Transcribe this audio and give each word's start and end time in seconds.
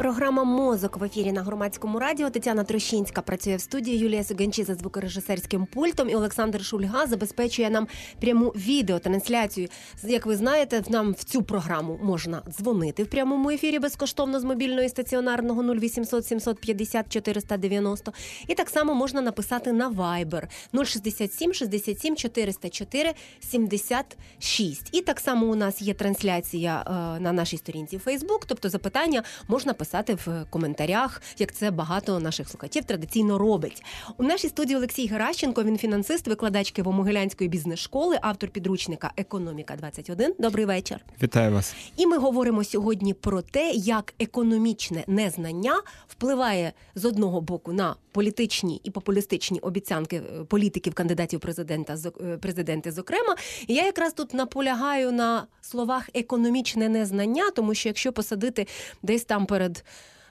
Програма 0.00 0.44
Мозок 0.44 0.96
в 0.96 1.04
ефірі 1.04 1.32
на 1.32 1.42
громадському 1.42 1.98
радіо. 1.98 2.30
Тетяна 2.30 2.64
Трощинська 2.64 3.22
працює 3.22 3.56
в 3.56 3.60
студії. 3.60 3.98
Юлія 3.98 4.24
Суганчі 4.24 4.64
за 4.64 4.74
звукорежисерським 4.74 5.66
пультом 5.66 6.10
і 6.10 6.14
Олександр 6.14 6.64
Шульга 6.64 7.06
забезпечує 7.06 7.70
нам 7.70 7.88
пряму 8.20 8.48
відеотрансляцію. 8.48 9.68
Як 10.02 10.26
ви 10.26 10.36
знаєте, 10.36 10.82
нам 10.88 11.12
в 11.12 11.24
цю 11.24 11.42
програму 11.42 11.98
можна 12.02 12.42
дзвонити 12.48 13.02
в 13.02 13.06
прямому 13.06 13.50
ефірі 13.50 13.78
безкоштовно 13.78 14.40
з 14.40 14.44
мобільної 14.44 14.88
стаціонарного 14.88 15.74
0800 15.74 16.26
750 16.26 17.08
490. 17.08 18.12
І 18.46 18.54
так 18.54 18.70
само 18.70 18.94
можна 18.94 19.20
написати 19.20 19.72
на 19.72 19.90
Viber 19.90 20.42
067 20.84 21.54
67 21.54 22.16
404 22.16 23.12
76. 23.40 24.88
І 24.92 25.00
так 25.00 25.20
само 25.20 25.46
у 25.46 25.54
нас 25.54 25.82
є 25.82 25.94
трансляція 25.94 26.84
е, 26.86 27.20
на 27.20 27.32
нашій 27.32 27.56
сторінці 27.56 28.00
Facebook, 28.06 28.42
тобто 28.46 28.68
запитання 28.68 29.22
можна 29.48 29.72
писати 29.72 29.89
в 29.92 30.44
коментарях, 30.50 31.22
як 31.38 31.54
це 31.54 31.70
багато 31.70 32.20
наших 32.20 32.48
слухачів 32.48 32.84
традиційно 32.84 33.38
робить. 33.38 33.82
У 34.16 34.22
нашій 34.22 34.48
студії 34.48 34.76
Олексій 34.76 35.06
Геращенко. 35.06 35.62
Він 35.62 35.78
фінансист, 35.78 36.28
викладач 36.28 36.74
Києво-Могилянської 36.74 37.48
бізнес-школи, 37.48 38.18
автор 38.22 38.50
підручника 38.50 39.12
Економіка 39.16 39.76
21 39.76 40.34
Добрий 40.38 40.64
вечір. 40.64 41.00
Вітаю 41.22 41.52
вас. 41.52 41.74
І 41.96 42.06
ми 42.06 42.18
говоримо 42.18 42.64
сьогодні 42.64 43.14
про 43.14 43.42
те, 43.42 43.70
як 43.70 44.14
економічне 44.18 45.04
незнання 45.06 45.82
впливає 46.08 46.72
з 46.94 47.04
одного 47.04 47.40
боку 47.40 47.72
на 47.72 47.96
політичні 48.12 48.80
і 48.84 48.90
популістичні 48.90 49.58
обіцянки 49.58 50.16
е, 50.16 50.44
політиків, 50.44 50.94
кандидатів 50.94 51.40
президента 51.40 51.96
е, 52.20 52.36
президенти, 52.36 52.92
зокрема. 52.92 53.36
І 53.66 53.74
я 53.74 53.84
якраз 53.84 54.12
тут 54.12 54.34
наполягаю 54.34 55.12
на 55.12 55.46
словах 55.60 56.08
економічне 56.14 56.88
незнання, 56.88 57.50
тому 57.50 57.74
що 57.74 57.88
якщо 57.88 58.12
посадити 58.12 58.66
десь 59.02 59.24
там 59.24 59.46
перед. 59.46 59.79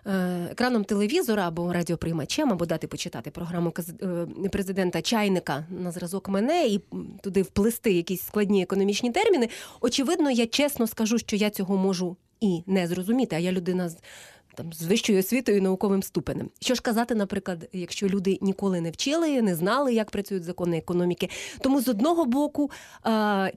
Е, 0.06 0.48
Екраном 0.52 0.84
телевізора 0.84 1.48
або 1.48 1.74
радіоприймачем, 1.74 2.52
або 2.52 2.66
дати 2.66 2.88
почитати 2.88 3.32
програму 3.32 3.74
е, 4.02 4.50
президента 4.50 5.02
чайника 5.02 5.66
на 5.70 5.92
зразок 5.92 6.30
мене 6.30 6.68
і 6.68 6.82
туди 7.22 7.42
вплести 7.42 7.94
якісь 7.94 8.22
складні 8.22 8.64
економічні 8.64 9.12
терміни. 9.12 9.50
Очевидно, 9.82 10.32
я 10.32 10.48
чесно 10.48 10.88
скажу, 10.88 11.18
що 11.18 11.36
я 11.36 11.50
цього 11.50 11.78
можу 11.78 12.18
і 12.42 12.64
не 12.68 12.88
зрозуміти. 12.88 13.36
А 13.36 13.40
я 13.40 13.52
людина 13.52 13.90
з 13.90 13.98
там 14.56 14.74
з 14.74 14.84
вищою 14.84 15.20
освітою 15.20 15.58
і 15.58 15.62
науковим 15.62 16.04
ступенем. 16.04 16.50
Що 16.62 16.76
ж 16.76 16.82
казати, 16.82 17.16
наприклад, 17.16 17.70
якщо 17.74 18.08
люди 18.08 18.38
ніколи 18.42 18.82
не 18.82 18.92
вчили, 18.92 19.42
не 19.42 19.56
знали, 19.56 19.94
як 19.94 20.12
працюють 20.12 20.44
закони 20.44 20.78
економіки. 20.78 21.30
Тому 21.62 21.82
з 21.82 21.88
одного 21.88 22.26
боку 22.26 22.72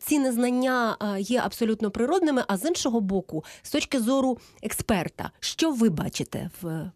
ці 0.01 0.19
незнання 0.19 0.97
є 1.19 1.41
абсолютно 1.41 1.91
природними, 1.91 2.45
а 2.49 2.57
з 2.57 2.65
іншого 2.65 3.01
боку, 3.01 3.45
з 3.63 3.71
точки 3.71 4.01
зору 4.01 4.39
експерта, 4.63 5.31
що 5.41 5.71
ви 5.73 5.89
бачите 5.91 6.51
в, 6.63 6.91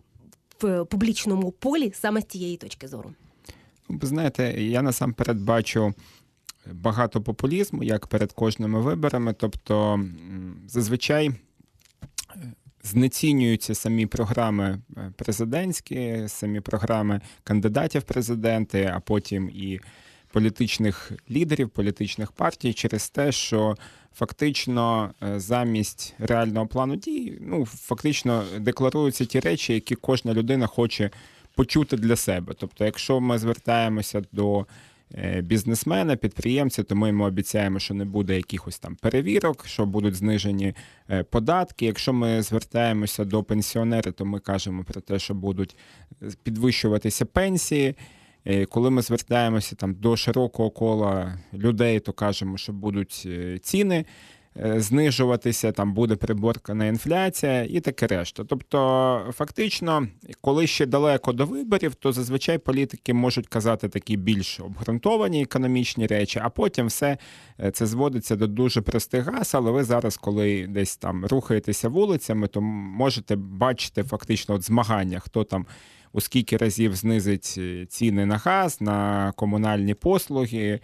в 0.60 0.84
публічному 0.84 1.50
полі 1.50 1.92
саме 1.94 2.20
з 2.20 2.24
цієї 2.24 2.56
точки 2.56 2.88
зору? 2.88 3.14
Ви 3.88 4.08
знаєте, 4.08 4.62
я 4.62 4.82
насамперед 4.82 5.40
бачу 5.40 5.94
багато 6.72 7.22
популізму, 7.22 7.82
як 7.82 8.06
перед 8.06 8.32
кожними 8.32 8.80
виборами. 8.80 9.32
Тобто, 9.32 10.00
зазвичай 10.68 11.30
знецінюються 12.86 13.74
самі 13.74 14.06
програми 14.06 14.80
е, 14.96 15.12
президентські, 15.16 16.24
самі 16.26 16.60
програми 16.60 17.20
кандидатів 17.44 18.02
президенти, 18.02 18.92
а 18.94 19.00
потім 19.00 19.50
і 19.50 19.80
політичних 20.32 21.12
лідерів, 21.30 21.68
політичних 21.68 22.32
партій 22.32 22.72
через 22.72 23.10
те, 23.10 23.32
що 23.32 23.76
фактично 24.14 25.14
е, 25.22 25.40
замість 25.40 26.14
реального 26.18 26.66
плану 26.66 26.96
дій, 26.96 27.38
ну 27.40 27.66
фактично 27.66 28.44
декларуються 28.58 29.24
ті 29.24 29.40
речі, 29.40 29.74
які 29.74 29.94
кожна 29.94 30.34
людина 30.34 30.66
хоче 30.66 31.10
почути 31.54 31.96
для 31.96 32.16
себе. 32.16 32.54
Тобто, 32.58 32.84
якщо 32.84 33.20
ми 33.20 33.38
звертаємося 33.38 34.22
до 34.32 34.66
бізнесмена, 35.42 36.16
підприємця, 36.16 36.82
тому 36.82 37.12
ми 37.12 37.24
обіцяємо, 37.24 37.78
що 37.78 37.94
не 37.94 38.04
буде 38.04 38.36
якихось 38.36 38.78
там 38.78 38.96
перевірок, 38.96 39.66
що 39.66 39.86
будуть 39.86 40.14
знижені 40.14 40.74
е, 41.10 41.22
податки. 41.22 41.86
Якщо 41.86 42.12
ми 42.12 42.42
звертаємося 42.42 43.24
до 43.24 43.42
пенсіонера, 43.42 44.12
то 44.12 44.24
ми 44.24 44.38
кажемо 44.40 44.84
про 44.84 45.00
те, 45.00 45.18
що 45.18 45.34
будуть 45.34 45.76
е, 46.22 46.28
підвищуватися 46.42 47.26
пенсії. 47.26 47.94
Е, 48.46 48.66
Коли 48.66 48.90
ми 48.90 49.02
звертаємося 49.02 49.76
там 49.76 49.94
до 49.94 50.16
широкого 50.16 50.70
кола 50.70 51.38
людей, 51.54 52.00
то 52.00 52.12
кажемо, 52.12 52.58
що 52.58 52.72
будуть 52.72 53.22
е, 53.26 53.58
ціни 53.58 53.96
е, 53.96 54.04
знижуватися, 54.64 55.72
там 55.72 55.94
буде 55.94 56.16
приборкана 56.16 56.86
інфляція 56.86 57.64
і 57.64 57.80
таке 57.80 58.06
решта. 58.06 58.44
Тобто, 58.44 59.32
фактично, 59.32 60.08
коли 60.40 60.66
ще 60.66 60.86
далеко 60.86 61.32
до 61.32 61.46
виборів, 61.46 61.94
то 61.94 62.12
зазвичай 62.12 62.58
політики 62.58 63.14
можуть 63.14 63.46
казати 63.46 63.88
такі 63.88 64.16
більш 64.16 64.60
обґрунтовані 64.60 65.42
економічні 65.42 66.06
речі, 66.06 66.40
а 66.42 66.48
потім 66.48 66.86
все 66.86 67.18
е, 67.60 67.70
це 67.70 67.86
зводиться 67.86 68.36
до 68.36 68.46
дуже 68.46 68.80
простих 68.80 69.24
газ. 69.24 69.54
Але 69.54 69.70
ви 69.70 69.84
зараз, 69.84 70.16
коли 70.16 70.66
десь 70.66 70.96
там 70.96 71.26
рухаєтеся 71.26 71.88
вулицями, 71.88 72.46
то 72.46 72.60
можете 72.60 73.36
бачити 73.36 74.02
фактично 74.02 74.54
от 74.54 74.62
змагання, 74.62 75.18
хто 75.18 75.44
там 75.44 75.66
у 76.12 76.20
скільки 76.20 76.56
разів 76.56 76.96
знизить 76.96 77.54
е, 77.58 77.86
ціни 77.86 78.26
на 78.26 78.36
газ, 78.36 78.80
на 78.80 79.32
комунальні 79.36 79.94
послуги, 79.94 80.58
е, 80.58 80.80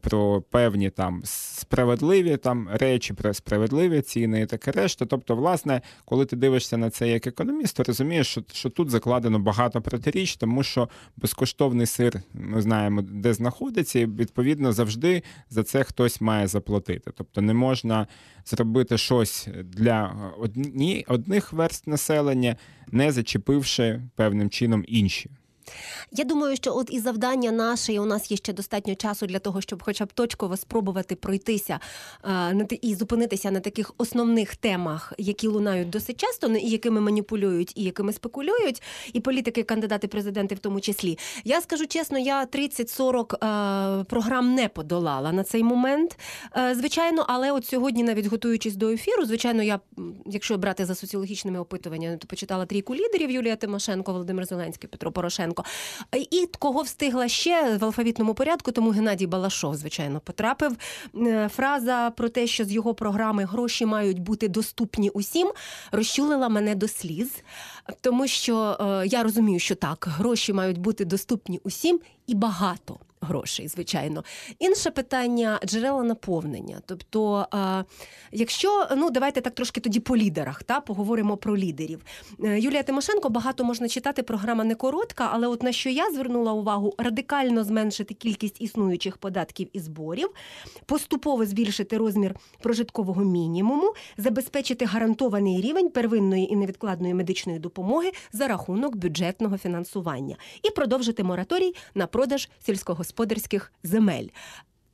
про 0.00 0.42
певні 0.42 0.90
там 0.90 1.20
справедливі 1.24 2.36
там 2.36 2.68
речі, 2.72 3.14
про 3.14 3.34
справедливі 3.34 4.00
ціни 4.00 4.40
і 4.40 4.46
таке 4.46 4.70
решта. 4.70 5.06
Тобто, 5.06 5.36
власне, 5.36 5.80
коли 6.04 6.26
ти 6.26 6.36
дивишся 6.36 6.76
на 6.76 6.90
це 6.90 7.08
як 7.08 7.26
економіст, 7.26 7.76
то 7.76 7.82
розумієш, 7.82 8.26
що, 8.26 8.42
що 8.52 8.70
тут 8.70 8.90
закладено 8.90 9.38
багато 9.38 9.82
протиріч, 9.82 10.36
тому 10.36 10.62
що 10.62 10.88
безкоштовний 11.16 11.86
сир 11.86 12.20
ми 12.34 12.62
знаємо, 12.62 13.02
де 13.02 13.34
знаходиться, 13.34 13.98
і 13.98 14.06
відповідно 14.06 14.72
завжди 14.72 15.22
за 15.50 15.62
це 15.62 15.84
хтось 15.84 16.20
має 16.20 16.46
заплатити. 16.46 17.10
Тобто 17.16 17.42
не 17.42 17.54
можна 17.54 18.06
зробити 18.44 18.98
щось 18.98 19.48
для 19.64 20.16
одні, 20.38 21.04
одних 21.08 21.52
верст 21.52 21.86
населення, 21.86 22.56
не 22.90 23.12
зачепивши 23.12 24.02
певним 24.16 24.50
чином 24.50 24.84
інші. 24.88 25.30
Я 26.12 26.24
думаю, 26.24 26.56
що 26.56 26.76
от 26.76 26.88
і 26.90 27.00
завдання 27.00 27.52
наше, 27.52 27.92
і 27.92 27.98
у 27.98 28.04
нас 28.04 28.30
є 28.30 28.36
ще 28.36 28.52
достатньо 28.52 28.94
часу 28.94 29.26
для 29.26 29.38
того, 29.38 29.60
щоб 29.60 29.82
хоча 29.82 30.04
б 30.04 30.12
точково 30.12 30.56
спробувати 30.56 31.14
пройтися 31.14 31.80
е, 32.24 32.28
на 32.54 32.66
і 32.82 32.94
зупинитися 32.94 33.50
на 33.50 33.60
таких 33.60 33.92
основних 33.98 34.56
темах, 34.56 35.12
які 35.18 35.48
лунають 35.48 35.90
досить 35.90 36.20
часто, 36.20 36.48
ну, 36.48 36.56
і 36.56 36.70
якими 36.70 37.00
маніпулюють, 37.00 37.72
і 37.76 37.82
якими 37.82 38.12
спекулюють, 38.12 38.82
і 39.12 39.20
політики, 39.20 39.62
кандидати, 39.62 40.08
президенти 40.08 40.54
в 40.54 40.58
тому 40.58 40.80
числі. 40.80 41.18
Я 41.44 41.60
скажу 41.60 41.86
чесно, 41.86 42.18
я 42.18 42.44
30-40 42.44 44.00
е, 44.00 44.04
програм 44.04 44.54
не 44.54 44.68
подолала 44.68 45.32
на 45.32 45.44
цей 45.44 45.62
момент. 45.62 46.18
Е, 46.56 46.74
звичайно, 46.74 47.24
але 47.28 47.52
от 47.52 47.66
сьогодні, 47.66 48.02
навіть 48.02 48.26
готуючись 48.26 48.76
до 48.76 48.90
ефіру, 48.90 49.24
звичайно, 49.24 49.62
я, 49.62 49.80
якщо 50.26 50.58
брати 50.58 50.84
за 50.84 50.94
соціологічними 50.94 51.58
опитуваннями, 51.58 52.16
то 52.16 52.26
почитала 52.26 52.66
трійку 52.66 52.94
лідерів 52.94 53.30
Юлія 53.30 53.56
Тимошенко, 53.56 54.12
Володимир 54.12 54.46
Зеленський, 54.46 54.88
Петро 54.88 55.12
Порошенко. 55.12 55.53
І 56.30 56.48
кого 56.58 56.82
встигла 56.82 57.28
ще 57.28 57.76
в 57.76 57.84
алфавітному 57.84 58.34
порядку, 58.34 58.72
тому 58.72 58.90
Геннадій 58.90 59.26
Балашов, 59.26 59.74
звичайно, 59.76 60.20
потрапив. 60.20 60.76
Е, 61.16 61.50
Фраза 61.54 62.10
про 62.10 62.28
те, 62.28 62.46
що 62.46 62.64
з 62.64 62.72
його 62.72 62.94
програми 62.94 63.44
гроші 63.44 63.86
мають 63.86 64.18
бути 64.18 64.48
доступні 64.48 65.10
усім, 65.10 65.52
розчулила 65.92 66.48
мене 66.48 66.74
до 66.74 66.88
сліз, 66.88 67.30
тому 68.00 68.26
що 68.26 68.76
е, 68.80 69.06
я 69.06 69.22
розумію, 69.22 69.58
що 69.58 69.74
так, 69.74 70.06
гроші 70.10 70.52
мають 70.52 70.78
бути 70.78 71.04
доступні 71.04 71.60
усім 71.64 72.00
і 72.26 72.34
багато. 72.34 72.98
Грошей, 73.24 73.68
звичайно, 73.68 74.24
інше 74.58 74.90
питання 74.90 75.60
джерела 75.64 76.02
наповнення. 76.02 76.80
Тобто, 76.86 77.46
якщо 78.32 78.88
ну 78.96 79.10
давайте 79.10 79.40
так 79.40 79.54
трошки 79.54 79.80
тоді 79.80 80.00
по 80.00 80.16
лідерах, 80.16 80.62
та 80.62 80.80
поговоримо 80.80 81.36
про 81.36 81.56
лідерів. 81.56 82.04
Е, 82.44 82.60
Юлія 82.60 82.82
Тимошенко 82.82 83.28
багато 83.28 83.64
можна 83.64 83.88
читати. 83.88 84.22
Програма 84.22 84.64
не 84.64 84.74
коротка, 84.74 85.30
але 85.32 85.46
от 85.46 85.62
на 85.62 85.72
що 85.72 85.90
я 85.90 86.10
звернула 86.10 86.52
увагу, 86.52 86.94
радикально 86.98 87.64
зменшити 87.64 88.14
кількість 88.14 88.60
існуючих 88.60 89.16
податків 89.16 89.68
і 89.72 89.80
зборів, 89.80 90.28
поступово 90.86 91.46
збільшити 91.46 91.96
розмір 91.98 92.34
прожиткового 92.60 93.24
мінімуму, 93.24 93.94
забезпечити 94.18 94.84
гарантований 94.84 95.60
рівень 95.60 95.88
первинної 95.88 96.52
і 96.52 96.56
невідкладної 96.56 97.14
медичної 97.14 97.58
допомоги 97.58 98.12
за 98.32 98.48
рахунок 98.48 98.96
бюджетного 98.96 99.58
фінансування 99.58 100.36
і 100.62 100.70
продовжити 100.70 101.24
мораторій 101.24 101.74
на 101.94 102.06
продаж 102.06 102.48
сільськогосподарських 103.14 103.72
земель. 103.82 104.28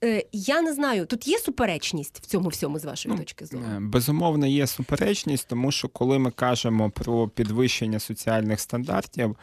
Е, 0.05 0.25
Я 0.33 0.63
не 0.63 0.73
знаю, 0.75 1.07
тут 1.07 1.29
є 1.29 1.39
суперечність 1.39 2.21
в 2.23 2.27
цьому 2.27 2.49
всьому 2.49 2.79
з 2.79 2.85
вашої 2.85 3.17
точки 3.19 3.47
зору. 3.47 3.65
Е, 3.65 3.79
Безумовно, 3.81 4.47
є 4.47 4.67
суперечність, 4.67 5.49
тому 5.49 5.73
що 5.73 5.89
коли 5.89 6.19
ми 6.19 6.31
кажемо 6.31 6.91
про 6.91 7.29
підвищення 7.29 7.99
соціальних 7.99 8.61
стандартів, 8.61 9.37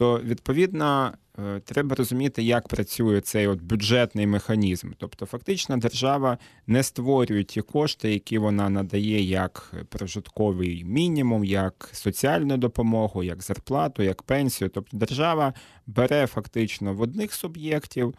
то 0.00 0.20
відповідно 0.24 1.12
е, 1.38 1.60
треба 1.64 1.96
розуміти, 1.96 2.42
як 2.42 2.68
працює 2.68 3.20
цей 3.20 3.46
от 3.46 3.62
бюджетний 3.62 4.26
механізм. 4.26 4.90
Тобто, 4.98 5.26
фактично, 5.26 5.76
держава 5.76 6.38
не 6.66 6.82
створює 6.82 7.44
ті 7.44 7.60
кошти, 7.60 8.12
які 8.12 8.38
вона 8.38 8.68
надає 8.68 9.22
як 9.22 9.74
прожитковий 9.88 10.84
мінімум, 10.84 11.44
як 11.44 11.90
соціальну 11.92 12.56
допомогу, 12.56 13.22
як 13.22 13.42
зарплату, 13.42 14.02
як 14.02 14.22
пенсію. 14.22 14.70
Тобто, 14.74 14.96
держава 14.96 15.54
бере 15.86 16.26
фактично 16.26 16.94
в 16.94 17.00
одних 17.00 17.32
суб'єктів. 17.32 18.14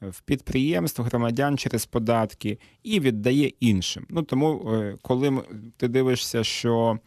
В 0.00 0.20
підприємств 0.20 1.02
громадян 1.02 1.58
через 1.58 1.86
податки 1.86 2.58
і 2.82 3.00
віддає 3.00 3.52
іншим. 3.60 4.06
Ну 4.08 4.22
тому, 4.22 4.72
е, 4.72 4.96
коли 5.02 5.42
ти 5.76 5.88
дивишся, 5.88 6.44
що 6.44 6.98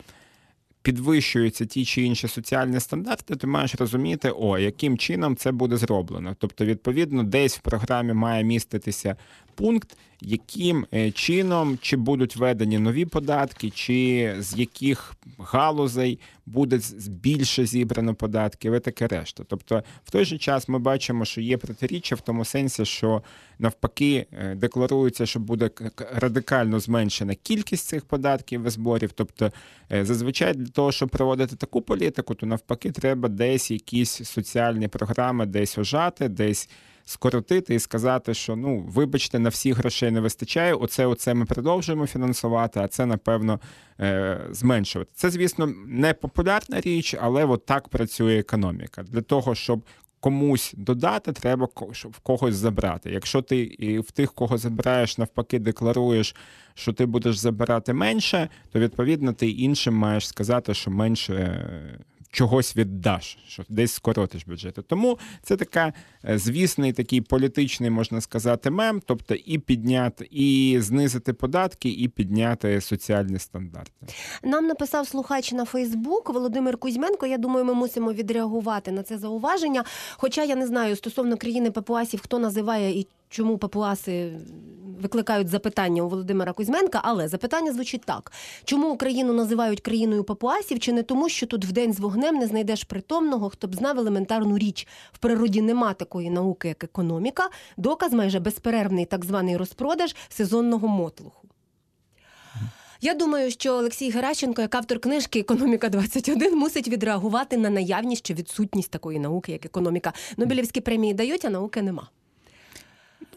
підвищуються 0.81 1.65
ті 1.65 1.85
чи 1.85 2.01
інші 2.01 2.27
соціальні 2.27 2.79
стандарти, 2.79 3.35
ти 3.35 3.47
маєш 3.47 3.75
розуміти, 3.75 4.33
о, 4.39 4.57
яким 4.57 4.97
чином 4.97 5.35
це 5.35 5.51
буде 5.51 5.77
зроблено. 5.77 6.35
Тобто, 6.39 6.65
відповідно, 6.65 7.23
десь 7.23 7.57
в 7.57 7.61
програмі 7.61 8.13
має 8.13 8.43
міститися 8.43 9.15
пункт, 9.57 9.97
яким 10.21 10.85
е, 10.93 11.11
чином 11.11 11.77
чи 11.81 11.97
будуть 11.97 12.35
введені 12.35 12.79
нові 12.79 13.05
податки, 13.05 13.69
чи 13.69 14.35
з 14.39 14.57
яких 14.57 15.13
галузей 15.37 16.19
буде 16.45 16.79
більше 17.07 17.65
зібрано 17.65 18.15
податків 18.15 18.73
і 18.73 18.79
таке 18.79 19.07
решта. 19.07 19.43
Тобто, 19.47 19.83
в 20.05 20.11
той 20.11 20.25
же 20.25 20.37
час 20.37 20.69
ми 20.69 20.79
бачимо, 20.79 21.25
що 21.25 21.41
є 21.41 21.57
протиріччя 21.57 22.15
в 22.15 22.21
тому 22.21 22.45
сенсі, 22.45 22.85
що 22.85 23.23
навпаки 23.59 24.25
е, 24.31 24.55
декларується, 24.55 25.25
що 25.25 25.39
буде 25.39 25.69
радикально 26.13 26.79
зменшена 26.79 27.35
кількість 27.35 27.87
цих 27.87 28.05
податків 28.05 28.67
і 28.67 28.69
зборів. 28.69 29.11
Тобто, 29.11 29.51
е, 29.91 30.05
зазвичай 30.05 30.53
для 30.53 30.67
того, 30.67 30.91
щоб 30.91 31.09
проводити 31.09 31.55
таку 31.55 31.81
політику, 31.81 32.35
то 32.35 32.45
навпаки, 32.45 32.91
треба 32.91 33.29
десь 33.29 33.71
якісь 33.71 34.11
соціальні 34.11 34.87
програми, 34.87 35.45
десь 35.45 35.77
ожати, 35.77 36.29
десь 36.29 36.69
скоротити 37.07 37.75
і 37.75 37.79
сказати, 37.79 38.33
що 38.33 38.55
ну 38.55 38.85
вибачте, 38.87 39.39
на 39.39 39.49
всіх 39.49 39.77
грошей 39.77 40.11
не 40.11 40.19
вистачає. 40.19 40.73
Оце, 40.73 41.05
оце 41.05 41.33
ми 41.33 41.45
продовжуємо 41.45 42.07
фінансувати, 42.07 42.79
а 42.79 42.87
це 42.87 43.05
напевно 43.05 43.59
е, 43.99 44.41
зменшувати. 44.51 45.11
Це, 45.15 45.29
звісно, 45.29 45.73
не 45.87 46.13
популярна 46.13 46.81
річ, 46.81 47.15
але 47.21 47.45
от 47.45 47.65
так 47.65 47.87
працює 47.87 48.39
економіка 48.39 49.03
для 49.03 49.21
того, 49.21 49.55
щоб. 49.55 49.81
Комусь 50.19 50.73
додати, 50.77 51.33
треба 51.33 51.67
в 52.03 52.19
когось 52.23 52.55
забрати. 52.55 53.11
Якщо 53.11 53.41
ти 53.41 53.59
і 53.59 53.99
в 53.99 54.11
тих, 54.11 54.33
кого 54.33 54.57
забираєш, 54.57 55.17
навпаки, 55.17 55.59
декларуєш, 55.59 56.35
що 56.73 56.93
ти 56.93 57.05
будеш 57.05 57.37
забирати 57.37 57.93
менше, 57.93 58.49
то 58.71 58.79
відповідно 58.79 59.33
ти 59.33 59.49
іншим 59.49 59.93
маєш 59.93 60.27
сказати, 60.27 60.73
що 60.73 60.91
менше 60.91 61.65
чогось 62.31 62.77
віддаш, 62.77 63.37
що 63.47 63.63
десь 63.69 63.93
скоротиш 63.93 64.45
бюджети. 64.45 64.81
Тому 64.81 65.19
це 65.41 65.57
така 65.57 65.87
е, 65.87 65.93
звісний 66.35 66.93
такий 66.93 67.21
політичний, 67.21 67.89
можна 67.89 68.21
сказати, 68.21 68.69
мем, 68.69 69.01
тобто 69.05 69.35
і 69.35 69.59
підняти, 69.59 70.27
і 70.31 70.77
знизити 70.81 71.33
податки, 71.33 71.89
і 71.89 72.07
підняти 72.07 72.81
соціальні 72.81 73.39
стандарти. 73.39 73.91
Нам 74.43 74.67
написав 74.67 75.07
слухач 75.07 75.51
на 75.51 75.65
Фейсбук 75.65 76.29
Володимир 76.29 76.77
Кузьменко. 76.77 77.25
Я 77.25 77.37
думаю, 77.37 77.65
ми 77.65 77.73
мусимо 77.73 78.13
відреагувати 78.13 78.91
на 78.91 79.03
це 79.03 79.17
зауваження. 79.17 79.83
Хоча 80.17 80.43
я 80.43 80.55
не 80.55 80.67
знаю 80.67 80.95
стосовно 80.95 81.37
країни 81.37 81.71
Папуасів, 81.71 82.21
хто 82.21 82.39
називає 82.39 82.99
і 82.99 83.07
чому 83.29 83.57
папуаси 83.57 84.31
викликають 85.01 85.47
запитання 85.47 86.03
у 86.03 86.09
Володимира 86.09 86.53
Кузьменка, 86.53 87.01
але 87.03 87.27
запитання 87.27 87.73
звучить 87.73 88.01
так: 88.05 88.31
чому 88.63 88.89
Україну 88.89 89.33
називають 89.33 89.81
країною 89.81 90.23
папуасів? 90.23 90.79
Чи 90.79 90.93
не 90.93 91.03
тому, 91.03 91.29
що 91.29 91.45
тут 91.45 91.65
в 91.65 91.71
день 91.71 91.93
з 91.93 91.99
вогнем 91.99 92.35
не 92.35 92.47
знайдеш 92.47 92.83
притомного, 92.83 93.49
хто 93.49 93.67
б 93.67 93.75
знав 93.75 93.99
елементарну 93.99 94.57
річ? 94.57 94.87
В 95.11 95.17
природі 95.17 95.61
нема 95.61 95.93
такої 95.93 96.16
науки, 96.29 96.67
як 96.67 96.83
економіка, 96.83 97.49
доказ 97.77 98.13
майже 98.13 98.39
безперервний 98.39 99.05
так 99.05 99.25
званий 99.25 99.57
розпродаж 99.57 100.15
сезонного 100.29 100.87
мотлуху. 100.87 101.47
Я 103.01 103.13
думаю, 103.13 103.51
що 103.51 103.73
Олексій 103.73 104.11
Геращенко, 104.11 104.61
як 104.61 104.75
автор 104.75 104.99
книжки 104.99 105.39
Економіка 105.39 105.89
21 105.89 106.57
мусить 106.57 106.87
відреагувати 106.87 107.57
на 107.57 107.69
наявність 107.69 108.25
чи 108.25 108.33
відсутність 108.33 108.91
такої 108.91 109.19
науки, 109.19 109.51
як 109.51 109.65
економіка. 109.65 110.13
Нобелівські 110.37 110.81
премії 110.81 111.13
дають, 111.13 111.45
а 111.45 111.49
науки 111.49 111.81
нема. 111.81 112.09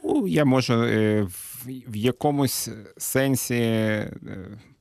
Ну, 0.05 0.27
я 0.27 0.44
можу 0.44 0.73
е, 0.73 1.29
в 1.65 1.97
якомусь 1.97 2.69
сенсі 2.97 3.55
е, 3.55 4.12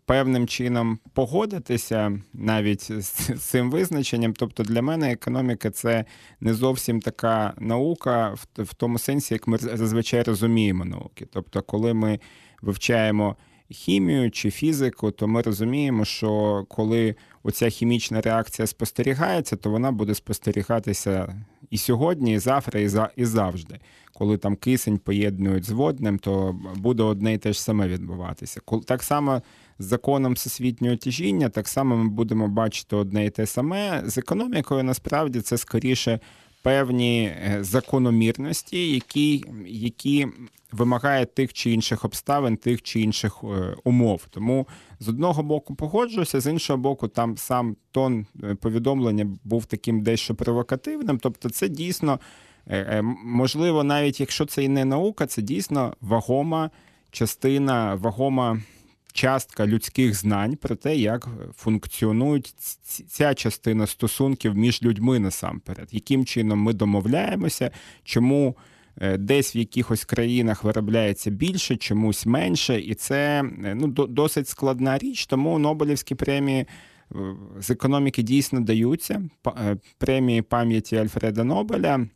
певним 0.09 0.47
чином 0.47 0.99
погодитися 1.13 2.21
навіть 2.33 3.01
з 3.01 3.39
цим 3.39 3.71
визначенням. 3.71 4.33
Тобто 4.33 4.63
для 4.63 4.81
мене 4.81 5.11
економіка 5.11 5.71
це 5.71 6.05
не 6.39 6.53
зовсім 6.53 6.99
така 6.99 7.53
наука 7.59 8.35
в 8.57 8.73
тому 8.73 8.97
сенсі, 8.97 9.33
як 9.33 9.47
ми 9.47 9.57
зазвичай 9.57 10.23
розуміємо 10.23 10.85
науки. 10.85 11.27
Тобто, 11.33 11.61
коли 11.61 11.93
ми 11.93 12.19
вивчаємо 12.61 13.35
хімію 13.71 14.31
чи 14.31 14.51
фізику, 14.51 15.11
то 15.11 15.27
ми 15.27 15.41
розуміємо, 15.41 16.05
що 16.05 16.65
коли 16.69 17.15
оця 17.43 17.69
хімічна 17.69 18.21
реакція 18.21 18.67
спостерігається, 18.67 19.55
то 19.55 19.69
вона 19.69 19.91
буде 19.91 20.15
спостерігатися 20.15 21.35
і 21.69 21.77
сьогодні, 21.77 22.33
і 22.33 22.39
завтра, 22.39 22.79
і 23.15 23.25
завжди. 23.25 23.79
Коли 24.13 24.37
там 24.37 24.55
кисень 24.55 24.97
поєднують 24.97 25.63
з 25.63 25.69
водним, 25.69 26.19
то 26.19 26.59
буде 26.75 27.03
одне 27.03 27.33
і 27.33 27.37
те 27.37 27.53
ж 27.53 27.61
саме 27.61 27.87
відбуватися. 27.87 28.61
Так 28.85 29.03
само 29.03 29.41
з 29.79 29.85
законом 29.85 30.33
всесвітнього 30.33 30.95
тяжіння, 30.95 31.49
так 31.49 31.67
само 31.67 31.97
ми 31.97 32.09
будемо 32.09 32.47
бачити 32.47 32.95
одне 32.95 33.25
і 33.25 33.29
те 33.29 33.45
саме. 33.45 34.03
З 34.05 34.17
економікою 34.17 34.83
насправді 34.83 35.41
це 35.41 35.57
скоріше 35.57 36.19
певні 36.61 37.23
е, 37.23 37.57
закономірності, 37.61 38.91
які 38.91 39.45
які 39.67 40.27
вимагають 40.71 41.35
тих 41.35 41.53
чи 41.53 41.71
інших 41.71 42.05
обставин, 42.05 42.57
тих 42.57 42.81
чи 42.81 43.01
інших 43.01 43.43
е, 43.43 43.75
умов. 43.83 44.27
Тому 44.29 44.67
з 44.99 45.09
одного 45.09 45.43
боку 45.43 45.75
погоджуюся, 45.75 46.39
з 46.39 46.51
іншого 46.51 46.77
боку, 46.77 47.07
там 47.07 47.37
сам 47.37 47.75
тон 47.91 48.25
е, 48.43 48.55
повідомлення 48.55 49.27
був 49.43 49.65
таким 49.65 50.01
дещо 50.01 50.35
провокативним. 50.35 51.19
Тобто, 51.19 51.49
це 51.49 51.69
дійсно 51.69 52.19
можливо, 53.23 53.83
навіть 53.83 54.19
якщо 54.19 54.45
це 54.45 54.63
і 54.63 54.67
не 54.67 54.85
наука, 54.85 55.27
це 55.27 55.41
дійсно 55.41 55.93
вагома 56.01 56.69
частина, 57.11 57.95
вагома 57.95 58.61
частка 59.13 59.67
людських 59.67 60.15
знань 60.15 60.55
про 60.55 60.75
те, 60.75 60.95
як 60.95 61.27
функціонують 61.55 62.53
ця 63.07 63.33
частина 63.33 63.87
стосунків 63.87 64.55
між 64.55 64.83
людьми 64.83 65.19
насамперед, 65.19 65.89
яким 65.91 66.25
чином 66.25 66.59
ми 66.59 66.73
домовляємося, 66.73 67.71
чому 68.03 68.57
е, 69.01 69.17
десь 69.17 69.55
в 69.55 69.57
якихось 69.57 70.05
країнах 70.05 70.63
виробляється 70.63 71.29
більше, 71.29 71.75
чомусь 71.75 72.25
менше, 72.25 72.79
і 72.79 72.93
це 72.93 73.43
е, 73.65 73.75
ну, 73.75 73.87
досить 73.87 74.47
складна 74.47 74.97
річ, 74.97 75.25
тому 75.25 75.59
Нобелівські 75.59 76.15
премії. 76.15 76.65
Е, 77.15 77.35
з 77.59 77.69
економіки 77.69 78.23
дійсно 78.23 78.59
даються 78.59 79.21
премії 79.97 80.41
пам'яті 80.41 80.95
Альфреда 80.95 81.43
Нобеля. 81.43 82.07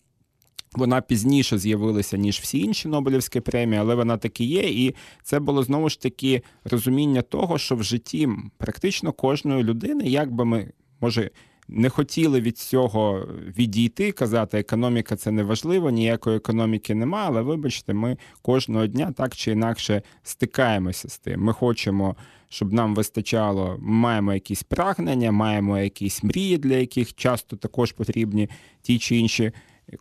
Вона 0.75 1.01
пізніше 1.01 1.57
з'явилася, 1.57 2.17
ніж 2.17 2.39
всі 2.39 2.59
інші 2.59 2.87
Нобелівські 2.87 3.39
премії, 3.39 3.81
але 3.81 3.95
вона 3.95 4.17
таки 4.17 4.43
є. 4.43 4.61
І 4.61 4.95
це 5.23 5.39
було 5.39 5.63
знову 5.63 5.89
ж 5.89 6.01
таки 6.01 6.41
розуміння 6.63 7.21
того, 7.21 7.57
що 7.57 7.75
в 7.75 7.83
житті 7.83 8.29
практично 8.57 9.11
кожної 9.11 9.63
людини, 9.63 10.03
як 10.03 10.31
би 10.31 10.45
ми 10.45 10.71
може. 11.01 11.29
Не 11.67 11.89
хотіли 11.89 12.41
від 12.41 12.57
цього 12.57 13.27
відійти, 13.57 14.11
казати, 14.11 14.59
економіка 14.59 15.15
це 15.15 15.31
не 15.31 15.43
важливо, 15.43 15.89
ніякої 15.89 16.37
економіки 16.37 16.95
нема, 16.95 17.23
але 17.25 17.41
вибачте, 17.41 17.93
ми 17.93 18.17
кожного 18.41 18.87
дня 18.87 19.11
так 19.11 19.35
чи 19.35 19.51
інакше 19.51 20.01
стикаємося 20.23 21.09
з 21.09 21.19
тим. 21.19 21.41
Ми 21.43 21.53
хочемо, 21.53 22.15
щоб 22.49 22.73
нам 22.73 22.95
вистачало, 22.95 23.77
ми 23.79 23.93
маємо 23.93 24.33
якісь 24.33 24.63
прагнення, 24.63 25.31
маємо 25.31 25.79
якісь 25.79 26.23
мрії, 26.23 26.57
для 26.57 26.75
яких 26.75 27.13
часто 27.13 27.55
також 27.55 27.91
потрібні 27.91 28.49
ті 28.81 28.99
чи 28.99 29.15
інші 29.15 29.51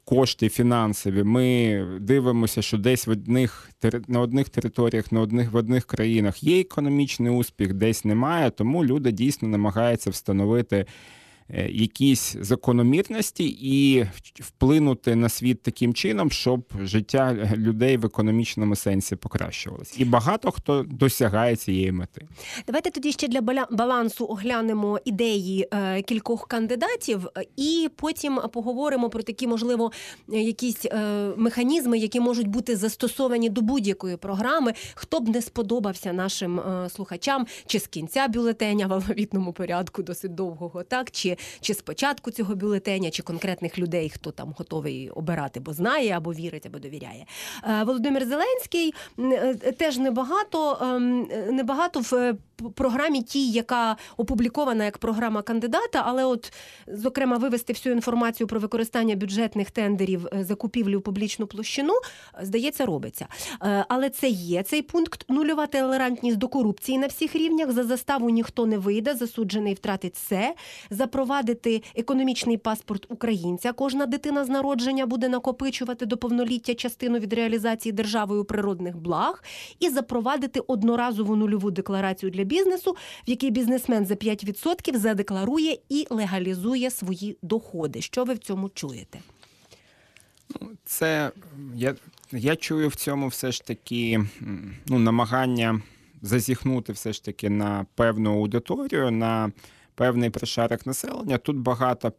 кошти 0.04 0.48
фінансові. 0.48 1.22
Ми 1.24 1.86
дивимося, 2.00 2.62
що 2.62 2.78
десь 2.78 3.06
в 3.06 3.10
одних 3.10 3.70
на 4.08 4.20
одних 4.20 4.48
територіях, 4.48 5.12
на 5.12 5.20
одних 5.20 5.52
в 5.52 5.56
одних 5.56 5.84
країнах 5.84 6.42
є 6.42 6.60
економічний 6.60 7.32
успіх, 7.32 7.74
десь 7.74 8.04
немає. 8.04 8.50
Тому 8.50 8.84
люди 8.84 9.12
дійсно 9.12 9.48
намагаються 9.48 10.10
встановити. 10.10 10.86
Е, 11.50 11.68
якісь 11.70 12.36
закономірності 12.40 13.56
і 13.60 14.06
вплинути 14.34 15.16
на 15.16 15.28
світ 15.28 15.62
таким 15.62 15.94
чином, 15.94 16.30
щоб 16.30 16.64
життя 16.82 17.50
людей 17.56 17.96
в 17.96 18.06
економічному 18.06 18.76
сенсі 18.76 19.16
покращувалось. 19.16 19.94
І 19.98 20.04
багато 20.04 20.50
хто 20.50 20.82
досягає 20.82 21.56
цієї 21.56 21.92
мети. 21.92 22.26
Давайте 22.66 22.90
тоді 22.90 23.12
ще 23.12 23.28
для 23.28 23.66
балансу 23.70 24.26
оглянемо 24.26 25.00
ідеї 25.04 25.68
е, 25.72 26.02
кількох 26.02 26.48
кандидатів, 26.48 27.28
і 27.56 27.88
потім 27.96 28.40
поговоримо 28.52 29.10
про 29.10 29.22
такі, 29.22 29.46
можливо, 29.46 29.92
якісь 30.28 30.84
е, 30.84 30.98
механізми, 31.36 31.98
які 31.98 32.20
можуть 32.20 32.48
бути 32.48 32.76
застосовані 32.76 33.48
до 33.48 33.60
будь-якої 33.60 34.16
програми, 34.16 34.72
хто 34.94 35.20
б 35.20 35.28
не 35.28 35.42
сподобався 35.42 36.12
нашим 36.12 36.60
слухачам, 36.88 37.46
чи 37.66 37.78
з 37.78 37.86
кінця 37.86 38.28
бюлетеня 38.28 38.86
в 38.86 38.92
алфавітному 38.92 39.52
порядку 39.52 40.02
досить 40.02 40.34
довгого, 40.34 40.82
так 40.82 41.10
чи 41.10 41.31
чи, 41.36 41.72
чи 41.72 41.74
спочатку 41.74 42.30
цього 42.30 42.54
бюлетеня, 42.54 43.10
чи 43.10 43.22
конкретних 43.22 43.78
людей, 43.78 44.10
хто 44.10 44.30
там 44.30 44.54
готовий 44.58 45.10
обирати, 45.10 45.60
бо 45.60 45.72
знає 45.72 46.10
або 46.10 46.32
вірить, 46.32 46.66
або 46.66 46.78
довіряє. 46.78 47.26
Е, 47.68 47.84
Володимир 47.84 48.26
Зеленський 48.26 48.94
е, 49.18 49.54
теж 49.54 49.98
небагато, 49.98 50.78
ем, 50.82 51.28
небагато 51.50 52.00
в 52.00 52.14
е, 52.14 52.34
програмі 52.70 53.22
тій, 53.22 53.50
яка 53.50 53.96
опублікована 54.16 54.84
як 54.84 54.98
програма 54.98 55.42
кандидата, 55.42 56.02
але 56.06 56.24
от 56.24 56.52
зокрема 56.86 57.36
вивести 57.36 57.72
всю 57.72 57.94
інформацію 57.94 58.46
про 58.46 58.60
використання 58.60 59.16
бюджетних 59.16 59.70
тендерів 59.70 60.26
е, 60.26 60.44
закупівлі 60.44 60.96
у 60.96 61.00
публічну 61.00 61.46
площину, 61.46 61.92
е, 61.94 62.44
здається, 62.44 62.86
робиться. 62.86 63.26
Е, 63.62 63.84
Але 63.88 64.10
це 64.10 64.28
є 64.28 64.62
цей 64.62 64.82
пункт 64.82 65.24
нульова 65.28 65.66
толерантність 65.66 66.38
до 66.38 66.48
корупції 66.48 66.98
на 66.98 67.06
всіх 67.06 67.36
рівнях. 67.36 67.72
За 67.72 67.84
заставу 67.84 68.30
ніхто 68.30 68.66
не 68.66 68.78
вийде, 68.78 69.14
засуджений 69.14 69.74
втратить 69.74 70.14
все. 70.14 70.54
Запровадити 70.90 71.82
економічний 71.96 72.56
паспорт 72.56 73.06
українця. 73.08 73.72
Кожна 73.72 74.06
дитина 74.06 74.44
з 74.44 74.48
народження 74.48 75.06
буде 75.06 75.28
накопичувати 75.28 76.06
до 76.06 76.16
повноліття 76.16 76.74
частину 76.74 77.18
від 77.18 77.32
реалізації 77.32 77.92
державою 77.92 78.44
природних 78.44 78.96
благ 78.96 79.42
і 79.80 79.88
запровадити 79.88 80.60
одноразову 80.60 81.36
нульову 81.36 81.70
декларацію 81.70 82.30
для 82.30 82.44
бізнесу, 82.44 82.51
в 83.26 83.30
якій 83.30 83.50
бізнесмен 83.50 84.06
за 84.06 84.14
5% 84.14 84.96
задекларує 84.96 85.78
і 85.88 86.06
легалізує 86.10 86.90
свої 86.90 87.36
доходи. 87.42 88.00
Що 88.00 88.24
ви 88.24 88.34
в 88.34 88.38
цьому 88.38 88.68
чуєте? 88.68 89.18
Це 90.84 91.30
я, 91.74 91.94
я 92.32 92.56
чую 92.56 92.88
в 92.88 92.94
цьому 92.94 93.28
все 93.28 93.52
ж 93.52 93.64
таки 93.64 94.20
ну, 94.86 94.98
намагання 94.98 95.82
зазіхнути 96.22 96.92
все 96.92 97.12
ж 97.12 97.24
таки 97.24 97.50
на 97.50 97.86
певну 97.94 98.32
аудиторію, 98.38 99.10
на 99.10 99.52
певний 99.94 100.30
прошарок 100.30 100.86
населення. 100.86 101.38
Тут 101.38 101.56
багато 101.56 102.12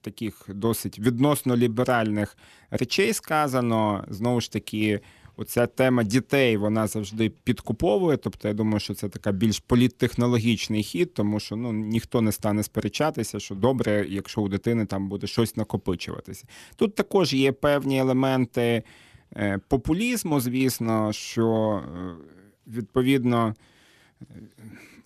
таких 0.00 0.44
досить 0.48 0.98
відносно 0.98 1.56
ліберальних 1.56 2.36
речей 2.70 3.12
сказано. 3.12 4.04
Знову 4.08 4.40
ж 4.40 4.52
таки, 4.52 5.00
оця 5.36 5.66
тема 5.66 6.02
дітей 6.02 6.56
вона 6.56 6.86
завжди 6.86 7.30
підкуповує. 7.30 8.16
Тобто, 8.16 8.48
я 8.48 8.54
думаю, 8.54 8.80
що 8.80 8.94
це 8.94 9.08
така 9.08 9.32
більш 9.32 9.58
політтехнологічний 9.58 10.82
хід, 10.82 11.14
тому 11.14 11.40
що 11.40 11.56
ну 11.56 11.72
ніхто 11.72 12.20
не 12.20 12.32
стане 12.32 12.62
сперечатися, 12.62 13.40
що 13.40 13.54
добре, 13.54 14.06
якщо 14.08 14.42
у 14.42 14.48
дитини 14.48 14.86
там 14.86 15.08
буде 15.08 15.26
щось 15.26 15.56
накопичуватися. 15.56 16.44
Тут 16.76 16.94
також 16.94 17.34
є 17.34 17.52
певні 17.52 17.98
елементи 17.98 18.82
е, 19.36 19.60
популізму, 19.68 20.40
звісно, 20.40 21.12
що 21.12 21.80
е, 21.96 22.14
відповідно. 22.66 23.54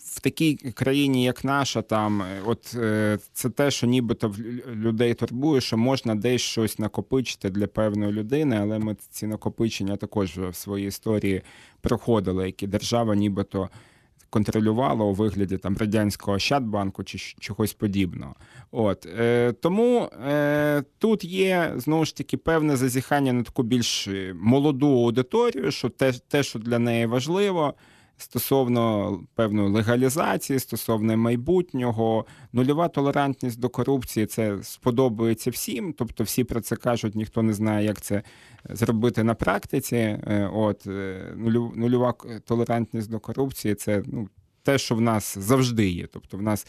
В 0.05 0.19
такій 0.19 0.55
країні, 0.55 1.23
як 1.23 1.43
наша, 1.43 1.81
там 1.81 2.21
е, 2.21 2.41
от 2.45 2.75
е, 2.75 3.17
це 3.33 3.49
те, 3.49 3.71
що 3.71 3.87
нібито 3.87 4.29
в 4.29 4.39
людей 4.75 5.13
турбує, 5.13 5.61
що 5.61 5.77
можна 5.77 6.15
десь 6.15 6.41
щось 6.41 6.79
накопичити 6.79 7.49
для 7.49 7.67
певної 7.67 8.11
людини, 8.11 8.57
але 8.61 8.79
ми 8.79 8.95
ці 9.09 9.27
накопичення 9.27 9.97
також 9.97 10.37
в 10.37 10.55
своїй 10.55 10.87
історії 10.87 11.41
проходили, 11.81 12.45
які 12.45 12.67
держава 12.67 13.15
нібито 13.15 13.69
контролювала 14.31 15.05
у 15.05 15.13
вигляді 15.13 15.57
там 15.57 15.77
радянського 15.77 16.37
Ощадбанку 16.37 17.03
чи 17.03 17.17
чогось 17.39 17.73
подібного. 17.73 18.35
От 18.71 19.05
е, 19.19 19.51
тому 19.51 20.09
е, 20.27 20.83
тут 20.97 21.23
є 21.23 21.73
знову 21.75 22.05
ж 22.05 22.17
таки 22.17 22.37
певне 22.37 22.75
зазіхання 22.75 23.33
на 23.33 23.43
таку 23.43 23.63
більш 23.63 24.07
е, 24.07 24.35
молоду 24.41 24.87
аудиторію, 24.87 25.71
що 25.71 25.89
те, 25.89 26.13
те, 26.27 26.43
що 26.43 26.59
для 26.59 26.79
неї 26.79 27.05
важливо. 27.05 27.73
Стосовно 28.21 29.19
певної 29.35 29.69
легалізації, 29.69 30.59
стосовно 30.59 31.17
майбутнього, 31.17 32.25
нульова 32.53 32.87
толерантність 32.87 33.59
до 33.59 33.69
корупції 33.69 34.25
це 34.25 34.57
сподобається 34.63 35.49
всім. 35.49 35.93
Тобто 35.93 36.23
всі 36.23 36.43
про 36.43 36.61
це 36.61 36.75
кажуть, 36.75 37.15
ніхто 37.15 37.43
не 37.43 37.53
знає, 37.53 37.85
як 37.85 38.01
це 38.01 38.23
зробити 38.69 39.23
на 39.23 39.33
практиці. 39.33 39.95
Е, 39.95 40.49
От 40.53 40.87
е, 40.87 41.33
нульова 41.75 42.13
толерантність 42.45 43.09
до 43.09 43.19
корупції 43.19 43.75
це 43.75 44.03
ну, 44.05 44.29
те, 44.63 44.77
що 44.77 44.95
в 44.95 45.01
нас 45.01 45.37
завжди 45.37 45.89
є. 45.89 46.07
Тобто, 46.07 46.37
в 46.37 46.41
нас 46.41 46.67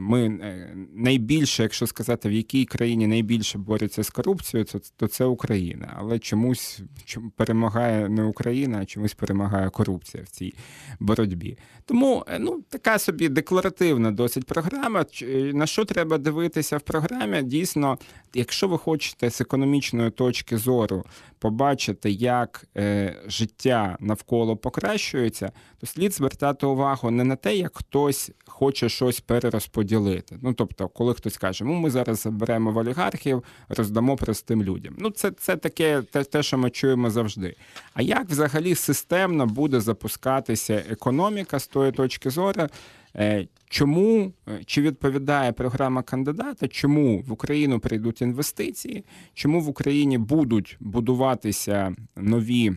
ми 0.00 0.26
е, 0.26 0.76
найбільше, 0.94 1.62
якщо 1.62 1.86
сказати, 1.86 2.28
в 2.28 2.32
якій 2.32 2.64
країні 2.64 3.06
найбільше 3.06 3.58
борються 3.58 4.02
з 4.02 4.10
корупцією, 4.10 4.64
то, 4.64 4.80
то 4.96 5.08
це 5.08 5.24
Україна. 5.24 5.94
Але 5.98 6.18
чомусь 6.18 6.80
чом- 7.04 7.30
перемагає 7.36 8.08
не 8.08 8.24
Україна, 8.24 8.78
а 8.82 8.84
чомусь 8.84 9.14
перемагає 9.14 9.70
корупція 9.70 10.22
в 10.22 10.28
цій 10.28 10.54
боротьбі. 11.00 11.58
Тому 11.84 12.24
е, 12.28 12.38
ну, 12.38 12.62
така 12.68 12.98
собі 12.98 13.28
декларативна 13.28 14.10
досить 14.10 14.44
програма. 14.44 15.04
Е, 15.22 15.26
На 15.54 15.66
що 15.66 15.84
треба 15.84 16.18
дивитися 16.18 16.76
в 16.76 16.80
програмі? 16.80 17.42
Дійсно, 17.42 17.98
якщо 18.34 18.68
ви 18.68 18.78
хочете 18.78 19.30
з 19.30 19.40
економічної 19.40 20.10
точки 20.10 20.58
зору 20.58 21.04
побачити, 21.44 22.10
як 22.10 22.64
е, 22.76 23.16
життя 23.26 23.96
навколо 24.00 24.56
покращується, 24.56 25.52
то 25.78 25.86
слід 25.86 26.12
звертати 26.12 26.66
увагу 26.66 27.10
не 27.10 27.24
на 27.24 27.36
те, 27.36 27.56
як 27.56 27.76
хтось 27.76 28.30
хоче 28.46 28.88
щось 28.88 29.20
перерозподілити. 29.20 30.38
Ну 30.42 30.52
тобто, 30.54 30.88
коли 30.88 31.14
хтось 31.14 31.36
каже, 31.36 31.64
ну 31.64 31.72
ми 31.72 31.90
зараз 31.90 32.20
заберемо 32.20 32.72
в 32.72 32.76
олігархів, 32.76 33.44
роздамо 33.68 34.16
простим 34.16 34.62
людям. 34.62 34.94
Ну, 34.98 35.10
це, 35.10 35.30
це 35.30 35.56
таке 35.56 36.02
те, 36.02 36.24
те, 36.24 36.42
що 36.42 36.58
ми 36.58 36.70
чуємо 36.70 37.10
завжди. 37.10 37.56
А 37.94 38.02
як 38.02 38.28
взагалі 38.28 38.74
системно 38.74 39.46
буде 39.46 39.80
запускатися 39.80 40.82
економіка 40.90 41.58
з 41.58 41.66
тої 41.66 41.92
точки 41.92 42.30
зору? 42.30 42.68
Е, 43.16 43.46
Чому 43.74 44.32
е, 44.48 44.60
чи 44.66 44.82
відповідає 44.82 45.52
програма 45.52 46.02
кандидата? 46.02 46.68
Чому 46.68 47.20
в 47.20 47.32
Україну 47.32 47.80
прийдуть 47.80 48.22
інвестиції? 48.22 49.04
Чому 49.34 49.60
в 49.60 49.68
Україні 49.68 50.18
будуть 50.18 50.76
будуватися 50.80 51.94
нові 52.16 52.68
е, 52.68 52.76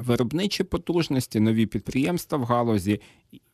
виробничі 0.00 0.64
потужності, 0.64 1.40
нові 1.40 1.66
підприємства 1.66 2.38
в 2.38 2.44
галузі 2.44 3.00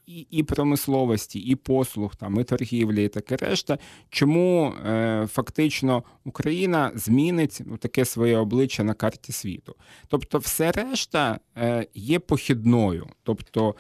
і, 0.07 0.27
і 0.31 0.43
промисловості, 0.43 1.39
і 1.39 1.55
послуг, 1.55 2.17
там, 2.17 2.41
і 2.41 2.45
торгівлі, 2.45 3.05
і 3.05 3.09
таке 3.09 3.37
решта. 3.37 3.79
Чому 4.11 4.67
е, 4.87 5.27
фактично 5.31 6.03
Україна 6.25 6.93
змінить 6.95 7.61
ну, 7.67 7.77
таке 7.77 8.05
своє 8.05 8.37
обличчя 8.37 8.85
на 8.85 8.95
карті 8.95 9.33
світу? 9.33 9.75
Тобто, 10.09 10.39
все 10.39 10.73
решта 10.73 11.39
е, 11.57 11.87
є 11.95 12.19
похідною. 12.19 13.07
Тобто 13.23 13.75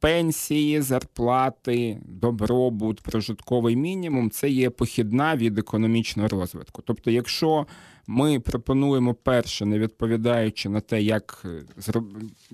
пенсії, 0.00 0.80
зарплати, 0.80 1.98
добробут, 2.04 3.00
прожитковий 3.00 3.76
мінімум 3.76 4.30
це 4.30 4.50
є 4.50 4.70
похідна 4.70 5.36
від 5.36 5.58
економічного 5.58 6.28
розвитку. 6.28 6.82
Тобто, 6.86 7.10
якщо 7.10 7.66
ми 8.06 8.40
пропонуємо 8.40 9.14
перше, 9.14 9.66
не 9.66 9.78
відповідаючи 9.78 10.68
на 10.68 10.80
те, 10.80 11.02
як 11.02 11.44
е, 11.44 11.92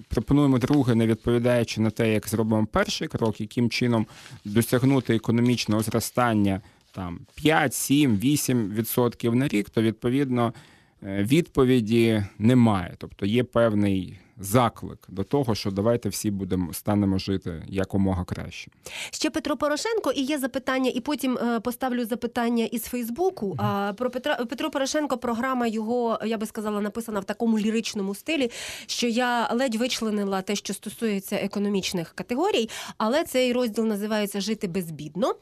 пропонуємо 0.08 0.58
друге, 0.58 0.94
не 0.94 1.06
відповідаючи 1.06 1.80
на 1.80 1.90
те, 1.90 2.12
як 2.12 2.28
зробимо 2.28 2.66
перший 2.66 3.08
крок, 3.08 3.40
яким 3.40 3.70
чином 3.70 4.06
досягнути 4.44 5.16
економічного 5.16 5.82
зростання 5.82 6.60
там 6.92 7.20
5, 7.34 7.74
7, 7.74 8.16
8 8.16 8.70
відсотків 8.70 9.34
на 9.34 9.48
рік, 9.48 9.70
то 9.70 9.82
відповідно 9.82 10.54
е, 11.02 11.22
відповіді 11.22 12.24
немає. 12.38 12.94
Тобто 12.98 13.26
є 13.26 13.44
певний 13.44 14.18
заклик 14.38 14.98
до 15.08 15.24
того, 15.24 15.54
що 15.54 15.70
давайте 15.70 16.08
всі 16.08 16.30
будемо 16.30 16.72
станемо 16.72 17.18
жити 17.18 17.62
якомога 17.68 18.24
краще. 18.24 18.70
Ще 19.10 19.30
Петро 19.30 19.56
Порошенко, 19.56 20.12
і 20.12 20.22
є 20.22 20.38
запитання, 20.38 20.90
і 20.94 21.00
потім 21.00 21.38
е, 21.38 21.60
поставлю 21.60 22.04
запитання 22.04 22.64
із 22.64 22.82
Фейсбуку. 22.82 23.54
А 23.58 23.92
про 23.96 24.10
Петра 24.10 24.36
Петро 24.36 24.70
Порошенко 24.70 25.18
програма 25.18 25.66
його, 25.66 26.18
я 26.24 26.38
би 26.38 26.46
сказала, 26.46 26.80
написана 26.80 27.20
в 27.20 27.24
такому 27.24 27.58
ліричному 27.58 28.14
стилі, 28.14 28.50
що 28.86 29.06
я 29.06 29.48
ледь 29.52 29.74
вичленила 29.74 30.42
те, 30.42 30.56
що 30.56 30.74
стосується 30.74 31.36
економічних 31.36 32.12
категорій, 32.12 32.68
але 32.98 33.24
цей 33.24 33.52
розділ 33.52 33.84
називається 33.84 34.40
Жити 34.40 34.68
безбідно. 34.68 35.34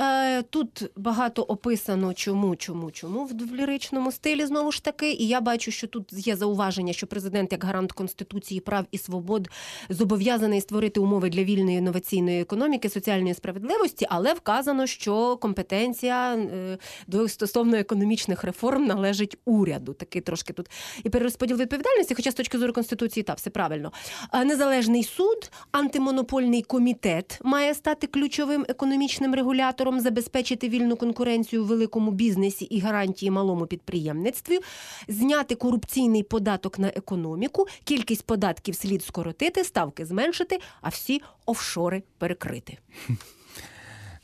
Е, 0.00 0.42
Тут 0.42 0.90
багато 0.96 1.42
описано, 1.42 2.14
чому, 2.14 2.56
чому, 2.56 2.90
чому 2.90 3.24
в 3.24 3.32
в 3.46 3.54
ліричному 3.54 4.12
стилі 4.12 4.46
знову 4.46 4.72
ж 4.72 4.84
таки. 4.84 5.12
І 5.12 5.28
я 5.28 5.40
бачу, 5.40 5.70
що 5.70 5.86
тут 5.86 6.12
є 6.12 6.36
зауваження, 6.36 6.92
що 6.92 7.06
президент, 7.06 7.52
як 7.52 7.64
гарант 7.64 7.92
конституції 7.92 8.35
прав 8.64 8.86
і 8.90 8.98
свобод, 8.98 9.48
зобов'язаний 9.88 10.60
створити 10.60 11.00
умови 11.00 11.30
для 11.30 11.44
вільної 11.44 11.78
інноваційної 11.78 12.40
економіки, 12.40 12.88
соціальної 12.88 13.34
справедливості, 13.34 14.06
але 14.10 14.34
вказано, 14.34 14.86
що 14.86 15.36
компетенція 15.36 16.34
е, 16.34 16.78
до 17.06 17.28
стосовно 17.28 17.76
економічних 17.76 18.44
реформ 18.44 18.84
належить 18.84 19.38
уряду. 19.44 19.92
Такий 19.92 20.22
трошки 20.22 20.52
тут 20.52 20.70
і 21.04 21.08
перерозподіл 21.08 21.56
відповідальності, 21.56 22.14
хоча 22.14 22.30
з 22.30 22.34
точки 22.34 22.58
зору 22.58 22.72
конституції 22.72 23.24
та 23.24 23.32
все 23.32 23.50
правильно. 23.50 23.92
Незалежний 24.44 25.04
суд, 25.04 25.50
антимонопольний 25.72 26.62
комітет 26.62 27.40
має 27.42 27.74
стати 27.74 28.06
ключовим 28.06 28.66
економічним 28.68 29.34
регулятором, 29.34 30.00
забезпечити 30.00 30.68
вільну 30.68 30.96
конкуренцію 30.96 31.64
в 31.64 31.66
великому 31.66 32.10
бізнесі 32.10 32.64
і 32.64 32.80
гарантії 32.80 33.30
малому 33.30 33.66
підприємництві, 33.66 34.58
зняти 35.08 35.54
корупційний 35.54 36.22
податок 36.22 36.78
на 36.78 36.88
економіку, 36.88 37.66
кількість 37.84 38.25
податків 38.26 38.74
слід 38.74 39.04
скоротити, 39.04 39.64
ставки 39.64 40.06
зменшити, 40.06 40.58
а 40.80 40.88
всі 40.88 41.22
офшори 41.46 42.02
перекрити. 42.18 42.78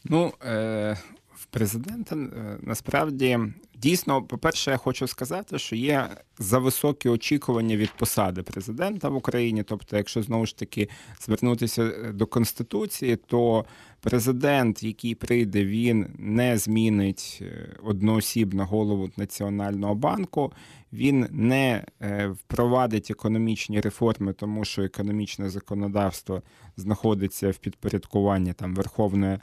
Ну, 0.04 0.32
е, 0.44 0.96
в 1.34 1.46
президента 1.46 2.16
е, 2.16 2.58
насправді 2.60 3.38
дійсно, 3.82 4.22
по-перше, 4.22 4.70
я 4.70 4.76
хочу 4.76 5.06
сказати, 5.06 5.58
що 5.58 5.76
є 5.76 6.08
зависокі 6.38 7.08
очікування 7.08 7.76
від 7.76 7.90
посади 7.90 8.42
президента 8.42 9.08
в 9.08 9.16
Україні. 9.16 9.62
Тобто, 9.62 9.96
якщо 9.96 10.22
знову 10.22 10.46
ж 10.46 10.58
таки 10.58 10.88
звернутися 11.20 11.82
е, 11.82 12.12
до 12.12 12.26
конституції, 12.26 13.16
то 13.16 13.64
президент, 14.00 14.82
який 14.82 15.14
прийде, 15.14 15.64
він 15.64 16.06
не 16.18 16.58
змінить 16.58 17.38
е, 17.42 17.76
одноосібно 17.82 18.66
голову 18.66 19.10
національного 19.16 19.94
банку. 19.94 20.52
Він 20.92 21.26
не 21.30 21.84
впровадить 22.30 23.10
економічні 23.10 23.80
реформи, 23.80 24.32
тому 24.32 24.64
що 24.64 24.82
економічне 24.82 25.50
законодавство 25.50 26.42
знаходиться 26.76 27.50
в 27.50 27.56
підпорядкуванні 27.56 28.52
там 28.52 28.74
Верховної 28.74 29.38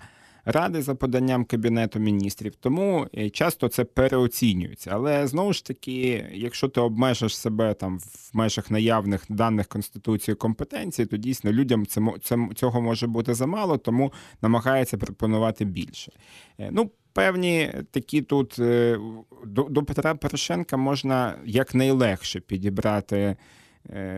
ради 0.45 0.81
за 0.81 0.95
поданням 0.95 1.45
Кабінету 1.45 1.99
міністрів. 1.99 2.55
Тому 2.55 3.07
е, 3.17 3.29
часто 3.29 3.67
це 3.67 3.83
переоцінюється. 3.83 4.91
Але 4.93 5.27
знову 5.27 5.53
ж 5.53 5.65
таки, 5.65 6.25
якщо 6.33 6.67
ти 6.67 6.81
обмежиш 6.81 7.37
себе 7.37 7.73
там 7.73 7.99
в 7.99 8.29
межах 8.33 8.71
наявних 8.71 9.25
даних 9.29 9.67
Конституції 9.67 10.35
компетенції, 10.35 11.05
то 11.05 11.17
дійсно 11.17 11.51
людям 11.51 11.85
це 12.21 12.37
цього 12.55 12.81
може 12.81 13.07
бути 13.07 13.33
замало, 13.33 13.77
тому 13.77 14.13
намагається 14.41 14.97
пропонувати 14.97 15.65
більше. 15.65 16.11
Е, 16.59 16.69
ну, 16.71 16.91
Певні 17.13 17.71
такі 17.91 18.21
тут 18.21 18.59
е, 18.59 18.99
до, 19.45 19.63
до 19.63 19.83
Петра 19.83 20.15
Порошенка 20.15 20.77
можна 20.77 21.35
якнайлегше 21.45 22.39
підібрати, 22.39 23.35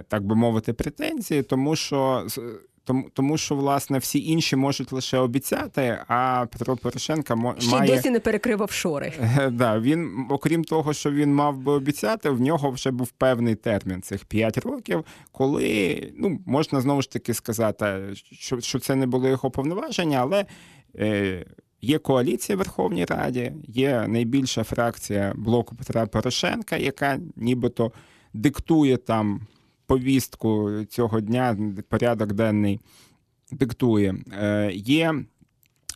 так 0.07 0.25
би 0.25 0.35
мовити, 0.35 0.73
претензії, 0.73 1.43
тому 1.43 1.75
що 1.75 2.27
тому, 2.83 3.09
тому 3.13 3.37
що 3.37 3.55
власне 3.55 3.97
всі 3.97 4.25
інші 4.25 4.55
можуть 4.55 4.91
лише 4.91 5.17
обіцяти, 5.17 5.97
а 6.07 6.45
Петро 6.51 6.77
Порошенка 6.77 7.55
Ще 7.59 7.71
має... 7.71 7.95
досі 7.95 8.09
не 8.09 8.19
перекрив 8.19 8.61
офшори. 8.61 9.13
Да, 9.51 9.79
він, 9.79 10.27
окрім 10.29 10.63
того, 10.63 10.93
що 10.93 11.11
він 11.11 11.35
мав 11.35 11.57
би 11.57 11.71
обіцяти, 11.71 12.29
в 12.29 12.41
нього 12.41 12.71
вже 12.71 12.91
був 12.91 13.11
певний 13.11 13.55
термін 13.55 14.01
цих 14.01 14.25
5 14.25 14.57
років, 14.57 15.05
коли 15.31 16.13
ну 16.17 16.39
можна 16.45 16.81
знову 16.81 17.01
ж 17.01 17.11
таки 17.11 17.33
сказати, 17.33 18.09
що 18.31 18.59
що 18.59 18.79
це 18.79 18.95
не 18.95 19.07
було 19.07 19.27
його 19.27 19.51
повноваження, 19.51 20.19
але 20.21 20.45
е, 20.95 21.45
є 21.81 21.99
коаліція 21.99 22.55
в 22.55 22.57
Верховній 22.57 23.05
Раді, 23.05 23.51
є 23.67 24.07
найбільша 24.07 24.63
фракція 24.63 25.33
блоку 25.35 25.75
Петра 25.75 26.05
Порошенка, 26.05 26.77
яка 26.77 27.19
нібито 27.35 27.91
диктує 28.33 28.97
там 28.97 29.41
повістку 29.85 30.71
цього 30.89 31.21
дня, 31.21 31.57
порядок 31.89 32.33
денний 32.33 32.79
диктує. 33.51 34.15
Е, 34.41 34.71
є 34.73 35.15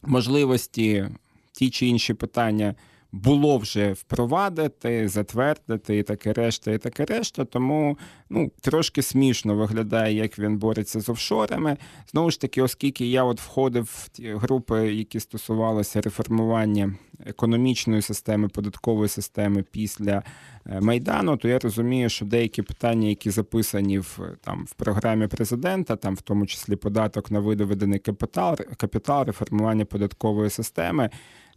можливості 0.03 1.05
ті 1.51 1.69
чи 1.69 1.87
інші 1.87 2.13
питання 2.13 2.75
було 3.15 3.57
вже 3.57 3.93
впровадити, 3.93 5.07
затвердити 5.07 5.97
і 5.97 6.03
таке 6.03 6.33
решта, 6.33 6.71
і 6.71 6.77
таке 6.77 7.05
решта. 7.05 7.45
Тому 7.45 7.97
ну, 8.29 8.51
трошки 8.61 9.01
смішно 9.01 9.55
виглядає, 9.55 10.15
як 10.15 10.39
він 10.39 10.57
бореться 10.57 10.99
з 10.99 11.09
офшорами. 11.09 11.77
Знову 12.11 12.31
ж 12.31 12.41
таки, 12.41 12.61
оскільки 12.61 13.05
я 13.05 13.23
от 13.23 13.41
входив 13.41 13.83
в 13.83 14.09
ті 14.09 14.33
групи, 14.33 14.93
які 14.93 15.19
стосувалися 15.19 16.01
реформування 16.01 16.95
економічної 17.25 18.01
системи, 18.01 18.47
податкової 18.47 19.09
системи 19.09 19.63
після 19.71 20.23
е, 20.65 20.81
Майдану, 20.81 21.37
то 21.37 21.47
я 21.47 21.59
розумію, 21.59 22.09
що 22.09 22.25
деякі 22.25 22.61
питання, 22.61 23.07
які 23.07 23.29
записані 23.29 23.99
в 23.99 24.19
там 24.41 24.65
в 24.65 24.73
програмі 24.73 25.27
президента, 25.27 25.95
там 25.95 26.15
в 26.15 26.21
тому 26.21 26.45
числі 26.45 26.75
податок 26.75 27.31
на 27.31 27.39
видоведений 27.39 27.99
капітал, 27.99 28.55
капітал, 28.77 29.23
реформування 29.23 29.85
податкової 29.85 30.49
системи 30.49 31.09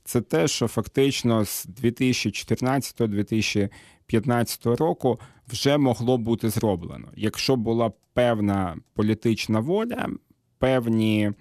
це 0.09 0.21
те, 0.21 0.49
що 0.49 0.69
фактично 0.69 1.45
з 1.45 1.67
2014-2015 1.83 4.77
року 4.77 5.21
вже 5.49 5.79
могло 5.79 6.19
бути 6.19 6.50
зроблено, 6.50 7.09
якщо 7.17 7.57
була 7.57 7.93
певна 8.15 8.77
політична 8.95 9.61
воля, 9.61 10.09
певні. 10.59 11.32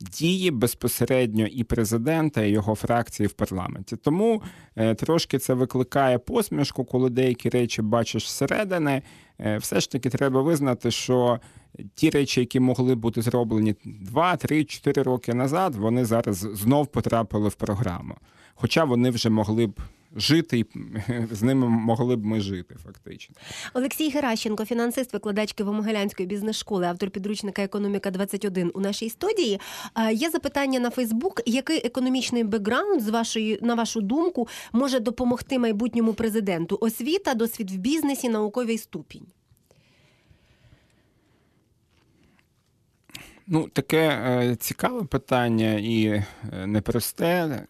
Дії 0.00 0.50
безпосередньо 0.50 1.46
і 1.46 1.64
президента, 1.64 2.42
і 2.42 2.50
його 2.50 2.74
фракції 2.74 3.26
в 3.26 3.32
парламенті. 3.32 3.96
Тому 3.96 4.42
е, 4.76 4.94
трошки 4.94 5.38
це 5.38 5.54
викликає 5.54 6.18
посмішку, 6.18 6.84
коли 6.84 7.10
деякі 7.10 7.48
речі 7.48 7.82
бачиш 7.82 8.28
зсередини. 8.28 9.02
Е, 9.40 9.58
все 9.58 9.80
ж 9.80 9.90
таки 9.90 10.10
треба 10.10 10.42
визнати, 10.42 10.90
що 10.90 11.40
ті 11.94 12.10
речі, 12.10 12.40
які 12.40 12.60
могли 12.60 12.94
бути 12.94 13.22
зроблені 13.22 13.74
2, 13.84 14.36
3, 14.36 14.64
4 14.64 15.02
роки 15.02 15.34
назад, 15.34 15.74
вони 15.74 16.04
зараз 16.04 16.36
знов 16.36 16.86
потрапили 16.86 17.48
в 17.48 17.54
програму. 17.54 18.14
Хоча 18.54 18.84
вони 18.84 19.10
вже 19.10 19.30
могли 19.30 19.66
б. 19.66 19.80
Жити 20.16 20.58
і 20.58 20.66
з 21.30 21.42
ними 21.42 21.68
могли 21.68 22.16
б 22.16 22.24
ми 22.24 22.40
жити, 22.40 22.76
фактично. 22.84 23.36
Олексій 23.74 24.10
Геращенко, 24.10 24.64
фінансист, 24.64 25.12
викладач 25.12 25.54
Києво-Могилянської 25.54 26.26
бізнес-школи, 26.26 26.86
автор 26.86 27.10
підручника 27.10 27.62
Економіка 27.62 28.10
21 28.10 28.70
у 28.74 28.80
нашій 28.80 29.10
студії. 29.10 29.60
Є 30.12 30.30
запитання 30.30 30.80
на 30.80 30.90
Фейсбук: 30.90 31.42
який 31.46 31.86
економічний 31.86 32.44
бекграунд, 32.44 33.00
з 33.02 33.08
вашої 33.08 33.58
на 33.62 33.74
вашу 33.74 34.00
думку, 34.00 34.48
може 34.72 35.00
допомогти 35.00 35.58
майбутньому 35.58 36.14
президенту? 36.14 36.78
Освіта, 36.80 37.34
досвід 37.34 37.70
в 37.70 37.76
бізнесі, 37.76 38.28
науковий 38.28 38.78
ступінь? 38.78 39.26
Ну, 43.46 43.68
таке 43.68 44.08
е, 44.08 44.56
цікаве 44.56 45.04
питання 45.04 45.72
і 45.72 46.04
е, 46.06 46.24
непросте. 46.66 47.62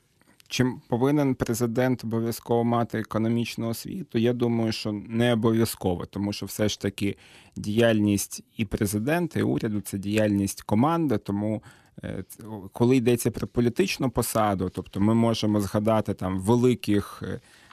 Чим 0.51 0.81
повинен 0.89 1.35
президент 1.35 2.05
обов'язково 2.05 2.65
мати 2.65 2.99
економічну 2.99 3.69
освіту? 3.69 4.19
Я 4.19 4.33
думаю, 4.33 4.73
що 4.73 4.93
не 4.93 5.33
обов'язково, 5.33 6.07
тому 6.07 6.33
що 6.33 6.47
все 6.47 6.69
ж 6.69 6.81
таки 6.81 7.17
діяльність 7.57 8.45
і 8.57 8.65
президента, 8.65 9.41
і 9.41 9.43
уряду 9.43 9.81
це 9.81 9.99
діяльність 9.99 10.63
команди. 10.63 11.19
Тому 11.19 11.63
е, 12.05 12.25
коли 12.73 12.97
йдеться 12.97 13.31
про 13.31 13.47
політичну 13.47 14.11
посаду, 14.11 14.71
тобто 14.75 15.01
ми 15.01 15.15
можемо 15.15 15.61
згадати 15.61 16.15
там 16.15 16.41
великих 16.41 17.23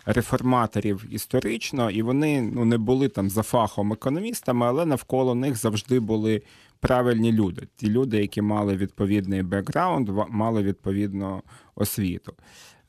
реформаторів 0.05 1.05
історично, 1.11 1.91
і 1.91 2.01
вони 2.01 2.41
ну 2.41 2.65
не 2.65 2.77
були 2.77 3.09
там 3.09 3.29
за 3.29 3.43
фахом 3.43 3.93
економістами, 3.93 4.65
але 4.65 4.85
навколо 4.85 5.35
них 5.35 5.55
завжди 5.55 5.99
були 5.99 6.41
правильні 6.79 7.31
люди. 7.31 7.67
Ті 7.75 7.89
люди, 7.89 8.17
які 8.17 8.41
мали 8.41 8.75
відповідний 8.75 9.43
бекграунд, 9.43 10.09
мали 10.29 10.63
відповідну 10.63 11.41
освіту. 11.75 12.33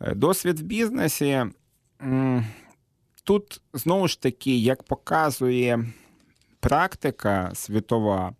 Е, 0.00 0.14
досвід 0.14 0.60
в 0.60 0.62
бізнесі 0.62 1.44
тут 3.24 3.60
знову 3.74 4.08
ж 4.08 4.22
таки, 4.22 4.56
як 4.56 4.82
показує 4.82 5.84
практика 6.60 7.50
світова. 7.54 8.34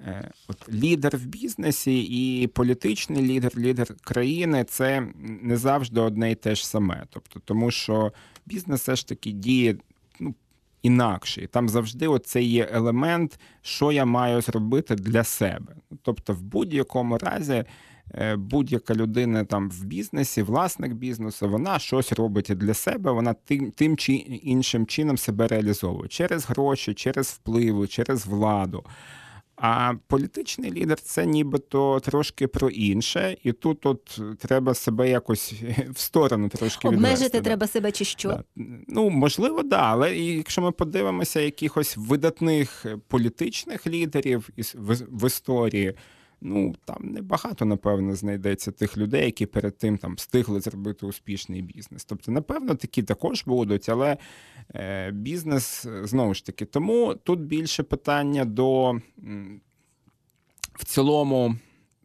Е, 0.00 0.30
от 0.48 0.72
Лідер 0.72 1.16
в 1.16 1.26
бізнесі 1.26 2.02
і 2.02 2.46
політичний 2.46 3.22
лідер, 3.22 3.52
лідер 3.56 3.94
країни 4.00 4.64
це 4.64 5.08
не 5.42 5.56
завжди 5.56 6.00
одне 6.00 6.30
і 6.30 6.34
те 6.34 6.54
ж 6.54 6.68
саме. 6.68 7.06
Тобто, 7.10 7.40
Тому 7.44 7.70
що 7.70 8.12
бізнес 8.46 8.80
все 8.80 8.96
ж 8.96 9.08
таки 9.08 9.30
діє 9.30 9.76
ну, 10.20 10.34
інакше. 10.82 11.46
Там 11.46 11.68
завжди 11.68 12.08
оце 12.08 12.42
є 12.42 12.68
елемент, 12.72 13.40
що 13.62 13.92
я 13.92 14.04
маю 14.04 14.40
зробити 14.40 14.94
для 14.94 15.24
себе. 15.24 15.76
Тобто, 16.02 16.32
в 16.32 16.42
будь-якому 16.42 17.18
разі. 17.18 17.64
Е, 18.14 18.36
будь-яка 18.36 18.94
людина 18.94 19.44
там 19.44 19.70
в 19.70 19.84
бізнесі, 19.84 20.42
власник 20.42 20.92
бізнесу, 20.92 21.48
вона 21.48 21.78
щось 21.78 22.12
робить 22.12 22.50
для 22.56 22.74
себе, 22.74 23.12
вона 23.12 23.34
тим 23.34 23.70
тим 23.70 23.96
чи 23.96 24.12
іншим 24.12 24.86
чином 24.86 25.18
себе 25.18 25.48
реалізовує 25.48 26.08
через 26.08 26.46
гроші, 26.46 26.94
через 26.94 27.26
впливи, 27.26 27.86
через 27.86 28.26
владу. 28.26 28.84
А 29.56 29.92
політичний 30.06 30.72
лідер 30.72 31.00
це 31.00 31.26
нібито 31.26 32.00
трошки 32.00 32.46
про 32.46 32.68
інше, 32.68 33.36
і 33.42 33.52
тут 33.52 33.86
от 33.86 34.20
треба 34.38 34.74
себе 34.74 35.10
якось 35.10 35.54
в 35.90 35.98
сторону 35.98 36.48
трошки 36.48 36.88
обмежити. 36.88 37.14
Відвести, 37.14 37.40
треба 37.40 37.66
да. 37.66 37.72
себе 37.72 37.92
чи 37.92 38.04
що? 38.04 38.28
Да. 38.28 38.44
Ну 38.88 39.10
можливо, 39.10 39.62
да. 39.62 39.80
Але 39.80 40.16
якщо 40.16 40.62
ми 40.62 40.72
подивимося 40.72 41.40
якихось 41.40 41.96
видатних 41.96 42.86
політичних 43.08 43.86
лідерів 43.86 44.48
в 45.10 45.26
історії. 45.26 45.94
Ну 46.48 46.74
там 46.84 46.96
небагато, 47.00 47.64
напевно, 47.64 48.16
знайдеться 48.16 48.72
тих 48.72 48.96
людей, 48.96 49.24
які 49.24 49.46
перед 49.46 49.78
тим 49.78 49.98
там 49.98 50.14
встигли 50.14 50.60
зробити 50.60 51.06
успішний 51.06 51.62
бізнес. 51.62 52.04
Тобто, 52.04 52.32
напевно, 52.32 52.74
такі 52.74 53.02
також 53.02 53.44
будуть, 53.46 53.88
але 53.88 54.16
е, 54.74 55.10
бізнес 55.10 55.86
знову 56.02 56.34
ж 56.34 56.46
таки. 56.46 56.64
Тому 56.64 57.14
тут 57.14 57.40
більше 57.40 57.82
питання 57.82 58.44
до 58.44 58.92
в 60.74 60.84
цілому. 60.84 61.56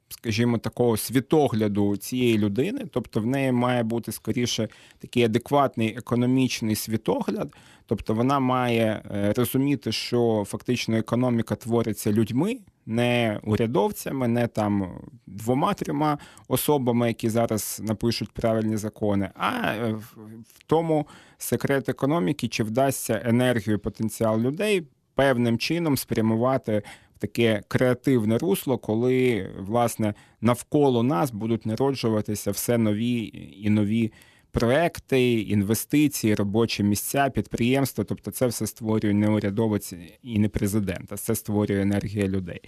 Скажімо, 0.10 0.58
такого 0.58 0.98
світогляду 0.98 1.98
цієї 1.98 2.38
людини, 2.38 2.86
тобто 2.92 3.20
в 3.22 3.26
неї 3.26 3.52
має 3.52 3.84
бути 3.84 4.12
скоріше 4.12 4.68
такий 5.00 5.24
адекватний 5.24 5.96
економічний 5.98 6.76
світогляд, 6.76 7.54
тобто 7.86 8.14
вона 8.14 8.40
має 8.40 9.04
е, 9.12 9.34
розуміти, 9.38 9.92
що 9.92 10.44
фактично 10.48 10.98
економіка 10.98 11.56
твориться 11.56 12.12
людьми, 12.12 12.58
не 12.86 13.40
урядовцями, 13.44 14.28
не 14.28 14.48
там 14.48 15.02
двома-трьома 15.28 16.18
особами, 16.48 17.08
які 17.08 17.30
зараз 17.30 17.82
напишуть 17.84 18.32
правильні 18.32 18.78
закони, 18.78 19.30
а 19.36 19.74
в 19.94 20.64
тому 20.66 21.08
секрет 21.38 21.90
економіки, 21.90 22.48
чи 22.48 22.64
вдасться 22.64 23.22
енергію, 23.26 23.80
потенціал 23.80 24.40
людей 24.40 24.88
певним 25.16 25.58
чином 25.58 25.98
спрямувати 25.98 26.84
в 27.16 27.20
таке 27.20 27.62
креативне 27.68 28.38
русло, 28.38 28.78
коли 28.78 29.50
власне 29.60 30.14
навколо 30.42 31.04
нас 31.04 31.32
будуть 31.32 31.66
народжуватися 31.66 32.52
все 32.52 32.78
нові 32.78 33.32
і 33.58 33.70
нові 33.70 34.12
проекти, 34.52 35.34
інвестиції, 35.34 36.36
робочі 36.36 36.84
місця, 36.84 37.30
підприємства. 37.30 38.04
Тобто, 38.04 38.32
це 38.32 38.48
все 38.48 38.68
створює 38.68 39.14
не 39.14 39.30
урядовець 39.30 39.94
і 40.24 40.40
не 40.40 40.50
президент, 40.50 41.12
а 41.12 41.18
це 41.18 41.36
створює 41.36 41.82
енергія 41.82 42.28
людей. 42.28 42.62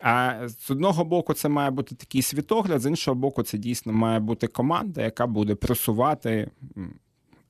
А 0.00 0.48
з 0.48 0.70
одного 0.70 1.04
боку, 1.04 1.34
це 1.34 1.48
має 1.48 1.70
бути 1.70 1.94
такий 1.94 2.22
світогляд, 2.22 2.80
з 2.80 2.86
іншого 2.86 3.14
боку, 3.14 3.42
це 3.42 3.58
дійсно 3.58 3.92
має 3.92 4.20
бути 4.20 4.46
команда, 4.46 5.02
яка 5.02 5.26
буде 5.26 5.54
просувати 5.54 6.50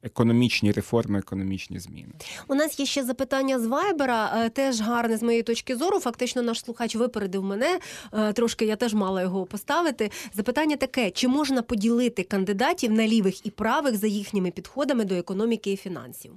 економічні 0.03 0.73
реформи, 0.73 1.19
економічні 1.19 1.79
зміни. 1.79 2.13
У 2.49 2.55
нас 2.55 2.81
є 2.81 2.87
ще 2.87 3.05
запитання 3.05 3.61
з 3.61 3.67
Вайбера, 3.67 4.33
е, 4.37 4.49
теж 4.49 4.81
гарне 4.81 5.17
з 5.17 5.23
моєї 5.23 5.43
точки 5.43 5.77
зору. 5.77 6.01
Фактично, 6.01 6.43
наш 6.43 6.61
слухач 6.61 6.97
випередив 6.97 7.45
мене. 7.45 7.79
Е, 8.13 8.33
трошки 8.33 8.65
я 8.65 8.77
теж 8.77 8.95
мала 8.95 9.23
його 9.23 9.47
поставити. 9.47 10.11
Запитання 10.35 10.77
таке: 10.77 11.11
чи 11.11 11.29
можна 11.29 11.63
поділити 11.63 12.23
кандидатів 12.23 12.93
на 12.93 13.09
лівих 13.09 13.47
і 13.47 13.51
правих 13.51 13.97
за 13.97 14.07
їхніми 14.07 14.51
підходами 14.51 15.05
до 15.05 15.15
економіки 15.15 15.73
і 15.73 15.77
фінансів? 15.77 16.33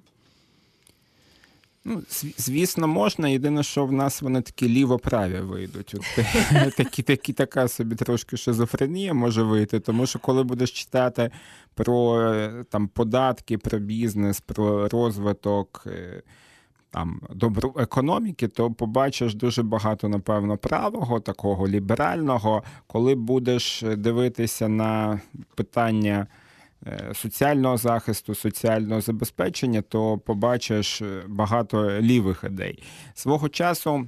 Ну, 1.88 2.02
звісно, 2.38 2.88
можна. 2.88 3.28
Єдине, 3.30 3.64
що 3.64 3.86
в 3.86 3.92
нас 3.92 4.22
вони 4.22 4.42
такі 4.42 4.70
лівоправі 4.70 5.40
вийдуть. 5.40 5.96
От, 5.96 6.76
такі, 6.76 7.04
такі, 7.04 7.34
Така 7.34 7.68
собі 7.68 7.96
трошки 7.96 8.38
шизофренія 8.38 9.14
може 9.14 9.44
вийти, 9.44 9.80
тому 9.80 10.06
що 10.06 10.20
коли 10.20 10.44
будеш 10.44 10.72
читати 10.72 11.32
про 11.74 12.24
там, 12.70 12.88
податки, 12.88 13.58
про 13.58 13.80
бізнес, 13.80 14.42
про 14.42 14.88
розвиток 14.88 15.84
е, 15.88 16.22
там, 16.90 17.22
добру 17.30 17.74
економіки, 17.78 18.48
то 18.48 18.72
побачиш 18.72 19.36
дуже 19.36 19.64
багато, 19.64 20.10
напевно, 20.10 20.58
правого, 20.58 21.20
такого 21.20 21.68
ліберального, 21.68 22.64
коли 22.88 23.16
будеш 23.16 23.84
дивитися 23.98 24.68
на 24.68 25.20
питання. 25.56 26.28
Е, 26.88 27.14
соціального 27.14 27.78
захисту, 27.78 28.36
соціального 28.36 29.02
забезпечення, 29.02 29.82
то 29.82 30.18
побачиш 30.18 31.02
е, 31.02 31.24
багато 31.28 32.02
лівих 32.02 32.44
ідей. 32.48 32.84
Свого 33.14 33.50
часу. 33.50 34.08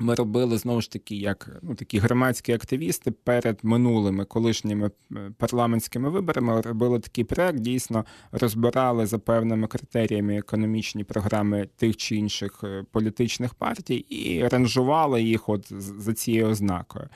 Ми 0.00 0.14
робили 0.14 0.58
знову 0.58 0.80
ж 0.80 0.90
таки, 0.92 1.16
як 1.16 1.58
ну 1.62 1.74
такі 1.74 1.98
громадські 1.98 2.52
активісти 2.52 3.10
перед 3.10 3.58
минулими 3.62 4.24
колишніми 4.24 4.90
е, 5.12 5.30
парламентськими 5.38 6.10
виборами 6.10 6.60
робили 6.60 7.00
такий 7.00 7.24
проект, 7.24 7.58
дійсно 7.58 8.04
розбирали 8.32 9.06
за 9.06 9.18
певними 9.18 9.66
критеріями 9.66 10.36
економічні 10.36 11.04
програми 11.04 11.68
тих 11.76 11.96
чи 11.96 12.16
інших 12.16 12.64
політичних 12.92 13.54
партій 13.54 13.96
і 13.96 14.48
ранжували 14.48 15.22
їх 15.22 15.48
от 15.48 15.72
за 15.72 16.14
цією 16.14 16.46
ознакою. 16.48 17.08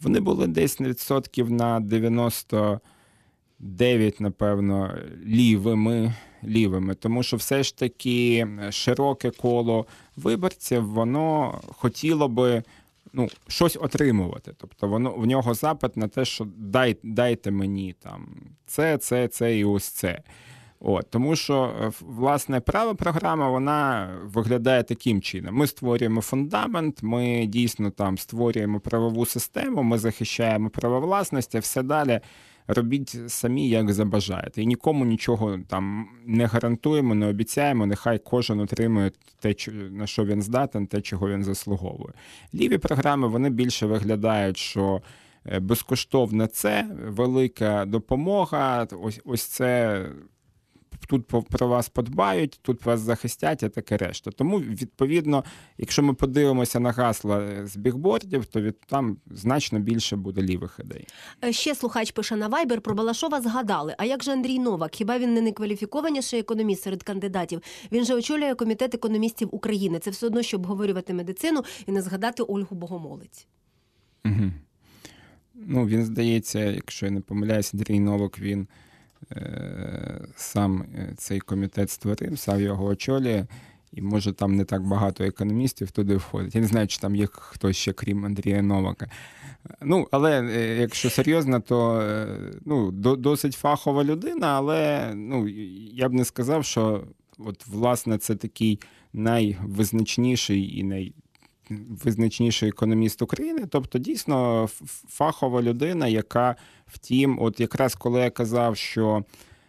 Вони 0.00 0.20
були 0.20 0.46
десь 0.46 0.80
відсотків 0.80 1.50
на 1.50 1.80
90 1.80 2.80
9, 3.58 4.20
напевно, 4.20 4.94
лівими, 5.26 6.14
лівими, 6.44 6.94
тому 6.94 7.22
що 7.22 7.36
все 7.36 7.62
ж 7.62 7.76
таки 7.76 8.48
широке 8.70 9.30
коло 9.30 9.86
виборців, 10.16 10.86
воно 10.86 11.60
хотіло 11.66 12.28
би 12.28 12.62
ну, 13.12 13.28
щось 13.48 13.76
отримувати. 13.76 14.52
Тобто 14.56 14.88
воно 14.88 15.10
в 15.10 15.26
нього 15.26 15.54
запит 15.54 15.96
на 15.96 16.08
те, 16.08 16.24
що 16.24 16.46
дай, 16.56 16.96
дайте 17.02 17.50
мені 17.50 17.94
там 18.02 18.28
це, 18.66 18.98
це, 18.98 19.28
це 19.28 19.58
і 19.58 19.64
ось 19.64 19.88
це. 19.88 20.22
От, 20.80 21.10
Тому 21.10 21.36
що, 21.36 21.74
власне, 22.00 22.60
права 22.60 22.94
програма 22.94 23.50
вона 23.50 24.10
виглядає 24.24 24.82
таким 24.82 25.22
чином: 25.22 25.54
ми 25.54 25.66
створюємо 25.66 26.20
фундамент, 26.20 27.02
ми 27.02 27.46
дійсно 27.46 27.90
там 27.90 28.18
створюємо 28.18 28.80
правову 28.80 29.26
систему, 29.26 29.82
ми 29.82 29.98
захищаємо 29.98 30.70
право 30.70 31.00
власності, 31.00 31.58
все 31.58 31.82
далі 31.82 32.20
робіть 32.68 33.16
самі, 33.26 33.68
як 33.68 33.92
забажаєте. 33.92 34.62
І 34.62 34.66
нікому 34.66 35.04
нічого 35.04 35.58
там 35.68 36.08
не 36.26 36.46
гарантуємо, 36.46 37.14
не 37.14 37.26
обіцяємо. 37.26 37.86
Нехай 37.86 38.18
кожен 38.18 38.60
отримує 38.60 39.12
те, 39.40 39.54
на 39.90 40.06
що 40.06 40.24
він 40.24 40.42
здатен, 40.42 40.86
те, 40.86 41.00
чого 41.00 41.28
він 41.28 41.44
заслуговує. 41.44 42.12
Ліві 42.54 42.78
програми 42.78 43.28
вони 43.28 43.50
більше 43.50 43.86
виглядають, 43.86 44.56
що. 44.56 45.02
Е, 45.46 45.60
безкоштовне 45.60 46.46
це 46.46 46.86
велика 47.04 47.84
допомога. 47.84 48.86
Ось 49.02 49.20
ось 49.24 49.42
це 49.42 50.02
тут 51.06 51.26
про 51.26 51.68
вас 51.68 51.88
подбають, 51.88 52.58
тут 52.62 52.86
вас 52.86 53.00
захистять, 53.00 53.62
а 53.62 53.68
таке 53.68 53.96
решта. 53.96 54.30
Тому, 54.30 54.58
відповідно, 54.58 55.44
якщо 55.78 56.02
ми 56.02 56.14
подивимося 56.14 56.80
на 56.80 56.92
гасла 56.92 57.66
з 57.66 57.76
бігбордів, 57.76 58.46
то 58.46 58.60
від 58.60 58.80
там 58.80 59.16
значно 59.30 59.78
більше 59.78 60.16
буде 60.16 60.42
лівих 60.42 60.80
ідей. 60.84 61.06
Е, 61.44 61.52
ще 61.52 61.74
слухач 61.74 62.10
пише 62.10 62.36
на 62.36 62.48
Вайбер 62.48 62.80
про 62.80 62.94
Балашова. 62.94 63.40
Згадали. 63.40 63.94
А 63.98 64.04
як 64.04 64.22
же 64.22 64.32
Андрій 64.32 64.58
Новак? 64.58 64.94
Хіба 64.94 65.18
він 65.18 65.34
не 65.34 65.40
найкваліфікованіший 65.40 66.40
економіст 66.40 66.82
серед 66.82 67.02
кандидатів? 67.02 67.62
Він 67.92 68.04
же 68.04 68.14
очолює 68.14 68.54
комітет 68.54 68.94
економістів 68.94 69.48
України. 69.52 69.98
Це 69.98 70.10
все 70.10 70.26
одно, 70.26 70.42
щоб 70.42 70.60
обговорювати 70.60 71.14
медицину 71.14 71.64
і 71.86 71.92
не 71.92 72.02
згадати 72.02 72.42
Ольгу 72.42 72.76
Богомолець. 72.76 73.46
Угу. 74.24 74.52
Ну, 75.54 75.86
він 75.86 76.04
здається, 76.04 76.58
якщо 76.58 77.06
я 77.06 77.12
не 77.12 77.20
помиляюсь, 77.20 77.74
Андрій 77.74 78.00
Новак 78.00 78.38
він. 78.38 78.68
Е, 79.32 80.20
сам 80.36 80.84
е, 80.94 81.12
цей 81.16 81.40
комітет 81.40 81.90
створив, 81.90 82.38
сам 82.38 82.60
його 82.60 82.84
очолює, 82.84 83.46
і 83.92 84.02
може 84.02 84.32
там 84.32 84.56
не 84.56 84.64
так 84.64 84.82
багато 84.82 85.24
економістів 85.24 85.90
туди 85.90 86.16
входить. 86.16 86.54
Я 86.54 86.60
не 86.60 86.66
знаю, 86.66 86.86
чи 86.86 86.98
там 87.00 87.16
є 87.16 87.28
хтось 87.32 87.76
ще, 87.76 87.92
крім 87.92 88.24
Андрія 88.24 88.62
Новака. 88.62 89.06
Ну, 89.82 90.08
але 90.10 90.42
е, 90.42 90.76
якщо 90.80 91.10
серйозно, 91.10 91.60
то 91.60 92.02
ну, 92.64 92.90
досить 93.16 93.54
фахова 93.54 94.04
людина, 94.04 94.46
але 94.46 95.10
ну, 95.14 95.48
я 95.92 96.08
б 96.08 96.12
не 96.12 96.24
сказав, 96.24 96.64
що 96.64 97.04
от, 97.38 97.66
власне 97.66 98.18
це 98.18 98.36
такий 98.36 98.80
найвизначніший 99.12 100.78
і 100.78 100.84
най 100.84 101.14
визначніший 102.04 102.68
економіст 102.68 103.22
України, 103.22 103.66
тобто 103.70 103.98
дійсно 103.98 104.66
фахова 105.08 105.62
людина, 105.62 106.06
яка 106.06 106.56
втім, 106.86 107.38
от 107.40 107.60
якраз 107.60 107.94
коли 107.94 108.20
я 108.20 108.30
казав, 108.30 108.76
що 108.76 109.24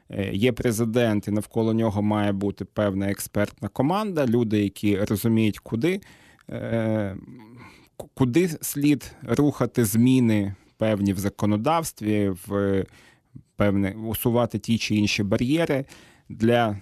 е, 0.09 0.31
є 0.33 0.51
президент, 0.51 1.27
і 1.27 1.31
навколо 1.31 1.73
нього 1.73 2.01
має 2.01 2.31
бути 2.31 2.65
певна 2.65 3.11
експертна 3.11 3.67
команда, 3.67 4.27
люди, 4.27 4.63
які 4.63 4.97
розуміють, 4.97 5.59
куди, 5.59 6.01
е, 6.49 7.15
куди 8.13 8.49
слід 8.61 9.11
рухати 9.23 9.85
зміни 9.85 10.55
певні 10.77 11.13
в 11.13 11.19
законодавстві, 11.19 12.29
в 12.47 12.83
певне 13.55 13.95
усувати 14.07 14.59
ті 14.59 14.77
чи 14.77 14.95
інші 14.95 15.23
бар'єри 15.23 15.85
для 16.29 16.77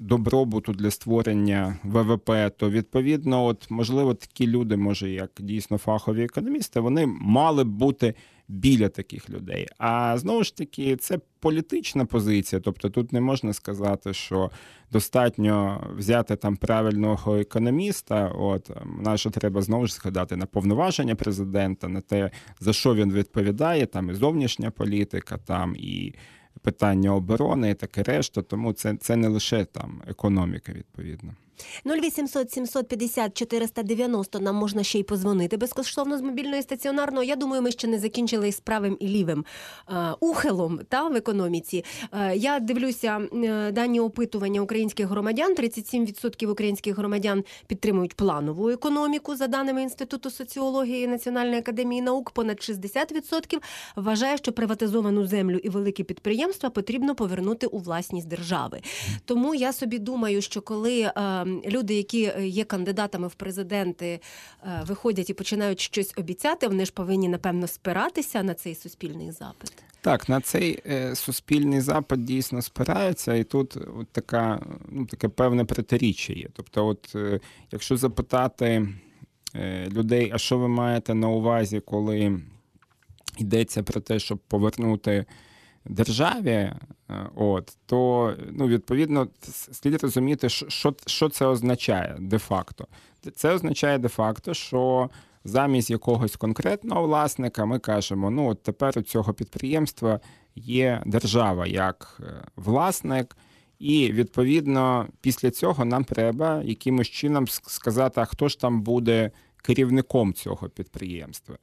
добробуту, 0.00 0.72
для 0.72 0.90
створення 0.90 1.76
ВВП, 1.84 2.30
то 2.56 2.70
відповідно, 2.70 3.44
от 3.44 3.70
можливо, 3.70 4.14
такі 4.14 4.46
люди, 4.46 4.76
може, 4.76 5.10
як 5.10 5.30
дійсно 5.38 5.78
фахові 5.78 6.24
економісти, 6.24 6.80
вони 6.80 7.06
мали 7.06 7.64
б 7.64 7.68
бути 7.68 8.14
біля 8.48 8.88
таких 8.88 9.30
людей. 9.30 9.68
А 9.78 10.18
знову 10.18 10.44
ж 10.44 10.56
таки, 10.56 10.96
це 10.96 11.18
політична 11.40 12.04
позиція. 12.04 12.62
Тобто 12.64 12.90
тут 12.90 13.12
не 13.12 13.20
можна 13.20 13.52
сказати, 13.52 14.12
що 14.12 14.50
достатньо 14.92 15.86
взяти 15.96 16.36
там 16.36 16.56
правильного 16.56 17.36
економіста. 17.36 18.28
От 18.28 18.70
наше 19.00 19.30
треба 19.30 19.62
знову 19.62 19.86
ж 19.86 19.94
згадати 19.94 20.36
на 20.36 20.46
повноваження 20.46 21.14
президента, 21.14 21.88
на 21.88 22.00
те, 22.00 22.30
за 22.60 22.72
що 22.72 22.94
він 22.94 23.12
відповідає, 23.12 23.86
там 23.86 24.10
і 24.10 24.14
зовнішня 24.14 24.70
політика, 24.70 25.38
там 25.38 25.74
і 25.76 26.14
питання 26.62 27.14
оборони 27.14 27.70
і 27.70 27.74
таке 27.74 28.02
решта. 28.02 28.42
Тому 28.42 28.72
це, 28.72 28.96
це 28.96 29.16
не 29.16 29.28
лише 29.28 29.64
там 29.64 30.02
економіка, 30.06 30.72
відповідно. 30.72 31.34
0800 31.86 32.50
750 32.52 33.34
490 33.34 34.40
нам 34.40 34.56
можна 34.56 34.82
ще 34.82 34.98
й 34.98 35.02
позвонити 35.02 35.56
безкоштовно 35.56 36.18
з 36.18 36.20
мобільної 36.20 36.62
стаціонарної. 36.62 37.28
Я 37.28 37.36
думаю, 37.36 37.62
ми 37.62 37.70
ще 37.70 37.88
не 37.88 37.98
закінчили 37.98 38.52
з 38.52 38.60
правим 38.60 38.96
і 39.00 39.08
лівим 39.08 39.44
е, 39.88 40.14
ухилом 40.20 40.80
та 40.88 41.08
в 41.08 41.16
економіці. 41.16 41.84
Е, 42.12 42.36
я 42.36 42.60
дивлюся 42.60 43.28
е, 43.34 43.72
дані 43.72 44.00
опитування 44.00 44.60
українських 44.60 45.06
громадян. 45.06 45.54
37% 45.54 46.46
українських 46.46 46.98
громадян 46.98 47.44
підтримують 47.66 48.14
планову 48.14 48.68
економіку 48.68 49.36
за 49.36 49.46
даними 49.46 49.82
інституту 49.82 50.30
соціології 50.30 51.06
Національної 51.06 51.58
академії 51.58 52.02
наук. 52.02 52.30
Понад 52.30 52.56
60% 52.56 53.58
вважає, 53.96 54.36
що 54.36 54.52
приватизовану 54.52 55.26
землю 55.26 55.56
і 55.56 55.68
великі 55.68 56.04
підприємства 56.04 56.70
потрібно 56.70 57.14
повернути 57.14 57.66
у 57.66 57.78
власність 57.78 58.28
держави. 58.28 58.80
Тому 59.24 59.54
я 59.54 59.72
собі 59.72 59.98
думаю, 59.98 60.42
що 60.42 60.62
коли 60.62 61.00
е, 61.00 61.43
люди, 61.46 61.94
які 61.94 62.32
є 62.40 62.64
кандидатами 62.64 63.28
в 63.28 63.34
президенти, 63.34 64.20
е, 64.64 64.82
виходять 64.86 65.30
і 65.30 65.34
починають 65.34 65.80
щось 65.80 66.12
обіцяти, 66.16 66.68
вони 66.68 66.84
ж 66.84 66.92
повинні 66.92 67.28
напевно 67.28 67.66
спиратися 67.66 68.42
на 68.42 68.54
цей 68.54 68.74
суспільний 68.74 69.32
запит. 69.32 69.72
Так, 70.04 70.28
на 70.28 70.40
цей 70.40 70.82
е, 70.86 71.14
суспільний 71.14 71.80
запит 71.80 72.24
дійсно 72.24 72.62
спираються, 72.62 73.34
і 73.34 73.44
тут 73.44 73.76
от 73.76 74.08
така, 74.12 74.66
ну, 74.88 75.06
таке 75.06 75.28
певне 75.28 75.64
протиріччя 75.64 76.32
є. 76.32 76.48
Тобто, 76.52 76.86
от 76.86 77.12
е, 77.14 77.40
якщо 77.72 77.96
запитати 77.96 78.88
е, 79.54 79.88
людей, 79.90 80.30
а 80.34 80.38
що 80.38 80.58
ви 80.58 80.68
маєте 80.68 81.14
на 81.14 81.28
увазі, 81.28 81.80
коли 81.80 82.40
йдеться 83.38 83.82
про 83.82 84.00
те, 84.00 84.18
щоб 84.18 84.38
повернути 84.38 85.24
державі, 85.84 86.50
е, 86.50 86.74
от, 87.34 87.76
то 87.86 88.32
ну, 88.52 88.66
відповідно 88.66 89.28
слід 89.72 90.02
розуміти, 90.02 90.48
що, 90.48 90.94
що 91.06 91.28
це 91.28 91.46
означає 91.46 92.16
де-факто. 92.20 92.86
Це 93.34 93.54
означає 93.54 93.98
де-факто, 93.98 94.54
що 94.54 95.10
замість 95.44 95.90
якогось 95.90 96.36
конкретного 96.36 97.02
власника 97.02 97.64
ми 97.64 97.78
кажемо: 97.78 98.30
ну 98.30 98.48
от 98.48 98.62
тепер 98.62 98.94
у 98.96 99.02
цього 99.02 99.34
підприємства 99.34 100.20
є 100.54 101.02
держава 101.06 101.66
як 101.66 102.20
е, 102.20 102.44
власник. 102.56 103.36
І 103.78 104.12
відповідно 104.12 105.06
після 105.20 105.50
цього 105.50 105.84
нам 105.84 106.04
треба 106.04 106.62
якимось 106.62 107.08
чином 107.08 107.48
сказати, 107.48 108.20
а 108.20 108.24
хто 108.24 108.48
ж 108.48 108.60
там 108.60 108.82
буде 108.82 109.30
керівником 109.56 110.34
цього 110.34 110.68
підприємства. 110.68 111.58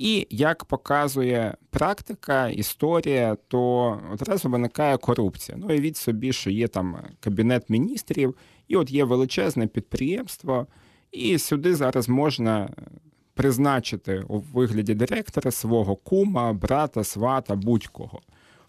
І 0.00 0.26
як 0.30 0.64
показує 0.64 1.54
практика, 1.70 2.48
історія, 2.48 3.36
то 3.48 4.00
одразу 4.12 4.48
виникає 4.48 4.96
корупція. 4.96 5.58
Ну 5.60 5.74
і 5.74 5.80
від 5.80 5.96
собі, 5.96 6.32
що 6.32 6.50
є 6.50 6.68
там 6.68 6.96
кабінет 7.20 7.70
міністрів, 7.70 8.34
і 8.68 8.76
от 8.76 8.90
є 8.90 9.04
величезне 9.04 9.66
підприємство, 9.66 10.66
і 11.12 11.38
сюди 11.38 11.74
зараз 11.74 12.08
можна 12.08 12.70
призначити 13.34 14.24
у 14.28 14.38
вигляді 14.38 14.94
директора 14.94 15.50
свого 15.50 15.96
кума, 15.96 16.52
брата, 16.52 17.04
свата, 17.04 17.54
будь-кого. 17.54 18.20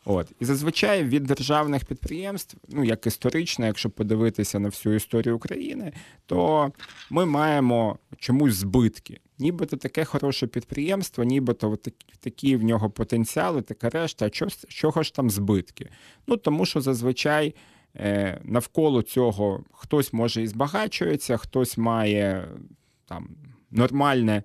От 0.06 0.32
і 0.40 0.46
зазвичай 0.46 1.04
від 1.04 1.24
державних 1.24 1.86
підприємств, 1.86 2.58
ну 2.70 2.84
як 2.84 3.08
історично, 3.08 3.66
якщо 3.66 3.90
подивитися 3.90 4.60
на 4.60 4.70
всю 4.70 4.96
історію 4.96 5.36
України, 5.36 5.94
то 6.26 6.72
ми 7.10 7.26
маємо 7.26 7.98
чомусь 8.18 8.54
збитки. 8.54 9.20
Нібито 9.40 9.78
таке 9.78 10.06
хороше 10.06 10.48
підприємство, 10.48 11.24
нібито 11.24 11.78
такі 12.20 12.56
в 12.56 12.64
нього 12.64 12.90
потенціали, 12.90 13.62
така 13.62 13.90
решта. 13.90 14.26
А 14.26 14.30
чого 14.68 15.04
ж 15.04 15.14
там 15.14 15.30
збитки? 15.30 15.90
Ну 16.28 16.38
тому 16.38 16.66
що 16.66 16.82
зазвичай 16.82 17.56
е, 17.96 18.42
навколо 18.44 19.02
цього 19.02 19.64
хтось 19.72 20.14
може 20.14 20.42
і 20.44 20.48
збагачується, 20.48 21.38
хтось 21.38 21.78
має 21.78 22.48
там 23.06 23.30
нормальне 23.72 24.44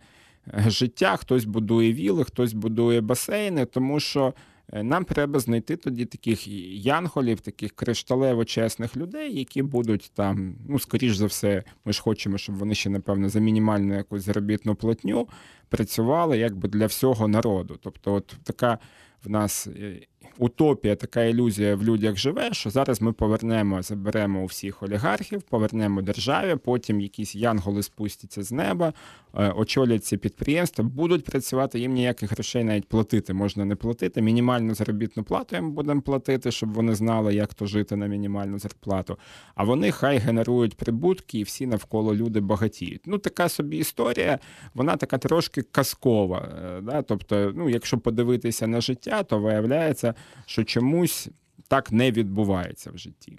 е, 0.49 0.65
життя, 0.71 1.17
хтось 1.17 1.45
будує 1.45 1.93
віли, 1.93 2.25
хтось 2.25 2.53
будує 2.53 3.01
басейни, 3.01 3.65
тому 3.65 4.01
що. 4.01 4.35
Е, 4.73 4.83
нам 4.83 5.05
треба 5.05 5.39
знайти 5.39 5.77
тоді 5.77 6.05
таких 6.05 6.49
янголів, 6.87 7.41
таких 7.41 7.73
кришталево 7.73 8.45
чесних 8.45 8.97
людей, 8.97 9.39
які 9.39 9.63
будуть 9.63 10.11
там, 10.15 10.57
ну, 10.69 10.79
скоріш 10.79 11.17
за 11.17 11.27
все, 11.27 11.65
ми 11.85 11.93
ж 11.93 12.03
хочемо, 12.03 12.39
щоб 12.39 12.55
вони 12.55 12.75
ще, 12.75 12.91
напевно, 12.91 13.29
за 13.29 13.41
мінімальну 13.41 13.95
якусь 13.95 14.23
заробітну 14.23 14.75
платню 14.75 15.29
працювали 15.69 16.39
якби 16.39 16.69
для 16.69 16.87
всього 16.87 17.29
народу. 17.29 17.79
Тобто, 17.83 18.15
от 18.15 18.37
така 18.43 18.79
в 19.25 19.31
нас 19.31 19.67
е, 19.67 20.07
утопія, 20.39 20.97
така 20.97 21.25
ілюзія 21.25 21.77
в 21.77 21.83
людях 21.83 22.17
живе, 22.17 22.49
що 22.53 22.71
зараз 22.71 23.03
ми 23.03 23.13
повернемо, 23.13 23.83
заберемо 23.83 24.43
у 24.43 24.47
всіх 24.47 24.83
олігархів, 24.83 25.43
повернемо 25.43 26.03
державі, 26.03 26.57
потім 26.65 27.01
якісь 27.01 27.35
янголи 27.35 27.83
спустяться 27.83 28.43
з 28.43 28.53
неба, 28.53 28.93
е, 29.35 29.51
очолять 29.51 30.05
ці 30.05 30.17
підприємства, 30.17 30.85
будуть 30.85 31.25
працювати, 31.25 31.81
їм 31.81 31.93
ніяких 31.93 32.33
грошей 32.33 32.65
навіть 32.65 32.89
платити 32.89 33.35
можна 33.35 33.65
не 33.65 33.77
платити. 33.77 34.23
Мінімальну 34.23 34.75
заробітну 34.75 35.23
плату 35.23 35.57
їм 35.57 35.73
будемо 35.73 36.01
платити, 36.01 36.51
щоб 36.51 36.73
вони 36.73 36.95
знали, 36.95 37.35
як 37.35 37.55
то 37.55 37.67
жити 37.67 37.97
на 37.97 38.07
мінімальну 38.07 38.59
зарплату. 38.59 39.19
А 39.55 39.65
вони 39.65 39.91
хай 39.91 40.19
генерують 40.19 40.77
прибутки, 40.77 41.39
і 41.39 41.43
всі 41.43 41.67
навколо 41.67 42.15
люди 42.15 42.41
багатіють. 42.41 43.01
Ну, 43.07 43.19
така 43.19 43.49
собі 43.49 43.77
історія, 43.77 44.39
вона 44.75 44.97
така 44.97 45.19
трошки 45.19 45.63
казкова. 45.63 46.49
Е, 46.79 46.81
да? 46.81 47.03
Тобто, 47.03 47.53
ну, 47.57 47.69
якщо 47.69 47.99
подивитися 47.99 48.67
на 48.67 48.81
життя, 48.81 49.23
то 49.23 49.39
виявляється, 49.39 50.15
що 50.47 50.65
чомусь 50.65 51.29
так 51.69 51.93
не 51.93 52.11
відбувається 52.11 52.91
в 52.91 52.99
житті. 52.99 53.39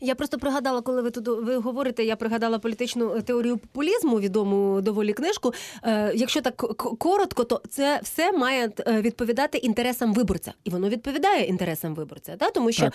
Я 0.00 0.14
просто 0.14 0.38
пригадала, 0.38 0.80
коли 0.80 1.02
ви 1.02 1.10
тут 1.10 1.28
ви 1.28 1.56
говорите, 1.56 2.04
я 2.04 2.16
пригадала 2.16 2.58
політичну 2.58 3.22
теорію 3.22 3.56
популізму, 3.56 4.20
відому 4.20 4.80
доволі 4.80 5.12
книжку. 5.12 5.52
Е, 5.82 6.12
Якщо 6.14 6.40
так 6.40 6.56
коротко, 6.98 7.44
то 7.44 7.62
це 7.68 8.00
все 8.02 8.32
має 8.32 8.72
е, 8.86 9.00
відповідати 9.00 9.58
інтересам 9.58 10.14
виборця, 10.14 10.52
і 10.64 10.70
воно 10.70 10.88
відповідає 10.88 11.44
інтересам 11.44 11.94
виборця. 11.94 12.36
Да? 12.36 12.50
Тому 12.50 12.72
що 12.72 12.86
е, 12.86 12.92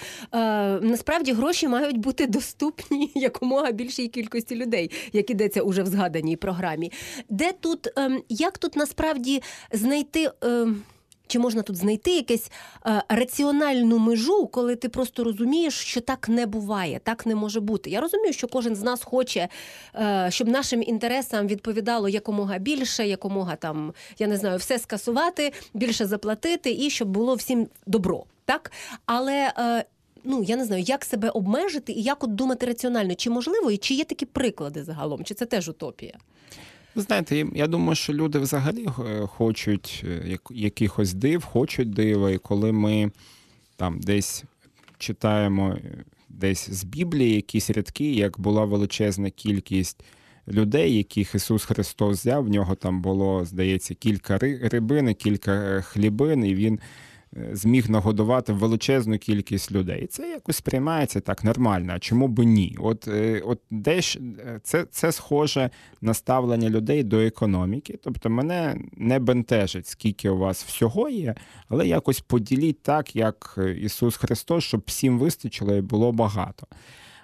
насправді 0.81 1.34
гроші 1.34 1.67
мають 1.67 1.97
бути 1.97 2.27
доступні 2.27 3.12
якомога 3.15 3.71
більшій 3.71 4.07
кількості 4.07 4.55
людей, 4.55 4.91
як 5.13 5.29
ідеться 5.29 5.62
уже 5.62 5.84
в 5.84 5.88
згаданій 5.88 6.36
програмі. 6.36 6.91
Де 7.29 7.51
тут 7.51 7.88
е, 7.97 8.21
як 8.29 8.57
тут 8.57 8.75
насправді 8.75 9.41
знайти? 9.71 10.31
Е, 10.43 10.67
чи 11.32 11.39
можна 11.39 11.62
тут 11.62 11.76
знайти 11.76 12.15
якусь 12.15 12.52
е, 12.86 13.04
раціональну 13.10 14.00
межу, 14.00 14.48
коли 14.48 14.76
ти 14.76 14.89
просто 14.89 15.24
розумієш, 15.24 15.74
що 15.74 16.02
так 16.02 16.30
не 16.30 16.46
буває, 16.46 17.00
так 17.04 17.26
не 17.26 17.36
може 17.36 17.60
бути. 17.60 17.89
Я 17.89 18.02
розумію, 18.02 18.34
що 18.34 18.48
кожен 18.48 18.76
з 18.76 18.84
нас 18.84 19.04
хоче, 19.04 19.48
е, 19.96 20.28
щоб 20.30 20.48
нашим 20.48 20.84
інтересам 20.84 21.48
відповідало 21.48 22.10
якомога 22.10 22.58
більше, 22.58 23.08
якомога 23.08 23.56
там, 23.56 23.94
я 24.20 24.28
не 24.28 24.38
знаю, 24.38 24.58
все 24.58 24.80
скасувати, 24.80 25.54
більше 25.74 26.06
заплатити 26.06 26.72
і 26.72 26.89
щоб 26.89 27.08
було 27.08 27.36
всім 27.36 27.67
добро. 27.86 28.24
Так? 28.46 28.72
Але. 29.06 29.54
Е, 29.60 29.86
Ну, 30.24 30.44
я 30.44 30.56
не 30.56 30.65
знаю, 30.65 30.84
як 30.84 31.06
себе 31.06 31.30
обмежити 31.30 31.91
і 31.91 32.02
як 32.02 32.24
от 32.24 32.36
думати 32.36 32.65
раціонально, 32.65 33.15
чи 33.15 33.30
можливо, 33.30 33.72
і 33.72 33.78
чи 33.78 33.94
є 33.94 34.04
такі 34.04 34.26
приклади 34.26 34.84
загалом, 34.84 35.24
чи 35.24 35.34
це 35.34 35.46
теж 35.46 35.70
утопія? 35.70 36.13
Ви 36.95 37.01
знаєте, 37.01 37.45
я 37.54 37.67
думаю, 37.67 37.95
що 37.95 38.13
люди 38.13 38.39
взагалі 38.39 38.86
е, 38.86 39.27
хочуть 39.27 40.06
е, 40.08 40.39
якихось 40.49 41.13
див, 41.13 41.43
хочуть 41.43 41.89
дива, 41.89 42.32
і 42.32 42.38
коли 42.38 42.71
ми 42.71 43.12
там 43.75 43.99
десь 43.99 44.43
читаємо 44.97 45.69
е, 45.69 46.04
десь 46.30 46.69
з 46.69 46.84
Біблії 46.84 47.36
якісь 47.36 47.69
рядки, 47.69 48.12
як 48.13 48.39
була 48.39 48.65
величезна 48.65 49.30
кількість 49.30 50.04
людей, 50.47 50.97
яких 50.97 51.36
Ісус 51.36 51.65
Христос 51.65 52.19
взяв, 52.19 52.43
в 52.43 52.49
нього 52.49 52.75
там 52.75 53.01
було, 53.01 53.45
здається, 53.45 53.93
кілька 53.93 54.38
рибин, 54.38 55.13
кілька 55.13 55.82
хлібин, 55.82 56.45
і 56.45 56.56
він 56.56 56.80
зміг 57.34 57.89
нагодувати 57.89 58.54
величезну 58.54 59.17
кількість 59.17 59.72
людей. 59.72 60.04
І 60.04 60.08
це 60.08 60.30
якось 60.30 60.56
сприймається 60.56 61.20
так 61.20 61.44
нормально. 61.44 61.94
А 61.96 62.00
чому 62.00 62.28
б 62.28 62.39
ні? 62.39 62.78
От 62.80 63.08
е, 63.08 63.41
от 63.46 63.60
десь 63.72 64.17
це 64.63 64.86
це 64.91 65.12
схоже 65.12 65.70
на 66.02 66.13
ставлення 66.13 66.70
людей 66.70 67.04
до 67.04 67.20
економіки. 67.20 68.00
Тобто 68.04 68.30
мене 68.30 68.78
не 68.94 69.20
бентежить, 69.20 69.88
скільки 69.88 70.30
у 70.30 70.38
вас 70.38 70.63
всього 70.63 71.10
є, 71.10 71.36
але 71.70 71.88
якось 71.88 72.20
поділіть 72.20 72.82
так, 72.82 73.15
як 73.15 73.60
Ісус 73.78 74.17
Христос, 74.17 74.63
щоб 74.63 74.84
всім 74.86 75.20
вистачило 75.20 75.76
і 75.76 75.82
було 75.82 76.12
багато. 76.12 76.67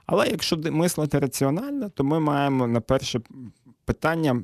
Але 0.06 0.28
якщо 0.28 0.58
мислити 0.58 1.20
раціонально, 1.20 1.90
то 1.90 2.04
ми 2.04 2.20
маємо 2.20 2.68
на 2.68 2.82
перше 2.82 3.22
питання 3.86 4.42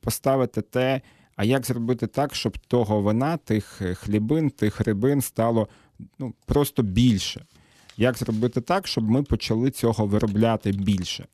поставити 0.00 0.60
те. 0.60 1.00
А 1.38 1.44
як 1.44 1.66
зробити 1.66 2.06
так, 2.06 2.34
щоб 2.34 2.58
того 2.58 3.02
вина, 3.02 3.36
тих 3.36 3.82
е, 3.82 3.94
хлібин, 3.94 4.50
тих 4.50 4.80
рибин 4.80 5.20
стало 5.20 5.68
ну, 6.18 6.34
просто 6.46 6.82
більше? 6.82 7.44
Як 7.96 8.18
зробити 8.18 8.60
так, 8.60 8.86
щоб 8.86 9.10
ми 9.10 9.22
почали 9.22 9.70
цього 9.70 10.06
виробляти 10.06 10.72
більше? 10.72 11.26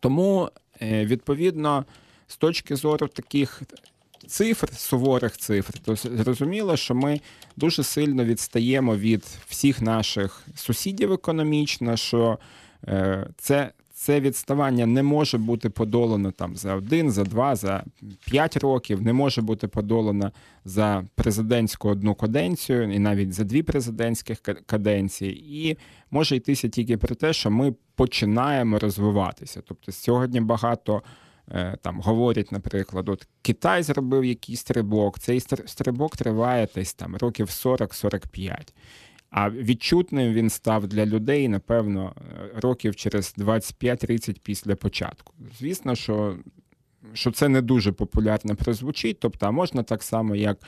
Тому, 0.00 0.50
е, 0.82 1.06
відповідно, 1.06 1.84
з 2.26 2.36
точки 2.36 2.76
зору 2.76 3.08
таких 3.08 3.62
цифр, 4.26 4.68
суворих 4.72 5.36
цифр, 5.36 5.78
то 5.78 5.96
зрозуміло, 5.96 6.76
що 6.76 6.94
ми 6.94 7.20
дуже 7.56 7.82
сильно 7.82 8.24
відстаємо 8.24 8.96
від 8.96 9.24
всіх 9.48 9.82
наших 9.82 10.46
сусідів 10.56 11.12
економічно, 11.12 11.96
що 11.96 12.38
е, 12.88 13.28
це 13.38 13.72
це 13.98 14.20
відставання 14.20 14.86
не 14.86 15.02
може 15.02 15.38
бути 15.38 15.70
подолано 15.70 16.30
там 16.30 16.56
за 16.56 16.74
один, 16.74 17.10
за 17.10 17.24
два, 17.24 17.56
за 17.56 17.84
п'ять 18.26 18.56
років, 18.56 19.02
не 19.02 19.12
може 19.12 19.42
бути 19.42 19.68
подолано 19.68 20.32
за 20.64 21.04
президентську 21.14 21.88
одну 21.88 22.14
каденцію, 22.14 22.92
і 22.92 22.98
навіть 22.98 23.32
за 23.32 23.44
дві 23.44 23.62
президентські 23.62 24.36
каденції, 24.66 25.68
і 25.68 25.78
може 26.10 26.36
йтися 26.36 26.68
тільки 26.68 26.96
про 26.96 27.14
те, 27.14 27.32
що 27.32 27.50
ми 27.50 27.74
починаємо 27.94 28.78
розвиватися. 28.78 29.62
Тобто 29.66 29.92
сьогодні 29.92 30.40
багато. 30.40 31.02
Е, 31.50 31.76
там 31.82 32.00
говорять, 32.00 32.52
наприклад, 32.52 33.08
от 33.08 33.26
Китай 33.42 33.82
зробив 33.82 34.24
якийсь 34.24 34.60
стрибок, 34.60 35.18
цей 35.18 35.40
стрибок 35.40 36.16
триває 36.16 36.68
десь 36.74 36.94
там 36.94 37.16
років 37.16 37.46
40-45. 37.46 38.72
А 39.36 39.50
відчутним 39.50 40.32
він 40.32 40.50
став 40.50 40.86
для 40.86 41.06
людей, 41.06 41.48
напевно, 41.48 42.14
років 42.54 42.96
через 42.96 43.34
25-30 43.38 44.40
після 44.42 44.76
початку. 44.76 45.34
Звісно, 45.58 45.94
що 45.94 46.36
що 47.12 47.30
це 47.30 47.48
не 47.48 47.62
дуже 47.62 47.92
популярно 47.92 48.56
прозвучить, 48.56 49.20
тобто, 49.20 49.46
а 49.46 49.50
можна 49.50 49.82
так 49.82 50.02
само, 50.02 50.36
як 50.36 50.58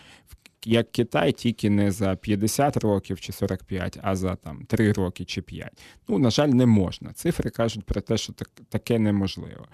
як 0.64 0.92
Китай, 0.92 1.32
тільки 1.32 1.70
не 1.70 1.90
за 1.90 2.16
50 2.16 2.76
років 2.76 3.20
чи 3.20 3.32
45, 3.32 3.98
а 4.02 4.16
за 4.16 4.36
там 4.36 4.64
3 4.64 4.92
роки 4.92 5.24
чи 5.24 5.42
5. 5.42 5.72
Ну, 6.08 6.18
на 6.18 6.30
жаль, 6.30 6.48
не 6.48 6.66
можна. 6.66 7.12
Цифри 7.12 7.50
кажуть 7.50 7.84
про 7.84 8.00
те, 8.00 8.16
що 8.16 8.32
так, 8.32 8.50
таке 8.68 8.98
неможливо. 8.98 9.66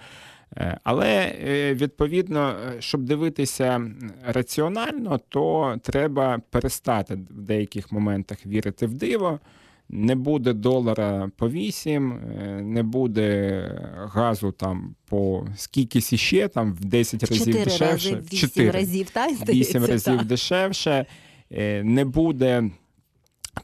Е, 0.56 0.78
але 0.84 1.34
е, 1.46 1.74
відповідно, 1.74 2.48
е, 2.48 2.80
щоб 2.80 3.02
дивитися 3.02 3.90
раціонально, 4.26 5.20
то 5.28 5.76
треба 5.82 6.40
перестати 6.50 7.14
в 7.14 7.42
деяких 7.42 7.92
моментах 7.92 8.46
вірити 8.46 8.86
в 8.86 8.94
диво. 8.94 9.40
Не 9.88 10.14
буде 10.14 10.52
долара 10.52 11.30
по 11.36 11.50
8, 11.50 12.20
не 12.72 12.82
буде 12.82 13.60
газу 14.12 14.52
там 14.52 14.94
по 15.08 15.46
скільки 15.56 16.00
ще, 16.00 16.48
там 16.48 16.74
в 16.74 16.84
10 16.84 17.22
разів 17.22 17.38
4 17.38 17.64
дешевше. 17.64 18.10
Рази, 18.10 18.22
8 18.32 18.48
4 18.48 18.70
разів, 18.70 19.10
так, 19.10 19.48
8 19.48 19.84
разів 19.84 20.18
та. 20.18 20.24
дешевше. 20.24 21.06
Не 21.82 22.04
буде 22.04 22.70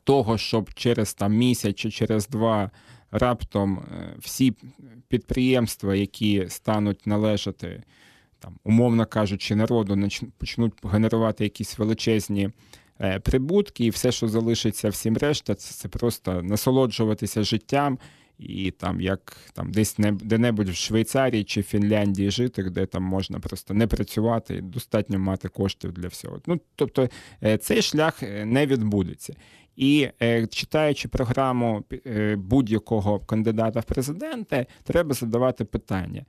того, 0.05 0.39
щоб 0.39 0.75
через 0.75 1.15
там 1.15 1.35
місяць 1.35 1.77
чи 1.77 1.91
через 1.91 2.29
два 2.29 2.71
раптом 3.11 3.79
е, 3.79 4.15
всі 4.19 4.55
підприємства, 5.09 5.95
які 5.95 6.47
стануть 6.49 7.07
належати, 7.07 7.83
там, 8.39 8.57
умовно 8.65 9.07
кажучи, 9.07 9.57
народу, 9.57 10.09
почнуть 10.39 10.73
генерувати 10.85 11.45
якісь 11.45 11.79
величезні 11.79 12.51
е, 13.01 13.21
прибутки, 13.21 13.85
і 13.85 13.91
все, 13.91 14.13
що 14.13 14.29
залишиться 14.29 14.89
всім 14.89 15.17
решта, 15.17 15.55
це, 15.55 15.75
це 15.75 15.89
просто 15.89 16.43
насолоджуватися 16.43 17.43
життям. 17.43 17.99
І 18.39 18.71
там, 18.71 19.01
як 19.01 19.37
там 19.53 19.73
десь 19.73 19.99
не 19.99 20.13
де-небудь 20.13 20.69
в 20.69 20.75
Швейцарії 20.75 21.45
чи 21.45 21.63
Фінляндії 21.63 22.31
жити, 22.31 22.63
де 22.63 22.87
там 22.87 23.03
можна 23.03 23.41
просто 23.41 23.75
не 23.75 23.87
працювати, 23.87 24.61
достатньо 24.61 25.19
мати 25.19 25.49
коштів 25.49 25.93
для 25.93 26.09
всього. 26.09 26.41
Ну 26.47 26.61
тобто 26.77 27.09
е, 27.45 27.59
цей 27.59 27.83
шлях 27.83 28.23
не 28.45 28.67
відбудеться. 28.67 29.35
І 29.77 30.09
е, 30.23 30.47
читаючи 30.47 31.09
програму 31.09 31.85
е, 32.07 32.37
будь-якого 32.37 33.21
кандидата 33.21 33.81
в 33.81 33.85
президенти, 33.85 34.67
треба 34.85 35.15
задавати 35.15 35.65
питання. 35.65 36.25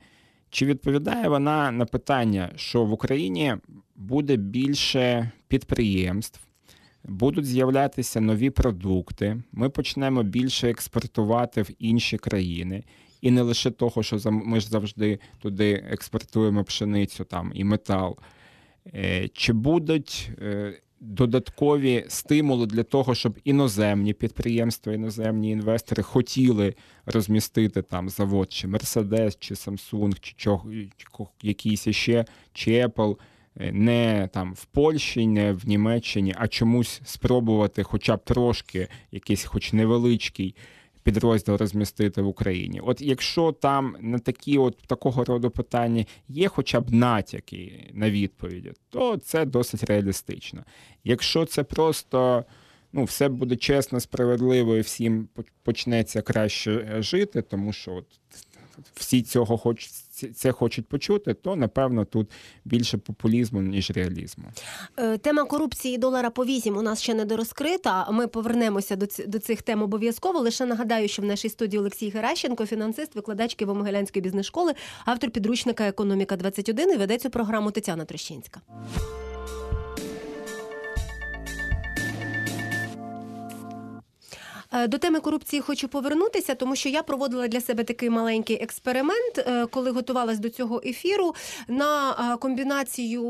Чи 0.50 0.66
відповідає 0.66 1.28
вона 1.28 1.70
на 1.70 1.84
питання, 1.84 2.52
що 2.56 2.84
в 2.84 2.92
Україні 2.92 3.56
буде 3.96 4.36
більше 4.36 5.30
підприємств, 5.48 6.40
будуть 7.04 7.46
з'являтися 7.46 8.20
нові 8.20 8.50
продукти, 8.50 9.42
ми 9.52 9.70
почнемо 9.70 10.22
більше 10.22 10.70
експортувати 10.70 11.62
в 11.62 11.70
інші 11.78 12.18
країни, 12.18 12.84
і 13.20 13.30
не 13.30 13.42
лише 13.42 13.70
того, 13.70 14.02
що 14.02 14.30
ми 14.30 14.60
ж 14.60 14.68
завжди 14.68 15.18
туди 15.38 15.84
експортуємо 15.90 16.64
пшеницю 16.64 17.24
там 17.24 17.52
і 17.54 17.64
метал. 17.64 18.18
Е, 18.94 19.28
чи 19.28 19.52
будуть 19.52 20.30
додаткові 21.02 22.04
стимули 22.08 22.66
для 22.66 22.82
того, 22.82 23.14
щоб 23.14 23.38
іноземні 23.44 24.12
підприємства, 24.12 24.92
іноземні 24.92 25.50
інвестори 25.50 26.02
хотіли 26.02 26.74
розмістити 27.06 27.82
там 27.82 28.08
завод, 28.08 28.52
чи 28.52 28.68
Мерседес, 28.68 29.36
чи 29.40 29.54
Samsung, 29.54 30.16
чи 30.20 30.34
чого, 30.36 30.70
якийсь 31.42 31.88
ще, 31.88 32.24
чи 32.52 32.70
Apple, 32.70 33.16
е, 33.60 33.72
не 33.72 34.28
там 34.32 34.54
в 34.54 34.64
Польщі, 34.64 35.26
не 35.26 35.52
в 35.52 35.68
Німеччині, 35.68 36.34
а 36.38 36.48
чомусь 36.48 37.00
спробувати, 37.04 37.82
хоча 37.82 38.16
б 38.16 38.24
трошки, 38.24 38.88
якийсь, 39.12 39.44
хоч 39.44 39.72
невеличкий 39.72 40.54
підрозділ 41.02 41.54
розмістити 41.56 42.22
в 42.22 42.26
Україні. 42.26 42.80
От 42.80 43.00
якщо 43.00 43.52
там 43.52 43.96
на 44.00 44.18
такі 44.18 44.58
от 44.58 44.78
такого 44.86 45.24
роду 45.24 45.50
питання 45.50 46.04
є 46.28 46.48
хоча 46.48 46.80
б 46.80 46.92
натяки 46.92 47.90
на 47.92 48.10
відповіді, 48.10 48.72
то 48.90 49.16
це 49.16 49.44
досить 49.44 49.84
реалістично. 49.84 50.64
Якщо 51.04 51.44
це 51.44 51.62
просто 51.62 52.44
ну, 52.92 53.04
все 53.04 53.28
буде 53.28 53.56
чесно, 53.56 54.00
справедливо 54.00 54.76
і 54.76 54.80
всім 54.80 55.28
почнеться 55.62 56.22
краще 56.22 56.96
жити, 57.02 57.42
тому 57.42 57.72
що 57.72 57.94
от 57.94 58.06
всі 58.94 59.22
цього 59.22 59.58
хочуть 59.58 59.92
це 60.28 60.52
хочуть 60.52 60.86
почути, 60.86 61.34
то 61.34 61.56
напевно 61.56 62.04
тут 62.04 62.30
більше 62.64 62.98
популізму 62.98 63.62
ніж 63.62 63.90
реалізму. 63.90 64.44
Е, 64.96 65.18
тема 65.18 65.44
корупції 65.44 65.98
долара 65.98 66.30
по 66.30 66.44
вісім 66.44 66.76
у 66.76 66.82
нас 66.82 67.02
ще 67.02 67.14
не 67.14 67.24
дорозкрита. 67.24 68.10
Ми 68.10 68.26
повернемося 68.26 68.96
до 68.96 69.06
до 69.26 69.38
цих 69.38 69.62
тем 69.62 69.82
обов'язково. 69.82 70.38
Лише 70.38 70.66
нагадаю, 70.66 71.08
що 71.08 71.22
в 71.22 71.24
нашій 71.24 71.48
студії 71.48 71.80
Олексій 71.80 72.10
Геращенко, 72.10 72.66
фінансист, 72.66 73.14
викладач 73.14 73.56
Києво-Могилянської 73.56 74.20
бізнес-школи, 74.20 74.72
автор 75.04 75.30
підручника 75.30 75.88
Економіка 75.88 76.36
21 76.36 76.92
і 76.92 76.96
веде 76.96 77.18
цю 77.18 77.30
програму 77.30 77.70
Тетяна 77.70 78.04
Трещинська. 78.04 78.60
До 84.72 84.98
теми 84.98 85.20
корупції 85.20 85.62
хочу 85.62 85.88
повернутися, 85.88 86.54
тому 86.54 86.76
що 86.76 86.88
я 86.88 87.02
проводила 87.02 87.48
для 87.48 87.60
себе 87.60 87.84
такий 87.84 88.10
маленький 88.10 88.62
експеримент, 88.62 89.38
е, 89.38 89.66
коли 89.66 89.90
готувалась 89.90 90.38
до 90.38 90.48
цього 90.48 90.82
ефіру 90.84 91.34
на 91.68 92.10
е, 92.10 92.36
комбінацію 92.36 93.22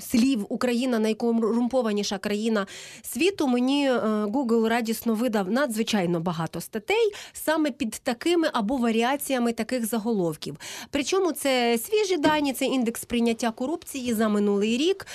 слів 0.00 0.46
Україна 0.48 0.98
найкорумпованіша 0.98 2.18
країна 2.18 2.66
світу. 3.02 3.48
Мені 3.48 3.90
Google 3.90 4.68
радісно 4.68 5.14
видав 5.14 5.50
надзвичайно 5.50 6.20
багато 6.20 6.60
статей 6.60 7.12
саме 7.32 7.70
під 7.70 7.90
такими 7.90 8.50
або 8.52 8.76
варіаціями 8.76 9.52
таких 9.52 9.86
заголовків. 9.86 10.56
Причому 10.90 11.32
це 11.32 11.78
свіжі 11.78 12.16
дані, 12.16 12.52
це 12.52 12.64
індекс 12.64 13.04
прийняття 13.04 13.50
корупції 13.50 14.14
за 14.14 14.28
минулий 14.28 14.76
рік. 14.76 15.06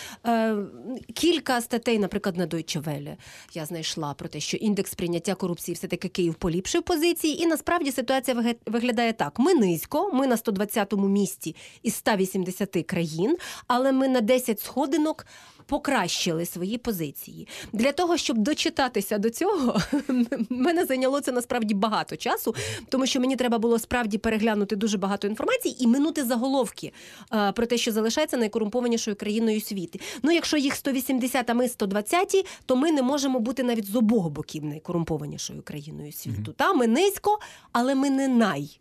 Кілька 1.14 1.62
статей, 1.62 2.00
наприклад, 2.00 2.38
на 2.38 2.48
Deutsche 2.48 2.84
Welle 2.84 3.16
я 3.54 3.66
знайшла 3.66 4.14
про 4.14 4.28
те, 4.28 4.40
що 4.40 4.58
індекс 4.58 4.95
сприйняття 4.96 5.36
корупції 5.36 5.76
все 5.76 5.88
таки 5.88 6.08
Київ 6.10 6.36
поліпшив 6.36 6.84
позиції. 6.84 7.44
І 7.44 7.46
насправді 7.46 7.92
ситуація 7.92 8.56
виглядає 8.66 9.14
так: 9.14 9.40
ми 9.40 9.54
низько, 9.54 10.12
ми 10.14 10.28
на 10.28 10.36
120-му 10.36 11.08
місці 11.08 11.56
із 11.84 11.96
180 11.96 12.86
країн, 12.86 13.38
але 13.68 13.92
ми 13.92 14.08
на 14.08 14.22
10 14.22 14.60
сходинок 14.60 15.26
покращили 15.66 16.46
свої 16.46 16.78
позиції. 16.78 17.48
Для 17.74 17.92
того, 17.92 18.18
щоб 18.18 18.38
дочитатися 18.38 19.18
до 19.18 19.30
цього, 19.30 19.82
мене 20.50 20.86
зайняло 20.86 21.22
це 21.22 21.32
насправді 21.32 21.74
багато 21.74 22.16
часу, 22.16 22.56
тому 22.90 23.06
що 23.06 23.20
мені 23.20 23.36
треба 23.36 23.58
було 23.58 23.80
справді 23.80 24.18
переглянути 24.18 24.76
дуже 24.76 24.98
багато 24.98 25.28
інформації 25.28 25.84
і 25.84 25.88
минути 25.88 26.24
заголовки 26.24 26.94
а, 27.30 27.52
про 27.52 27.66
те, 27.66 27.78
що 27.78 27.92
залишається 27.92 28.38
найкорумпованішою 28.38 29.16
країною 29.16 29.62
світу. 29.62 30.00
Ну, 30.24 30.32
якщо 30.32 30.58
їх 30.58 30.76
180, 30.76 31.50
а 31.50 31.54
ми 31.54 31.70
120, 31.70 32.46
то 32.66 32.76
ми 32.76 32.92
не 32.92 33.02
можемо 33.02 33.40
бути 33.40 33.64
навіть 33.64 33.86
з 33.86 33.96
обох 33.96 34.30
боків 34.30 34.66
найкорумпованішою 34.66 35.62
країною 35.62 36.12
світу. 36.12 36.52
Mm-hmm. 36.52 36.56
Та 36.56 36.74
ми 36.74 36.88
низько, 36.88 37.40
але 37.72 37.96
ми 37.96 38.10
не 38.10 38.28
най. 38.28 38.80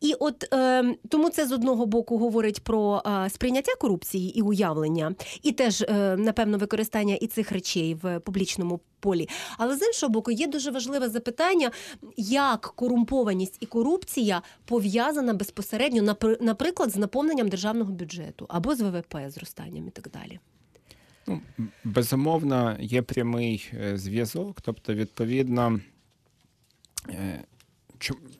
І 0.00 0.14
от 0.20 0.54
е, 0.54 0.94
тому 1.08 1.30
це 1.30 1.46
з 1.46 1.52
одного 1.52 1.86
боку 1.86 2.18
говорить 2.18 2.64
про 2.64 3.02
е, 3.06 3.30
сприйняття 3.30 3.72
корупції 3.80 4.38
і 4.38 4.42
уявлення, 4.42 5.14
і 5.42 5.52
теж, 5.52 5.82
е, 5.82 6.16
напевно, 6.16 6.58
використання 6.58 7.14
і 7.14 7.26
цих 7.26 7.52
речей 7.52 7.94
в 7.94 8.20
публічному 8.20 8.80
полі. 9.00 9.28
Але 9.58 9.76
з 9.76 9.82
іншого 9.82 10.12
боку, 10.12 10.30
є 10.30 10.46
дуже 10.46 10.70
важливе 10.70 11.08
запитання, 11.08 11.70
як 12.16 12.60
корумпованість 12.60 13.56
і 13.60 13.66
корупція 13.66 14.42
пов'язана 14.64 15.34
безпосередньо, 15.34 16.16
наприклад, 16.40 16.90
з 16.90 16.96
наповненням 16.96 17.48
державного 17.48 17.92
бюджету 17.92 18.46
або 18.48 18.74
з 18.74 18.80
ВВП 18.80 19.16
зростанням 19.28 19.88
і 19.88 19.90
так 19.90 20.10
далі. 20.10 20.38
Ну, 21.26 21.40
Безумовно, 21.84 22.76
є 22.80 23.02
прямий 23.02 23.72
е, 23.74 23.98
зв'язок, 23.98 24.60
тобто, 24.60 24.94
відповідно. 24.94 25.80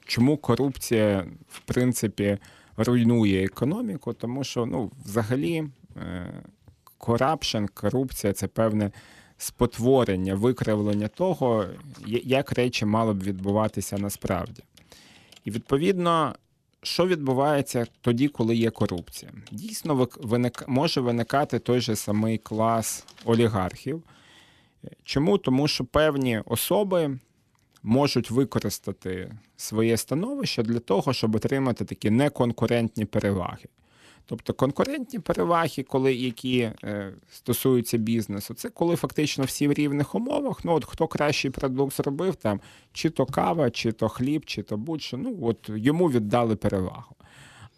Е, 0.07 0.09
чому 0.09 0.37
корупція 0.37 1.27
в 1.49 1.61
принципі 1.61 2.39
руйнує 2.77 3.45
економіку? 3.45 4.13
Тому 4.13 4.45
що 4.45 4.67
ну, 4.67 4.91
взагалі 5.05 5.65
корапшн, 6.99 7.65
корупція 7.75 8.33
це 8.33 8.47
певне 8.47 8.91
спотворення, 9.39 10.35
викривлення 10.35 11.09
того, 11.09 11.65
як 12.07 12.53
речі 12.53 12.85
мали 12.85 13.15
б 13.15 13.23
відбуватися 13.23 13.99
насправді. 13.99 14.63
І 15.45 15.51
відповідно. 15.51 16.35
Що 16.83 17.07
відбувається 17.07 17.87
тоді, 18.01 18.29
коли 18.29 18.57
є 18.57 18.71
корупція? 18.71 19.33
Дійсно, 19.53 20.09
виник, 20.21 20.65
може 20.69 21.01
виникати 21.01 21.59
той 21.59 21.81
же 21.81 21.97
самий 21.97 22.39
клас 22.39 23.07
олігархів. 23.25 24.03
Чому? 25.05 25.39
Тому 25.39 25.69
що 25.69 25.85
певні 25.85 26.43
особи 26.45 27.19
можуть 27.87 28.31
використати 28.31 29.33
своє 29.57 29.97
становище 29.97 30.63
для 30.63 30.79
того, 30.79 31.13
щоб 31.13 31.35
отримати 31.35 31.85
такі 31.85 32.11
неконкурентні 32.11 33.05
переваги. 33.05 33.65
Тобто 34.27 34.55
конкурентні 34.55 35.19
переваги, 35.19 35.83
коли 35.83 36.15
які 36.15 36.61
е, 36.61 37.13
стосуються 37.33 37.99
бізнесу, 37.99 38.55
це 38.55 38.69
коли 38.69 38.97
фактично 38.97 39.45
всі 39.45 39.69
в 39.69 39.73
рівних 39.73 40.15
умовах. 40.15 40.65
Ну 40.65 40.73
от 40.73 40.85
хто 40.85 41.07
кращий 41.07 41.51
продукт 41.51 41.97
зробив, 41.97 42.35
там 42.35 42.61
чи 42.93 43.11
то 43.11 43.27
кава, 43.27 43.71
чи 43.71 43.93
то 43.93 44.09
хліб, 44.09 44.45
чи 44.45 44.63
то 44.63 44.77
будь-що, 44.77 45.17
ну 45.17 45.39
от 45.43 45.71
йому 45.75 46.11
віддали 46.11 46.57
перевагу. 46.57 47.17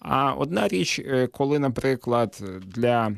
А 0.01 0.33
одна 0.33 0.69
річ, 0.69 0.99
е, 0.99 1.27
коли, 1.27 1.59
наприклад, 1.59 2.43
для 2.67 3.13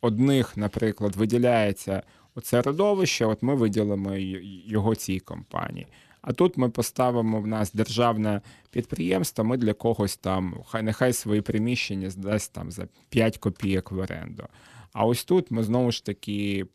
одних, 0.00 0.56
наприклад, 0.56 1.16
виділяється 1.16 2.02
оце 2.34 2.62
родовище, 2.62 3.26
от 3.26 3.42
ми 3.42 3.54
виділимо 3.54 4.14
його 4.66 4.94
цій 4.94 5.20
компанії. 5.20 5.86
А 6.26 6.32
тут 6.32 6.56
ми 6.56 6.68
поставимо 6.68 7.40
в 7.40 7.46
нас 7.46 7.72
державне 7.72 8.40
підприємство, 8.70 9.44
ми 9.44 9.56
для 9.56 9.72
когось 9.72 10.16
там, 10.16 10.54
хай 10.66 10.82
нехай 10.82 11.12
свої 11.12 11.40
приміщення 11.40 12.10
здасть 12.10 12.52
там 12.52 12.70
за 12.70 12.88
5 13.08 13.38
копійок 13.38 13.92
в 13.92 13.98
оренду. 13.98 14.44
А 14.92 15.06
ось 15.06 15.24
тут 15.24 15.50
ми 15.50 15.62
знову 15.62 15.92
ж 15.92 16.04
таки 16.04 16.66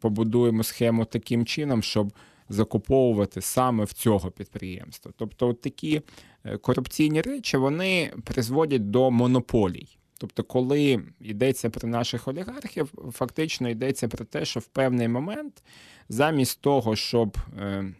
побудуємо 0.00 0.62
схему 0.62 1.04
таким 1.04 1.46
чином, 1.46 1.82
щоб 1.82 2.12
закуповувати 2.48 3.40
саме 3.40 3.84
в 3.84 3.92
цього 3.92 4.30
підприємства. 4.30 5.12
Тобто, 5.16 5.48
от 5.48 5.60
такі 5.60 6.02
е, 6.44 6.56
корупційні 6.56 7.20
речі 7.20 7.56
вони 7.56 8.12
призводять 8.24 8.90
до 8.90 9.10
монополій. 9.10 9.88
Тобто, 10.18 10.42
коли 10.42 11.02
йдеться 11.20 11.70
про 11.70 11.88
наших 11.88 12.28
олігархів, 12.28 12.92
фактично 13.12 13.68
йдеться 13.68 14.08
про 14.08 14.24
те, 14.24 14.44
що 14.44 14.60
в 14.60 14.66
певний 14.66 15.08
момент 15.08 15.62
замість 16.08 16.60
того, 16.60 16.96
щоб 16.96 17.36
е, 17.60 17.94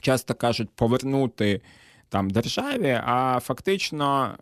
часто 0.00 0.34
кажуть 0.34 0.68
повернути 0.74 1.60
там 2.08 2.30
державі, 2.30 3.00
а 3.04 3.38
фактично 3.42 4.38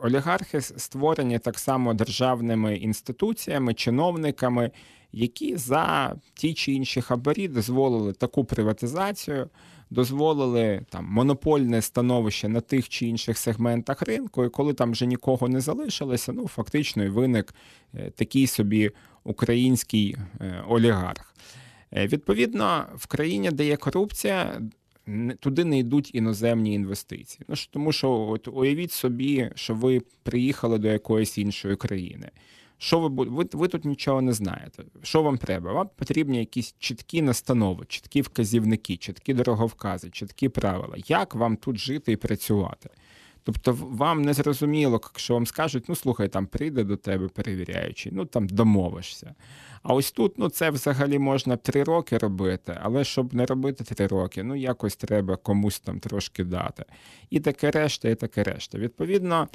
олігархи 0.00 0.60
створені 0.60 1.38
так 1.38 1.58
само 1.58 1.94
державними 1.94 2.76
інституціями, 2.76 3.74
чиновниками, 3.74 4.70
які 5.12 5.56
за 5.56 6.16
ті 6.34 6.54
чи 6.54 6.72
інші 6.72 7.00
хабарі 7.00 7.48
дозволили 7.48 8.12
таку 8.12 8.44
приватизацію, 8.44 9.48
дозволили 9.90 10.82
там 10.90 11.04
монопольне 11.04 11.82
становище 11.82 12.48
на 12.48 12.60
тих 12.60 12.88
чи 12.88 13.06
інших 13.06 13.38
сегментах 13.38 14.02
ринку, 14.02 14.44
і 14.44 14.48
коли 14.48 14.74
там 14.74 14.92
вже 14.92 15.06
нікого 15.06 15.48
не 15.48 15.60
залишилося, 15.60 16.32
ну 16.32 16.48
фактично 16.48 17.04
і 17.04 17.08
виник 17.08 17.54
е, 17.94 18.10
такий 18.10 18.46
собі 18.46 18.90
український 19.24 20.16
е, 20.40 20.64
олігарх. 20.68 21.34
Е, 21.92 22.06
відповідно, 22.06 22.86
в 22.96 23.06
країні, 23.06 23.50
де 23.50 23.66
є 23.66 23.76
корупція, 23.76 24.60
туди 25.40 25.64
не 25.64 25.78
йдуть 25.78 26.14
іноземні 26.14 26.74
інвестиції. 26.74 27.44
Ну 27.48 27.54
тому 27.70 27.92
що 27.92 28.10
от 28.10 28.48
уявіть 28.48 28.92
собі, 28.92 29.50
що 29.54 29.74
ви 29.74 30.02
приїхали 30.22 30.78
до 30.78 30.88
якоїсь 30.88 31.38
іншої 31.38 31.76
країни. 31.76 32.30
Що 32.78 33.00
ви 33.00 33.24
ви, 33.24 33.46
ви 33.52 33.68
тут 33.68 33.84
нічого 33.84 34.22
не 34.22 34.32
знаєте? 34.32 34.84
Що 35.02 35.22
вам 35.22 35.38
треба? 35.38 35.72
Вам 35.72 35.88
потрібні 35.96 36.38
якісь 36.38 36.74
чіткі 36.78 37.22
настанови, 37.22 37.84
чіткі 37.88 38.22
вказівники, 38.22 38.96
чіткі 38.96 39.34
дороговкази, 39.34 40.10
чіткі 40.10 40.48
правила, 40.48 40.96
як 41.06 41.34
вам 41.34 41.56
тут 41.56 41.78
жити 41.78 42.12
і 42.12 42.16
працювати. 42.16 42.90
Тобто, 43.44 43.78
вам 43.80 44.22
не 44.22 44.34
зрозуміло, 44.34 45.00
якщо 45.04 45.34
вам 45.34 45.46
скажуть, 45.46 45.84
ну 45.88 45.94
слухай, 45.94 46.28
там 46.28 46.46
прийде 46.46 46.84
до 46.84 46.96
тебе 46.96 47.28
перевіряючий, 47.28 48.12
ну 48.14 48.24
там 48.24 48.46
домовишся. 48.48 49.34
А 49.82 49.94
ось 49.94 50.12
тут 50.12 50.38
ну 50.38 50.48
це 50.48 50.70
взагалі 50.70 51.18
можна 51.18 51.56
три 51.56 51.84
роки 51.84 52.18
робити, 52.18 52.78
але 52.82 53.04
щоб 53.04 53.34
не 53.34 53.46
робити 53.46 53.84
три 53.84 54.06
роки, 54.06 54.42
ну 54.42 54.56
якось 54.56 54.96
треба 54.96 55.36
комусь 55.36 55.80
там 55.80 56.00
трошки 56.00 56.44
дати. 56.44 56.84
І 57.30 57.40
таке 57.40 57.70
решта, 57.70 58.08
і 58.08 58.14
таке 58.14 58.42
решта. 58.42 58.78
Відповідно. 58.78 59.48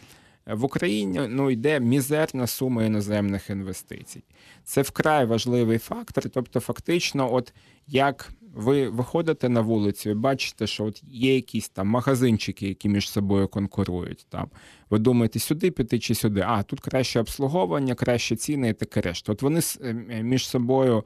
В 0.48 0.64
Україні 0.66 1.22
ну 1.30 1.52
йде 1.52 1.80
мізерна 1.80 2.48
сума 2.48 2.84
іноземних 2.84 3.50
інвестицій. 3.50 4.24
Це 4.64 4.82
вкрай 4.82 5.26
важливий 5.26 5.78
фактор. 5.78 6.30
Тобто, 6.30 6.60
фактично, 6.60 7.34
от 7.34 7.54
як 7.88 8.32
ви 8.54 8.90
виходите 8.90 9.50
на 9.50 9.62
вулицю 9.62 10.10
і 10.10 10.14
бачите, 10.14 10.68
що 10.68 10.86
от 10.86 11.04
є 11.08 11.36
якісь 11.36 11.70
там 11.70 11.88
магазинчики, 11.88 12.68
які 12.68 12.90
між 12.90 13.10
собою 13.10 13.48
конкурують. 13.48 14.26
Там 14.30 14.50
ви 14.90 15.00
думаєте, 15.00 15.40
сюди 15.40 15.72
піти 15.72 16.00
чи 16.00 16.16
сюди? 16.16 16.44
А 16.48 16.64
тут 16.64 16.80
краще 16.80 17.20
обслуговування, 17.20 17.96
краще 17.96 18.36
ціни 18.36 18.70
і 18.70 18.74
таке 18.74 19.02
решта. 19.02 19.32
От 19.32 19.42
вони 19.42 19.62
е, 19.82 19.94
між 20.24 20.48
собою 20.48 21.04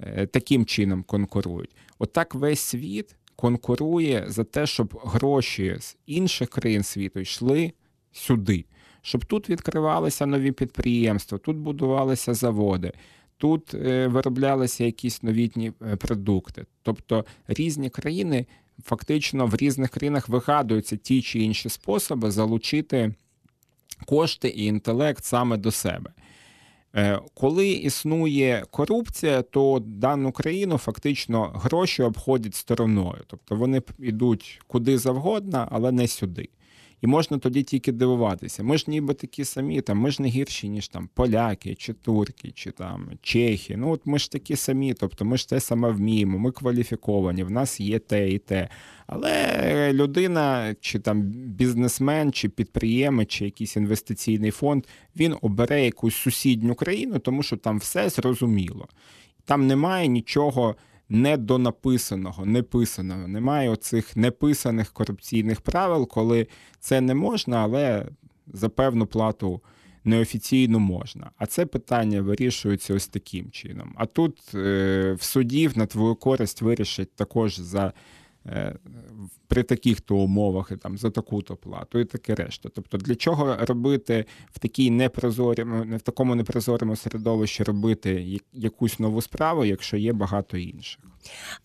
е, 0.00 0.26
таким 0.26 0.66
чином 0.66 1.02
конкурують. 1.02 1.76
Отак 1.98 2.34
от 2.34 2.40
весь 2.40 2.60
світ 2.60 3.16
конкурує 3.36 4.24
за 4.28 4.44
те, 4.44 4.66
щоб 4.66 5.00
гроші 5.04 5.76
з 5.80 5.96
інших 6.06 6.48
країн 6.48 6.82
світу 6.82 7.20
йшли 7.20 7.72
сюди 8.12 8.64
щоб 9.02 9.24
тут 9.24 9.50
відкривалися 9.50 10.26
нові 10.26 10.52
підприємства, 10.52 11.38
тут 11.38 11.56
будувалися 11.56 12.34
заводи, 12.34 12.92
тут 13.38 13.74
е, 13.74 14.06
вироблялися 14.06 14.84
якісь 14.84 15.22
новітні 15.22 15.72
е, 15.82 15.96
продукти. 15.96 16.66
Тобто 16.82 17.24
різні 17.48 17.90
країни 17.90 18.46
фактично 18.84 19.46
в 19.46 19.56
різних 19.56 19.90
країнах 19.90 20.28
вигадуються 20.28 20.96
ті 20.96 21.22
чи 21.22 21.38
інші 21.38 21.68
способи 21.68 22.30
залучити 22.30 23.14
кошти 24.06 24.48
і 24.48 24.64
інтелект 24.64 25.24
саме 25.24 25.56
до 25.56 25.70
себе. 25.70 26.10
Е, 26.96 27.20
коли 27.34 27.68
існує 27.68 28.64
корупція, 28.70 29.42
то 29.42 29.82
дану 29.86 30.32
країну 30.32 30.78
фактично 30.78 31.52
гроші 31.54 32.02
обходять 32.02 32.54
стороною, 32.54 33.24
тобто 33.26 33.56
вони 33.56 33.82
йдуть 33.98 34.60
куди 34.66 34.98
завгодно, 34.98 35.68
але 35.70 35.92
не 35.92 36.08
сюди. 36.08 36.48
І 37.00 37.06
можна 37.06 37.38
тоді 37.38 37.62
тільки 37.62 37.92
дивуватися. 37.92 38.62
Ми 38.62 38.78
ж 38.78 38.84
ніби 38.88 39.14
такі 39.14 39.44
самі, 39.44 39.80
там 39.80 39.98
ми 39.98 40.10
ж 40.10 40.22
не 40.22 40.28
гірші, 40.28 40.68
ніж 40.68 40.88
там 40.88 41.08
поляки, 41.14 41.74
чи 41.74 41.92
турки, 41.92 42.50
чи 42.54 42.70
там 42.70 43.10
чехи. 43.22 43.76
Ну 43.76 43.90
от 43.90 44.00
ми 44.04 44.18
ж 44.18 44.30
такі 44.30 44.56
самі, 44.56 44.94
тобто 44.94 45.24
ми 45.24 45.36
ж 45.36 45.48
те 45.48 45.60
саме 45.60 45.90
вміємо, 45.90 46.38
ми 46.38 46.52
кваліфіковані, 46.52 47.42
в 47.42 47.50
нас 47.50 47.80
є 47.80 47.98
те 47.98 48.30
і 48.30 48.38
те. 48.38 48.68
Але 49.06 49.92
людина, 49.92 50.74
чи 50.80 50.98
там 50.98 51.22
бізнесмен, 51.22 52.32
чи 52.32 52.48
підприємець, 52.48 53.28
чи 53.28 53.44
якийсь 53.44 53.76
інвестиційний 53.76 54.50
фонд, 54.50 54.84
він 55.16 55.36
обере 55.42 55.84
якусь 55.84 56.16
сусідню 56.16 56.74
країну, 56.74 57.18
тому 57.18 57.42
що 57.42 57.56
там 57.56 57.78
все 57.78 58.08
зрозуміло. 58.08 58.88
Там 59.44 59.66
немає 59.66 60.08
нічого 60.08 60.76
недонаписаного, 61.10 62.46
неписаного. 62.46 63.28
Немає 63.28 63.70
оцих 63.70 64.16
неписаних 64.16 64.92
корупційних 64.92 65.60
правил, 65.60 66.08
коли 66.08 66.46
це 66.80 67.00
не 67.00 67.14
можна, 67.14 67.62
але 67.62 68.06
за 68.46 68.68
певну 68.68 69.06
плату 69.06 69.60
неофіційно 70.04 70.78
можна. 70.78 71.30
А 71.36 71.46
це 71.46 71.66
питання 71.66 72.22
вирішується 72.22 72.94
ось 72.94 73.08
таким 73.08 73.50
чином. 73.50 73.94
А 73.96 74.06
тут 74.06 74.54
е, 74.54 75.16
в 75.18 75.22
судів 75.22 75.78
на 75.78 75.86
твою 75.86 76.14
користь 76.14 76.62
вирішать 76.62 77.14
також 77.16 77.56
за. 77.58 77.92
Е, 78.46 78.74
при 79.48 79.62
таких 79.62 80.00
то 80.00 80.16
умовах 80.16 80.70
і 80.72 80.76
там 80.76 80.98
за 80.98 81.10
таку-то 81.10 81.56
плату 81.56 81.98
і 81.98 82.04
таке 82.04 82.34
решта. 82.34 82.68
Тобто, 82.74 82.98
для 82.98 83.14
чого 83.14 83.56
робити 83.60 84.24
в 84.52 84.58
такій 84.58 84.90
непрозорому, 84.90 85.96
в 85.96 86.00
такому 86.00 86.34
непрозорому 86.34 86.96
середовищі 86.96 87.62
робити 87.62 88.40
якусь 88.52 88.98
нову 88.98 89.22
справу, 89.22 89.64
якщо 89.64 89.96
є 89.96 90.12
багато 90.12 90.56
інших? 90.56 91.00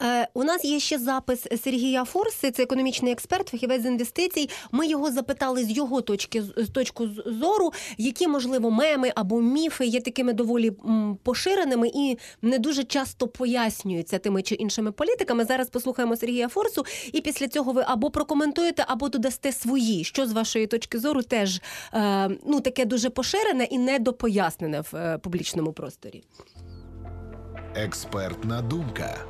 Е, 0.01 0.27
У 0.33 0.43
нас 0.43 0.65
є 0.65 0.79
ще 0.79 0.99
запис 0.99 1.47
Сергія 1.63 2.05
Форси, 2.05 2.51
це 2.51 2.63
економічний 2.63 3.11
експерт, 3.11 3.47
фахівець 3.47 3.85
інвестицій. 3.85 4.49
Ми 4.71 4.87
його 4.87 5.11
запитали 5.11 5.63
з 5.63 5.71
його 5.71 6.01
точки 6.01 6.43
з 6.57 6.67
точки 6.67 7.09
зору, 7.25 7.73
які 7.97 8.27
можливо 8.27 8.71
меми 8.71 9.11
або 9.15 9.41
міфи 9.41 9.85
є 9.85 10.01
такими 10.01 10.33
доволі 10.33 10.71
поширеними 11.23 11.91
і 11.93 12.17
не 12.41 12.59
дуже 12.59 12.83
часто 12.83 13.27
пояснюються 13.27 14.19
тими 14.19 14.41
чи 14.41 14.55
іншими 14.55 14.91
політиками. 14.91 15.45
Зараз 15.45 15.69
послухаємо 15.69 16.15
Сергія 16.15 16.47
Форсу, 16.65 16.85
і 17.13 17.21
після 17.21 17.47
цього 17.47 17.71
ви 17.71 17.83
або 17.87 18.11
прокоментуєте, 18.11 18.85
або 18.87 19.09
додасте 19.09 19.51
свої, 19.51 20.03
що 20.03 20.27
з 20.27 20.31
вашої 20.31 20.67
точки 20.67 20.99
зору 20.99 21.23
теж 21.23 21.61
е, 21.93 22.29
ну 22.45 22.61
таке 22.61 22.85
дуже 22.85 23.09
поширене 23.09 23.63
і 23.63 23.77
недопояснене 23.77 24.81
в 24.81 24.95
е, 24.95 25.17
публічному 25.17 25.73
просторі. 25.73 26.23
Експертна 27.75 28.61
думка. 28.61 29.25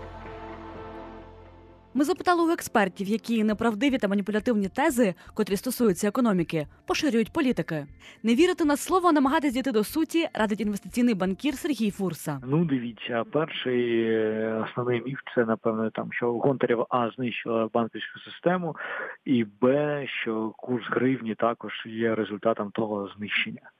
Ми 1.97 2.03
запитали 2.03 2.43
у 2.43 2.51
експертів, 2.51 3.07
які 3.07 3.43
неправдиві 3.43 3.97
та 3.97 4.07
маніпулятивні 4.07 4.67
тези, 4.67 5.13
котрі 5.33 5.55
стосуються 5.55 6.07
економіки, 6.07 6.67
поширюють 6.87 7.33
політики. 7.33 7.87
Не 8.23 8.35
вірити 8.35 8.65
на 8.65 8.77
слово, 8.77 9.11
намагатись 9.11 9.53
дійти 9.53 9.71
до 9.71 9.83
суті, 9.83 10.27
радить 10.33 10.61
інвестиційний 10.61 11.15
банкір 11.15 11.53
Сергій 11.53 11.91
Фурса. 11.91 12.41
Ну, 12.47 12.65
дивіться, 12.65 13.23
перший 13.31 14.01
е, 14.01 14.65
основний 14.65 15.01
міф 15.05 15.19
це 15.35 15.45
напевно 15.45 15.89
там, 15.89 16.13
що 16.13 16.33
Гонтарєва 16.33 16.85
а 16.89 17.09
знищила 17.15 17.69
банківську 17.73 18.19
систему, 18.19 18.75
і 19.25 19.43
Б, 19.43 20.05
що 20.21 20.53
курс 20.57 20.85
гривні 20.89 21.35
також 21.35 21.73
є 21.85 22.15
результатом 22.15 22.71
того 22.71 23.09
знищення 23.17 23.71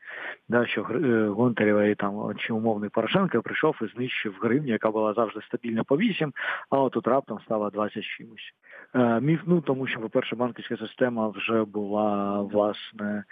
да, 0.50 0.66
що 0.66 0.82
е, 0.82 1.28
Гонтарєва 1.28 1.86
і 1.86 1.96
там 1.96 2.34
чи 2.38 2.54
умовний 2.54 2.90
Порошенко 2.90 3.42
прийшов 3.42 3.76
і 3.82 3.86
знищив 3.96 4.40
гривню, 4.42 4.72
яка 4.72 4.92
була 4.92 5.14
завжди 5.14 5.42
стабільна 5.42 5.84
по 5.84 5.98
8, 5.98 6.34
а 6.70 6.80
от 6.80 6.94
тут 6.94 7.08
раптом 7.08 7.40
стала 7.40 7.70
20 7.70 8.04
чимось. 8.04 8.54
Е, 8.96 9.22
міф, 9.22 9.42
ну 9.46 9.62
тому 9.62 9.88
що, 9.88 10.00
по-перше, 10.00 10.36
банківська 10.36 10.78
система 10.78 11.28
вже 11.28 11.64
була 11.64 12.42
власне 12.42 13.24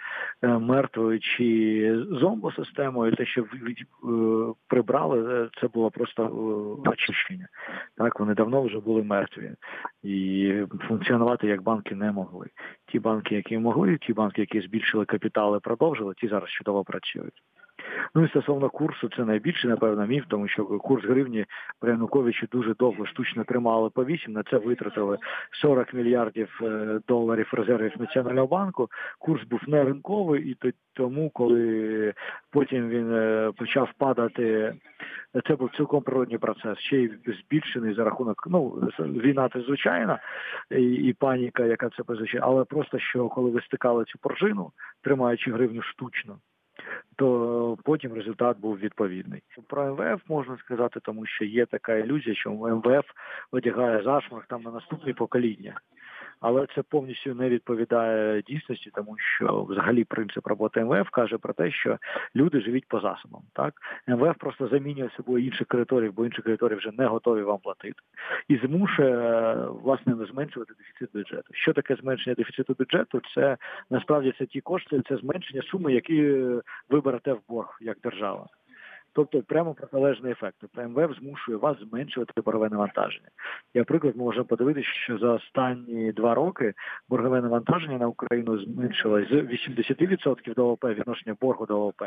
е, 0.42 0.48
мертвою 0.48 1.20
чи 1.20 2.04
зомбосистемою. 2.10 3.16
Те, 3.16 3.26
що 3.26 3.42
від, 3.42 3.78
е, 3.80 3.84
прибрали, 4.68 5.48
це 5.60 5.68
було 5.68 5.90
просто 5.90 6.22
очищення. 6.86 7.48
Так, 7.96 8.20
вони 8.20 8.34
давно 8.34 8.62
вже 8.62 8.80
були 8.80 9.02
мертві 9.02 9.50
і 10.02 10.52
функціонувати 10.88 11.46
як 11.46 11.62
банки 11.62 11.94
не 11.94 12.12
могли. 12.12 12.46
Ті 12.86 12.98
банки, 12.98 13.34
які 13.34 13.58
могли, 13.58 13.98
ті 13.98 14.12
банки, 14.12 14.40
які 14.40 14.60
збільшили 14.60 15.04
капітали, 15.04 15.60
продовжили, 15.60 16.14
ті 16.14 16.28
зараз 16.28 16.50
чудово 16.50 16.84
працюють. 16.84 17.42
Ну 18.14 18.24
і 18.24 18.28
стосовно 18.28 18.70
курсу, 18.70 19.08
це 19.16 19.24
найбільший, 19.24 19.70
напевно, 19.70 20.06
міф, 20.06 20.24
тому 20.28 20.48
що 20.48 20.64
курс 20.64 21.04
гривні 21.04 21.44
при 21.80 21.90
Януковичі 21.90 22.48
дуже 22.52 22.74
довго 22.74 23.06
штучно 23.06 23.44
тримали 23.44 23.90
по 23.90 24.04
8, 24.04 24.32
на 24.32 24.42
це 24.42 24.58
витратили 24.58 25.18
40 25.50 25.94
мільярдів 25.94 26.60
е, 26.62 27.00
доларів 27.08 27.48
резервів 27.52 27.92
Національного 27.98 28.46
банку. 28.46 28.88
Курс 29.18 29.44
був 29.44 29.60
не 29.66 29.84
ринковий, 29.84 30.50
і 30.50 30.72
тому, 30.92 31.30
коли 31.30 32.14
потім 32.50 32.88
він 32.88 33.14
е, 33.14 33.52
почав 33.56 33.88
падати, 33.98 34.74
це 35.48 35.56
був 35.56 35.70
цілком 35.76 36.02
природний 36.02 36.38
процес, 36.38 36.78
ще 36.78 36.96
й 36.96 37.10
збільшений 37.26 37.94
за 37.94 38.04
рахунок. 38.04 38.46
Ну 38.50 38.68
війна 38.98 39.48
це 39.52 39.60
звичайна 39.60 40.18
і, 40.70 40.92
і 40.92 41.12
паніка, 41.12 41.64
яка 41.64 41.90
це 41.96 42.02
позичає, 42.02 42.44
але 42.46 42.64
просто 42.64 42.98
що 42.98 43.28
коли 43.28 43.50
ви 43.50 43.60
стикали 43.60 44.04
цю 44.04 44.18
пружину, 44.18 44.70
тримаючи 45.02 45.52
гривню 45.52 45.82
штучно 45.82 46.38
то 47.16 47.78
потім 47.84 48.12
результат 48.12 48.58
був 48.58 48.78
відповідний. 48.78 49.42
Про 49.68 49.94
МВФ 49.94 50.22
можна 50.28 50.56
сказати, 50.56 51.00
тому 51.02 51.26
що 51.26 51.44
є 51.44 51.66
така 51.66 51.94
ілюзія, 51.94 52.34
що 52.34 52.50
МВФ 52.50 53.04
одягає 53.50 54.02
зашмах 54.02 54.46
там 54.46 54.62
на 54.62 54.70
наступні 54.70 55.12
покоління 55.12 55.80
але 56.44 56.66
це 56.74 56.82
повністю 56.82 57.34
не 57.34 57.48
відповідає 57.48 58.42
дійсності, 58.42 58.90
тому 58.94 59.16
що 59.18 59.66
взагалі 59.68 60.04
принцип 60.04 60.46
роботи 60.46 60.84
МВФ 60.84 61.10
каже 61.10 61.38
про 61.38 61.54
те, 61.54 61.70
що 61.70 61.98
люди 62.36 62.60
живуть 62.60 62.88
по 62.88 63.00
засобам. 63.00 63.42
Так 63.52 63.74
МВФ 64.06 64.36
просто 64.38 64.68
замінює 64.68 65.10
собою 65.16 65.44
інших 65.44 65.66
кредиторів, 65.66 66.12
бо 66.14 66.24
інші 66.24 66.42
кредиторів 66.42 66.78
вже 66.78 66.90
не 66.98 67.06
готові 67.06 67.42
вам 67.42 67.58
платити, 67.58 67.98
і 68.48 68.56
змушує 68.56 69.54
власне 69.82 70.14
не 70.14 70.26
зменшувати 70.26 70.72
дефіцит 70.78 71.08
бюджету. 71.14 71.48
Що 71.52 71.72
таке 71.72 71.96
зменшення 71.96 72.34
дефіциту 72.34 72.74
бюджету? 72.78 73.20
Це 73.34 73.56
насправді 73.90 74.34
це 74.38 74.46
ті 74.46 74.60
кошти, 74.60 75.02
це 75.08 75.16
зменшення 75.16 75.62
суми, 75.62 75.92
які 75.92 76.22
ви 76.90 77.00
берете 77.00 77.32
в 77.32 77.40
борг 77.48 77.78
як 77.80 77.96
держава. 78.02 78.46
Тобто 79.14 79.42
прямо 79.42 79.74
протилежний 79.74 80.32
ефект. 80.32 80.56
Тобто 80.60 80.82
МВФ 80.82 81.18
змушує 81.18 81.58
вас 81.58 81.76
зменшувати 81.80 82.40
боргове 82.40 82.68
навантаження. 82.68 83.28
Я 83.74 83.84
приклад 83.84 84.16
можу 84.16 84.44
подивитися, 84.44 84.88
що 84.88 85.18
за 85.18 85.32
останні 85.32 86.12
два 86.12 86.34
роки 86.34 86.74
боргове 87.08 87.40
навантаження 87.40 87.98
на 87.98 88.08
Україну 88.08 88.58
зменшилось 88.58 89.28
з 89.28 89.32
80% 89.32 90.54
до 90.54 90.68
ОВП 90.68 90.84
відношення 90.84 91.36
боргу 91.40 91.66
до 91.66 91.80
ОВП 91.80 92.02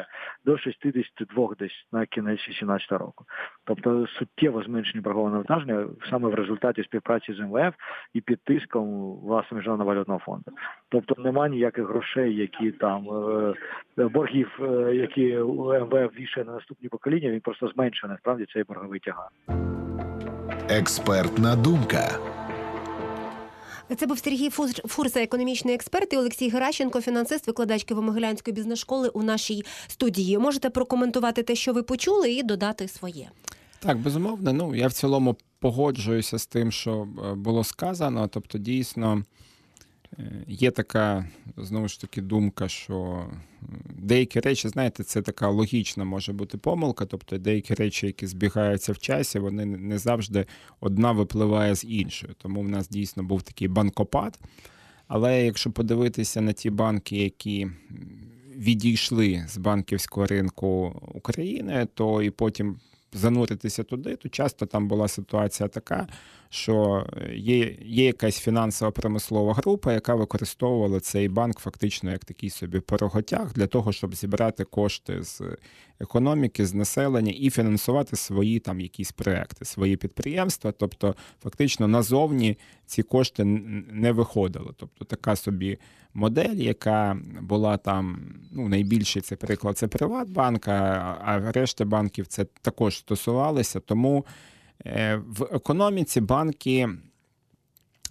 до 0.45 0.57
62 0.57 1.49
десь 1.59 1.87
на 1.91 2.05
кінець 2.05 2.39
2018 2.39 2.91
року. 2.91 3.25
Тобто 3.63 4.07
суттєво 4.07 4.63
зменшення 4.63 5.01
боргового 5.01 5.31
навантаження 5.31 5.87
саме 6.09 6.29
в 6.29 6.33
результаті 6.33 6.83
співпраці 6.83 7.33
з 7.33 7.39
МВФ 7.39 7.75
і 8.13 8.21
під 8.21 8.43
тиском 8.43 9.13
власне 9.19 9.57
міжнародного 9.57 9.89
валютного 9.89 10.19
фонду. 10.19 10.51
Тобто 10.89 11.21
нема 11.21 11.47
ніяких 11.47 11.87
грошей, 11.87 12.35
які 12.35 12.71
там 12.71 13.07
е, 13.97 14.07
боргів, 14.07 14.59
е, 14.61 14.95
які 14.95 15.37
МВФ 15.37 16.19
вішає 16.19 16.45
на 16.45 16.53
наступні 16.53 16.89
покоління, 16.97 17.29
він 17.29 17.41
просто 17.41 17.71
зменшує 17.75 18.13
насправді 18.13 18.45
цей 18.53 18.63
борговий 18.63 18.99
тягар. 18.99 19.29
Експертна 20.69 21.55
думка. 21.55 22.19
Це 23.97 24.07
був 24.07 24.19
Сергій 24.19 24.49
Фурса, 24.87 25.23
економічний 25.23 25.75
експерт, 25.75 26.13
і 26.13 26.17
Олексій 26.17 26.49
Геращенко, 26.49 27.01
фінансист, 27.01 27.47
викладач 27.47 27.85
Києво-Могилянської 27.85 28.51
бізнес-школи 28.51 29.09
у 29.09 29.23
нашій 29.23 29.63
студії. 29.87 30.37
Можете 30.37 30.69
прокоментувати 30.69 31.43
те, 31.43 31.55
що 31.55 31.73
ви 31.73 31.83
почули, 31.83 32.31
і 32.31 32.43
додати 32.43 32.87
своє. 32.87 33.29
Так, 33.79 33.97
безумовно. 33.97 34.53
Ну 34.53 34.75
я 34.75 34.87
в 34.87 34.93
цілому 34.93 35.35
погоджуюся 35.59 36.37
з 36.37 36.47
тим, 36.47 36.71
що 36.71 37.07
е, 37.31 37.35
було 37.35 37.63
сказано. 37.63 38.27
Тобто, 38.27 38.57
дійсно. 38.57 39.23
Е, 40.19 40.43
є 40.47 40.71
така 40.71 41.25
знову 41.57 41.87
ж 41.87 42.01
таки 42.01 42.21
думка, 42.21 42.67
що 42.67 43.25
деякі 43.89 44.39
речі, 44.39 44.69
знаєте, 44.69 45.03
це 45.03 45.21
така 45.21 45.49
логічна 45.49 46.05
може 46.05 46.33
бути 46.33 46.57
помилка, 46.57 47.05
тобто 47.05 47.37
деякі 47.37 47.73
речі, 47.73 48.05
які 48.05 48.27
збігаються 48.27 48.93
в 48.93 48.97
часі, 48.97 49.39
вони 49.39 49.65
не 49.65 49.97
завжди 49.97 50.45
одна 50.79 51.11
випливає 51.11 51.75
з 51.75 51.83
іншої. 51.83 52.33
Тому 52.37 52.61
в 52.61 52.69
нас 52.69 52.89
дійсно 52.89 53.23
був 53.23 53.41
такий 53.41 53.67
банкопад. 53.67 54.39
Але 55.07 55.45
якщо 55.45 55.71
подивитися 55.71 56.41
на 56.41 56.53
ті 56.53 56.69
банки, 56.69 57.17
які 57.17 57.67
відійшли 58.55 59.45
з 59.47 59.57
банківського 59.57 60.25
ринку 60.25 61.01
України, 61.13 61.87
то 61.93 62.21
і 62.21 62.29
потім 62.29 62.79
зануритися 63.13 63.83
туди, 63.83 64.15
то 64.15 64.29
часто 64.29 64.65
там 64.65 64.87
була 64.87 65.07
ситуація 65.07 65.69
така, 65.69 66.07
що 66.49 67.05
є 67.33 67.75
є 67.81 68.05
якась 68.05 68.39
фінансова 68.39 68.91
промислова 68.91 69.53
група, 69.53 69.93
яка 69.93 70.15
використовувала 70.15 70.99
цей 70.99 71.29
банк 71.29 71.59
фактично 71.59 72.11
як 72.11 72.25
такий 72.25 72.49
собі 72.49 72.79
пороготяг 72.79 73.53
для 73.53 73.67
того, 73.67 73.91
щоб 73.91 74.15
зібрати 74.15 74.63
кошти 74.63 75.23
з 75.23 75.41
економіки, 75.99 76.65
з 76.65 76.73
населення 76.73 77.33
і 77.37 77.49
фінансувати 77.49 78.15
свої 78.15 78.59
там 78.59 78.81
якісь 78.81 79.11
проекти, 79.11 79.65
свої 79.65 79.97
підприємства. 79.97 80.71
Тобто, 80.71 81.15
фактично 81.43 81.87
назовні 81.87 82.57
ці 82.85 83.03
кошти 83.03 83.45
не 83.91 84.11
виходили. 84.11 84.71
Тобто 84.77 85.05
така 85.05 85.35
собі 85.35 85.77
модель, 86.13 86.55
яка 86.55 87.17
була 87.41 87.77
там, 87.77 88.33
ну 88.51 88.67
найбільший 88.67 89.21
це 89.21 89.35
приклад, 89.35 89.77
це 89.77 89.87
Приватбанк, 89.87 90.67
а 90.67 91.51
решта 91.53 91.85
банків 91.85 92.27
це 92.27 92.45
також 92.61 92.97
стосувалися. 92.97 93.79
Тому 93.79 94.25
е, 94.27 94.56
в 95.27 95.43
економіці 95.51 96.21
банки 96.21 96.89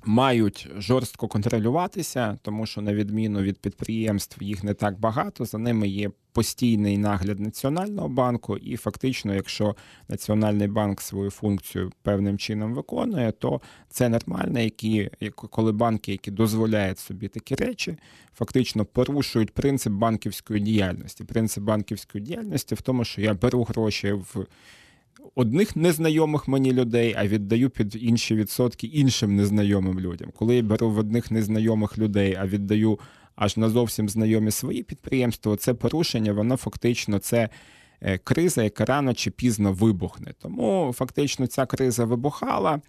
мають 0.07 0.69
жорстко 0.79 1.29
контролюватися, 1.29 2.39
тому 2.43 2.67
що, 2.67 2.81
на 2.81 2.95
відміну 2.95 3.41
від 3.41 3.59
підприємств, 3.59 4.43
їх 4.43 4.65
не 4.65 4.75
так 4.75 5.01
багато. 5.01 5.45
За 5.45 5.59
ними 5.59 5.89
є 5.89 6.11
постійний 6.33 6.99
нагляд 6.99 7.41
Національного 7.41 8.09
банку, 8.09 8.57
і 8.57 8.77
фактично, 8.77 9.35
якщо 9.35 9.77
Національний 10.09 10.69
банк 10.69 11.01
свою 11.01 11.31
функцію 11.31 11.93
певним 12.03 12.39
чином 12.39 12.75
виконує, 12.75 13.33
то 13.33 13.61
це 13.89 14.09
нормально, 14.09 14.61
які 14.61 15.11
коли 15.35 15.73
банки, 15.73 16.13
які 16.13 16.31
дозволяють 16.31 16.99
собі 16.99 17.29
такі 17.29 17.55
речі, 17.55 17.99
фактично 18.35 18.85
порушують 18.85 19.55
принцип 19.55 19.93
банківської 19.93 20.61
діяльності. 20.61 21.25
Принцип 21.25 21.65
банківської 21.65 22.25
діяльності 22.25 22.75
в 22.75 22.81
тому, 22.81 23.05
що 23.05 23.21
я 23.21 23.35
беру 23.35 23.65
гроші 23.65 24.13
в 24.13 24.47
одних 25.35 25.77
незнайомих 25.77 26.49
мені 26.49 26.73
людей, 26.73 27.15
а 27.19 27.27
віддаю 27.27 27.71
під 27.71 27.97
інші 28.03 28.35
відсотки 28.35 28.87
іншим 28.87 29.37
незнайомим 29.37 30.01
людям. 30.01 30.29
Коли 30.37 30.57
я 30.57 30.63
беру 30.63 30.91
в 30.91 30.99
одних 30.99 31.31
незнайомих 31.31 31.99
людей, 31.99 32.37
а 32.41 32.47
віддаю 32.47 32.99
аж 33.37 33.57
на 33.57 33.71
зовсім 33.71 34.09
знайомі 34.09 34.51
свої 34.51 34.83
підприємства, 34.83 35.57
це 35.57 35.75
порушення, 35.75 36.33
воно 36.33 36.57
фактично 36.57 37.19
це. 37.19 37.49
Е, 38.01 38.19
криза, 38.19 38.63
яка 38.63 38.85
рано 38.85 39.15
чи 39.15 39.31
пізно 39.31 39.73
вибухне. 39.73 40.35
Тому 40.43 40.93
фактично 40.97 41.47
ця 41.47 41.67
криза 41.67 42.05
вибухала. 42.05 42.81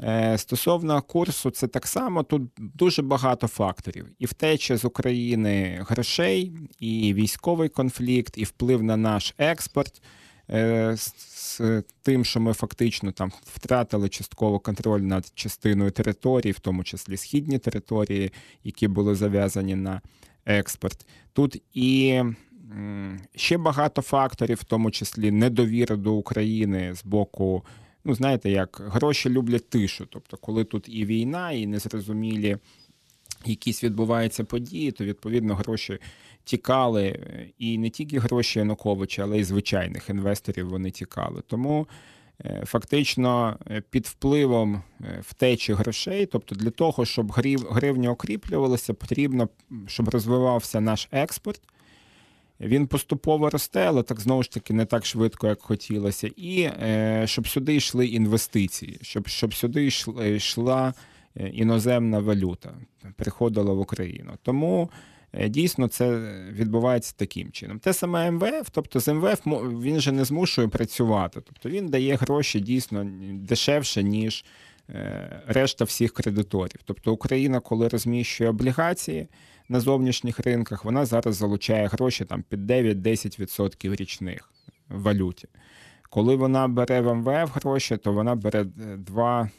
Е, 0.00 0.38
стосовно 0.38 1.02
курсу, 1.02 1.50
це 1.50 1.66
так 1.66 1.86
само. 1.86 2.22
Тут 2.22 2.42
дуже 2.58 3.02
багато 3.02 3.46
факторів: 3.46 4.06
і 4.18 4.26
втеча 4.26 4.76
з 4.76 4.84
України 4.84 5.84
грошей, 5.88 6.52
і 6.78 7.14
військовий 7.14 7.68
конфлікт, 7.68 8.38
і 8.38 8.44
вплив 8.44 8.82
на 8.82 8.96
наш 8.96 9.34
експорт. 9.38 10.02
Е, 10.50 10.96
з 10.96 11.60
тим, 12.02 12.24
що 12.24 12.40
ми 12.40 12.52
фактично 12.52 13.12
там 13.12 13.32
втратили 13.44 14.08
частково 14.08 14.58
контроль 14.58 15.00
над 15.00 15.32
частиною 15.34 15.90
території, 15.90 16.52
в 16.52 16.58
тому 16.58 16.84
числі 16.84 17.16
східні 17.16 17.58
території, 17.58 18.32
які 18.64 18.88
були 18.88 19.14
зав'язані 19.14 19.74
на 19.74 20.00
експорт. 20.46 21.06
Тут 21.32 21.62
і 21.72 22.20
ще 23.34 23.58
багато 23.58 24.02
факторів, 24.02 24.58
в 24.60 24.64
тому 24.64 24.90
числі 24.90 25.30
недовіра 25.30 25.96
до 25.96 26.14
України 26.14 26.94
з 26.94 27.04
боку. 27.04 27.64
Ну, 28.04 28.14
знаєте, 28.14 28.50
як 28.50 28.82
гроші 28.84 29.30
люблять 29.30 29.70
тишу. 29.70 30.06
Тобто, 30.10 30.36
коли 30.36 30.64
тут 30.64 30.88
і 30.88 31.04
війна, 31.04 31.52
і 31.52 31.66
незрозумілі 31.66 32.56
якісь 33.46 33.84
відбуваються 33.84 34.44
події, 34.44 34.92
то 34.92 35.04
відповідно 35.04 35.54
гроші 35.54 35.98
тікали, 36.44 37.18
і 37.58 37.78
не 37.78 37.90
тільки 37.90 38.18
гроші 38.18 38.58
Януковича, 38.58 39.22
але 39.22 39.38
й 39.38 39.44
звичайних 39.44 40.10
інвесторів 40.10 40.68
вони 40.68 40.90
тікали. 40.90 41.42
Тому 41.46 41.86
е, 42.44 42.62
фактично 42.66 43.58
е, 43.70 43.82
під 43.90 44.06
впливом 44.06 44.82
е, 45.00 45.18
втечі 45.20 45.72
грошей, 45.72 46.26
тобто 46.26 46.54
для 46.54 46.70
того, 46.70 47.04
щоб 47.04 47.32
гривня 47.70 48.10
окріплювалася, 48.10 48.94
потрібно, 48.94 49.48
щоб 49.86 50.08
розвивався 50.08 50.80
наш 50.80 51.08
експорт. 51.12 51.60
Він 52.60 52.86
поступово 52.86 53.50
росте, 53.50 53.86
але 53.86 54.02
так 54.02 54.20
знову 54.20 54.42
ж 54.42 54.50
таки 54.50 54.74
не 54.74 54.84
так 54.84 55.06
швидко, 55.06 55.46
як 55.46 55.62
хотілося. 55.62 56.30
І 56.36 56.60
е, 56.62 57.22
щоб 57.26 57.48
сюди 57.48 57.76
йшли 57.76 58.06
інвестиції, 58.06 58.98
щоб 59.02 59.28
щоб 59.28 59.54
сюди 59.54 59.90
йшла, 60.36 60.88
е, 60.88 60.92
іноземна 61.36 62.18
валюта 62.18 62.74
приходила 63.16 63.72
в 63.72 63.80
Україну. 63.80 64.32
Тому 64.42 64.90
е, 65.32 65.48
дійсно 65.48 65.88
це 65.88 66.18
відбувається 66.52 67.14
таким 67.16 67.50
чином. 67.50 67.78
Те 67.78 67.92
саме 67.92 68.30
МВФ, 68.30 68.68
тобто 68.70 69.00
з 69.00 69.12
МВФ 69.14 69.46
він 69.82 70.00
же 70.00 70.12
не 70.12 70.24
змушує 70.24 70.68
працювати, 70.68 71.40
тобто 71.40 71.68
він 71.68 71.88
дає 71.88 72.14
гроші 72.14 72.60
дійсно 72.60 73.06
дешевше, 73.32 74.02
ніж 74.02 74.44
решта 75.46 75.84
всіх 75.84 76.12
кредиторів. 76.12 76.80
Тобто 76.84 77.12
Україна, 77.12 77.60
коли 77.60 77.88
розміщує 77.88 78.50
облігації 78.50 79.28
на 79.68 79.80
зовнішніх 79.80 80.40
ринках, 80.40 80.84
вона 80.84 81.06
зараз 81.06 81.36
залучає 81.36 81.86
гроші 81.86 82.24
там 82.24 82.44
під 82.48 82.70
9-10% 82.70 83.96
річних 83.96 84.52
в 84.88 85.02
валюті. 85.02 85.48
Коли 86.14 86.36
вона 86.36 86.68
бере 86.68 87.00
в 87.00 87.14
МВФ 87.14 87.54
гроші, 87.54 87.96
то 87.96 88.12
вона 88.12 88.34
бере 88.34 88.64
2, 88.64 89.42
е, 89.42 89.50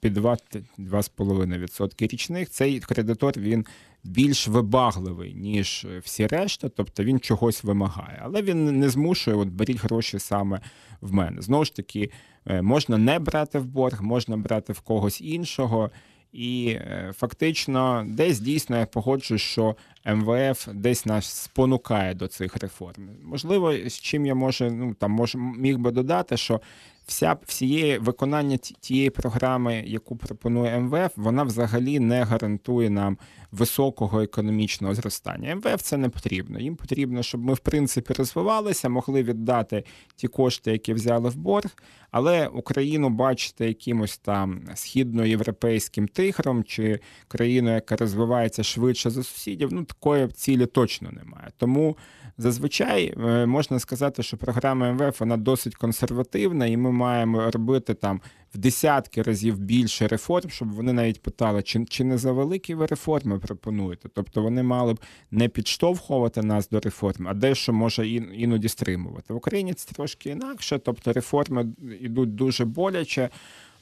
під 0.00 0.16
2-2,5% 0.16 2.12
річних. 2.12 2.50
Цей 2.50 2.80
кредитор 2.80 3.32
він 3.36 3.66
більш 4.04 4.48
вибагливий, 4.48 5.34
ніж 5.34 5.86
всі 6.02 6.26
решта, 6.26 6.68
тобто 6.68 7.04
він 7.04 7.20
чогось 7.20 7.64
вимагає. 7.64 8.20
Але 8.22 8.42
він 8.42 8.78
не 8.78 8.88
змушує, 8.88 9.36
от 9.36 9.48
беріть 9.48 9.82
гроші 9.82 10.18
саме 10.18 10.60
в 11.00 11.12
мене. 11.12 11.42
Знову 11.42 11.64
ж 11.64 11.76
таки, 11.76 12.10
е, 12.46 12.62
можна 12.62 12.98
не 12.98 13.18
брати 13.18 13.58
в 13.58 13.66
борг, 13.66 14.02
можна 14.02 14.36
брати 14.36 14.72
в 14.72 14.80
когось 14.80 15.20
іншого. 15.20 15.90
І 16.34 16.68
е, 16.68 17.12
фактично, 17.16 18.04
десь 18.08 18.40
дійсно 18.40 18.78
я 18.78 18.86
погоджуюсь, 18.86 19.42
що 19.42 19.76
МВФ 20.06 20.68
десь 20.72 21.06
нас 21.06 21.26
спонукає 21.26 22.14
до 22.14 22.28
цих 22.28 22.56
реформ. 22.56 23.08
Можливо, 23.22 23.74
з 23.88 24.00
чим 24.00 24.26
я 24.26 24.34
може, 24.34 24.70
ну 24.70 24.94
там 24.94 25.10
мож, 25.10 25.36
міг 25.56 25.78
би 25.78 25.90
додати, 25.90 26.36
що 26.36 26.60
вся 27.06 27.36
всієї 27.46 27.98
виконання 27.98 28.56
тієї 28.56 29.10
програми, 29.10 29.84
яку 29.86 30.16
пропонує 30.16 30.80
МВФ, 30.80 31.12
вона 31.16 31.42
взагалі 31.42 32.00
не 32.00 32.24
гарантує 32.24 32.90
нам 32.90 33.18
високого 33.52 34.20
економічного 34.20 34.94
зростання. 34.94 35.54
МВФ 35.54 35.82
це 35.82 35.96
не 35.96 36.08
потрібно. 36.08 36.60
Їм 36.60 36.76
потрібно, 36.76 37.22
щоб 37.22 37.44
ми 37.44 37.54
в 37.54 37.58
принципі 37.58 38.14
розвивалися, 38.14 38.88
могли 38.88 39.22
віддати 39.22 39.84
ті 40.16 40.28
кошти, 40.28 40.72
які 40.72 40.94
взяли 40.94 41.28
в 41.28 41.36
борг. 41.36 41.70
Але 42.10 42.46
Україну 42.46 43.10
бачити 43.10 43.66
якимось 43.66 44.18
там 44.18 44.60
східноєвропейським 44.74 46.08
тигром 46.08 46.64
чи 46.64 47.00
країною, 47.28 47.74
яка 47.74 47.96
розвивається 47.96 48.62
швидше 48.62 49.10
за 49.10 49.22
сусідів, 49.22 49.72
ну 49.72 49.84
такої 49.84 50.28
цілі 50.28 50.66
точно 50.66 51.10
немає. 51.12 51.48
Тому 51.56 51.96
зазвичай 52.38 53.14
е, 53.18 53.46
можна 53.46 53.78
сказати, 53.78 54.22
що 54.22 54.36
програма 54.36 54.92
МВФ 54.92 55.20
вона 55.20 55.36
досить 55.36 55.74
консервативна, 55.74 56.66
і 56.66 56.76
ми 56.76 56.92
маємо 56.94 57.50
робити 57.50 57.94
там 57.94 58.20
в 58.54 58.58
десятки 58.58 59.22
разів 59.22 59.58
більше 59.58 60.08
реформ, 60.08 60.50
щоб 60.50 60.72
вони 60.72 60.92
навіть 60.92 61.22
питали, 61.22 61.62
чи 61.62 61.84
чи 61.84 62.04
не 62.04 62.18
за 62.18 62.32
великі 62.32 62.74
ви 62.74 62.86
реформи 62.86 63.38
пропонуєте. 63.38 64.08
Тобто 64.14 64.42
вони 64.42 64.62
мали 64.62 64.94
б 64.94 65.00
не 65.30 65.48
підштовхувати 65.48 66.42
нас 66.42 66.68
до 66.68 66.80
реформ, 66.80 67.28
а 67.28 67.34
дещо 67.34 67.72
може 67.72 68.08
іноді 68.08 68.68
стримувати. 68.68 69.34
В 69.34 69.36
Україні 69.36 69.74
це 69.74 69.92
трошки 69.92 70.30
інакше, 70.30 70.78
тобто 70.78 71.12
реформи 71.12 71.66
йдуть 72.00 72.34
дуже 72.34 72.64
боляче. 72.64 73.30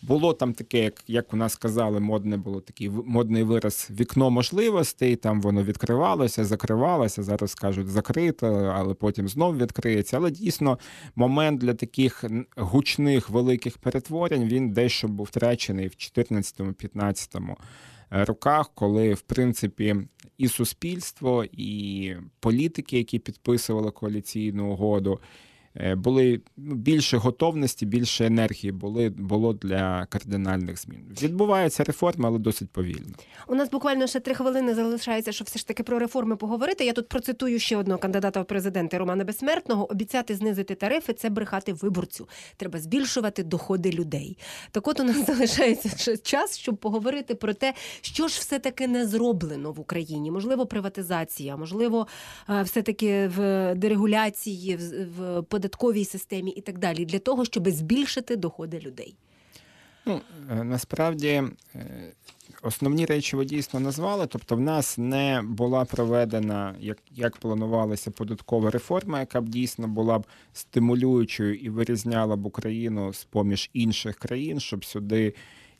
Було 0.02 0.32
там 0.32 0.52
таке, 0.52 0.78
як 0.78 1.04
як 1.06 1.34
у 1.34 1.36
нас 1.36 1.56
казали, 1.56 2.00
модне 2.00 2.36
було 2.36 2.60
такий 2.60 2.90
модний 2.90 3.42
вираз 3.42 3.88
вікно 3.90 4.30
можливостей. 4.30 5.16
Там 5.16 5.40
воно 5.40 5.62
відкривалося, 5.62 6.44
закривалося. 6.44 7.22
Зараз 7.22 7.54
кажуть 7.54 7.88
закрито, 7.88 8.46
але 8.74 8.94
потім 8.94 9.28
знов 9.28 9.58
відкриється. 9.58 10.16
Але 10.16 10.30
дійсно 10.30 10.78
момент 11.16 11.60
для 11.60 11.74
таких 11.74 12.24
гучних 12.56 13.30
великих 13.30 13.78
перетворень 13.78 14.44
він 14.44 14.72
дещо 14.72 15.08
був 15.08 15.26
втрачений 15.26 15.88
в 15.88 15.90
14-15 15.90 17.56
е, 18.12 18.24
роках, 18.24 18.70
коли 18.74 19.14
в 19.14 19.20
принципі 19.20 19.96
і 20.38 20.48
суспільство, 20.48 21.44
і 21.52 22.14
політики, 22.40 22.98
які 22.98 23.18
підписували 23.18 23.90
коаліційну 23.90 24.72
угоду. 24.72 25.20
Е, 25.76 25.94
були 25.94 26.40
ну, 26.56 26.74
більше 26.74 27.16
готовності, 27.16 27.86
більше 27.86 28.26
енергії 28.26 28.72
були 28.72 29.08
було 29.08 29.52
для 29.52 30.06
кардинальних 30.06 30.80
змін. 30.80 31.00
Відбувається 31.22 31.84
реформа, 31.84 32.28
але 32.28 32.38
досить 32.38 32.70
повільно. 32.70 33.14
У 33.46 33.54
нас 33.54 33.70
буквально 33.70 34.06
ще 34.06 34.20
три 34.20 34.34
хвилини 34.34 34.74
залишається, 34.74 35.32
щоб 35.32 35.46
все 35.46 35.58
ж 35.58 35.66
таки 35.66 35.82
про 35.82 35.98
реформи 35.98 36.36
поговорити. 36.36 36.84
Я 36.84 36.92
тут 36.92 37.08
процитую 37.08 37.58
ще 37.58 37.76
одного 37.76 37.98
кандидата 37.98 38.42
в 38.42 38.44
президенти 38.44 38.98
Романа 38.98 39.24
Безсмертного: 39.24 39.90
обіцяти 39.90 40.34
знизити 40.34 40.74
тарифи 40.74 41.12
це 41.12 41.30
брехати 41.30 41.72
виборцю. 41.72 42.28
Треба 42.56 42.78
збільшувати 42.78 43.42
доходи 43.42 43.90
людей. 43.90 44.38
Так, 44.70 44.88
от 44.88 45.00
у 45.00 45.04
нас 45.04 45.26
залишається 45.26 45.88
ще 45.88 46.16
час, 46.16 46.58
щоб 46.58 46.76
поговорити 46.76 47.34
про 47.34 47.54
те, 47.54 47.74
що 48.00 48.28
ж 48.28 48.40
все 48.40 48.58
таки 48.58 48.88
не 48.88 49.06
зроблено 49.06 49.72
в 49.72 49.80
Україні. 49.80 50.30
Можливо, 50.30 50.66
приватизація, 50.66 51.56
можливо, 51.56 52.06
е, 52.50 52.62
все 52.62 52.82
таки 52.82 53.30
в 53.36 53.74
дерегуляції 53.74 54.78
в 55.18 55.42
податковій 55.62 56.04
системі 56.04 56.50
і 56.50 56.60
так 56.60 56.78
далі, 56.78 57.04
для 57.04 57.18
того, 57.18 57.44
щоб 57.44 57.68
збільшити 57.68 58.36
доходи 58.36 58.78
людей? 58.78 59.14
Ну 60.06 60.20
е, 60.50 60.64
насправді 60.64 61.28
е, 61.28 62.12
основні 62.62 63.06
речі 63.06 63.36
ви 63.36 63.44
дійсно 63.44 63.80
назвали. 63.80 64.26
Тобто, 64.26 64.56
в 64.56 64.60
нас 64.60 64.98
не 64.98 65.42
була 65.44 65.84
проведена 65.84 66.74
як 66.80 66.98
як 67.10 67.36
планувалася 67.36 68.10
податкова 68.10 68.70
реформа, 68.70 69.20
яка 69.20 69.40
б 69.40 69.48
дійсно 69.48 69.88
була 69.88 70.18
б 70.18 70.26
стимулюючою 70.52 71.54
і 71.54 71.68
вирізняла 71.68 72.36
б 72.36 72.46
Україну 72.46 73.12
з 73.12 73.24
поміж 73.24 73.70
інших 73.72 74.16
країн, 74.16 74.60
щоб 74.60 74.84
сюди 74.84 75.34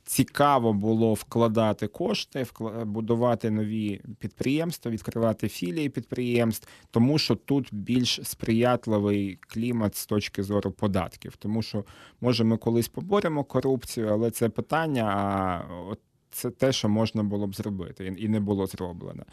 цікаво 0.05 0.73
було 0.73 1.13
вкладати 1.13 1.87
кошти, 1.87 2.45
будувати 2.85 3.51
нові 3.51 4.01
підприємства, 4.19 4.91
відкривати 4.91 5.49
філії 5.49 5.89
підприємств, 5.89 6.67
тому 6.91 7.17
що 7.17 7.35
тут 7.35 7.69
більш 7.71 8.19
сприятливий 8.23 9.37
клімат 9.41 9.95
з 9.95 10.05
точки 10.05 10.43
зору 10.43 10.71
податків. 10.71 11.35
Тому 11.35 11.61
що 11.61 11.85
може 12.21 12.43
ми 12.43 12.57
колись 12.57 12.87
поборемо 12.87 13.43
корупцію, 13.43 14.07
але 14.07 14.31
це 14.31 14.49
питання. 14.49 15.03
А 15.03 15.73
от 15.89 15.99
це 16.33 16.49
те, 16.49 16.71
що 16.71 16.89
можна 16.89 17.23
було 17.23 17.47
б 17.47 17.55
зробити, 17.55 18.15
і 18.17 18.27
не 18.27 18.39
було 18.39 18.67
зроблено. 18.67 19.23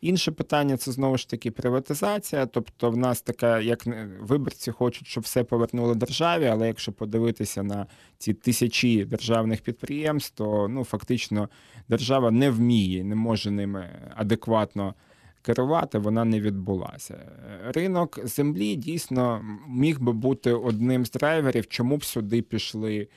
Інше 0.00 0.32
питання 0.32 0.76
це 0.76 0.92
знову 0.92 1.18
ж 1.18 1.28
таки 1.28 1.50
приватизація. 1.50 2.46
Тобто, 2.46 2.90
в 2.90 2.96
нас 2.96 3.22
така, 3.22 3.60
як 3.60 3.86
виборці 4.20 4.70
хочуть, 4.70 5.06
щоб 5.06 5.24
все 5.24 5.44
повернули 5.44 5.94
державі, 5.94 6.46
але 6.46 6.66
якщо 6.66 6.92
подивитися 6.92 7.62
на 7.62 7.86
ці 8.18 8.34
тисячі 8.34 9.04
державних 9.04 9.60
підприємств, 9.60 10.34
то 10.36 10.68
ну 10.68 10.84
фактично 10.84 11.48
держава 11.88 12.30
не 12.30 12.50
вміє, 12.50 13.04
не 13.04 13.14
може 13.14 13.50
ними 13.50 13.88
адекватно. 14.16 14.94
Керувати 15.42 15.98
вона 15.98 16.24
не 16.24 16.40
відбулася. 16.40 17.18
Ринок 17.64 18.18
землі 18.24 18.76
дійсно 18.76 19.44
міг 19.68 20.00
би 20.00 20.12
бути 20.12 20.52
одним 20.52 21.06
з 21.06 21.10
драйверів, 21.10 21.66
чому 21.66 21.96
б 21.96 22.04
сюди 22.04 22.42
пішли 22.42 23.08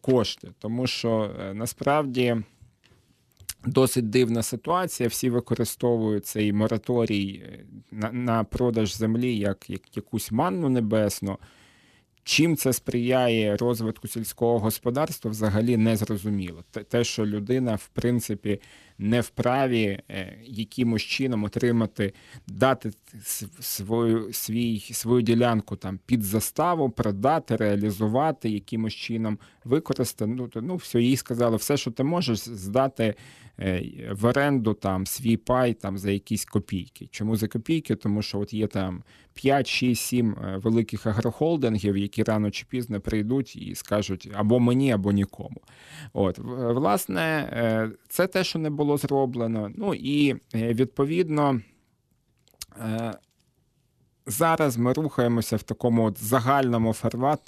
кошти, 0.00 0.48
тому 0.58 0.86
що 0.86 1.30
е, 1.40 1.54
насправді. 1.54 2.36
Досить 3.66 4.10
дивна 4.10 4.42
ситуація. 4.42 5.08
Всі 5.08 5.30
використовують 5.30 6.26
цей 6.26 6.52
мораторій 6.52 7.42
е, 7.46 7.64
на 7.90 8.12
на 8.12 8.44
продаж 8.44 8.96
землі 8.96 9.36
як, 9.36 9.70
як 9.70 9.96
якусь 9.96 10.32
манну 10.32 10.68
небесну. 10.68 11.38
Чим 12.24 12.56
це 12.56 12.72
сприяє 12.72 13.56
розвитку 13.56 14.08
сільського 14.08 14.58
господарства, 14.58 15.30
взагалі 15.30 15.76
не 15.76 15.96
зрозуміло. 15.96 16.64
Те, 16.88 17.04
що 17.04 17.26
людина, 17.26 17.74
в 17.74 17.88
принципі, 17.88 18.60
не 18.98 19.20
вправі 19.20 20.00
е, 20.10 20.38
якимось 20.44 21.02
чином 21.02 21.44
отримати, 21.44 22.12
дати 22.46 22.90
свою 23.60 24.32
свій, 24.32 24.80
свою 24.80 25.22
ділянку 25.22 25.76
там 25.76 25.98
під 26.06 26.22
заставу, 26.22 26.90
продати, 26.90 27.56
реалізувати, 27.56 28.50
якимось 28.50 28.94
чином 28.94 29.38
використати. 29.64 30.26
Ну, 30.30 30.50
ну 30.54 30.76
все, 30.76 31.02
їй 31.02 31.16
сказали, 31.16 31.56
все, 31.56 31.76
що 31.76 31.90
ти 31.90 32.04
можеш, 32.04 32.38
здати 32.38 33.14
е, 33.60 33.82
в 34.12 34.24
оренду 34.24 34.74
там 34.74 35.06
свій 35.06 35.36
пай 35.36 35.74
там 35.74 35.98
за 35.98 36.10
якісь 36.10 36.44
копійки. 36.44 37.08
Чому 37.10 37.36
за 37.36 37.48
копійки? 37.48 37.96
Тому 37.96 38.22
що 38.22 38.38
от 38.38 38.52
є 38.52 38.66
там 38.66 39.02
5, 39.34 39.66
6, 39.66 40.02
7 40.02 40.36
великих 40.62 41.06
агрохолдингів, 41.06 41.96
які 41.96 42.22
рано 42.22 42.50
чи 42.50 42.66
пізно 42.68 43.00
прийдуть 43.00 43.56
і 43.56 43.74
скажуть 43.74 44.30
або 44.34 44.60
мені, 44.60 44.92
або 44.92 45.12
нікому. 45.12 45.60
От, 46.12 46.38
власне, 46.38 47.50
е, 47.52 47.90
це 48.08 48.26
те, 48.26 48.44
що 48.44 48.58
не 48.58 48.70
було 48.70 48.85
було 48.86 48.98
зроблено. 48.98 49.70
Ну 49.76 49.94
і 49.94 50.30
е, 50.54 50.74
відповідно. 50.74 51.60
Е, 52.78 53.14
зараз 54.26 54.76
ми 54.76 54.92
рухаємося 54.92 55.56
в 55.56 55.62
такому 55.62 56.04
от 56.04 56.24
загальному 56.24 56.92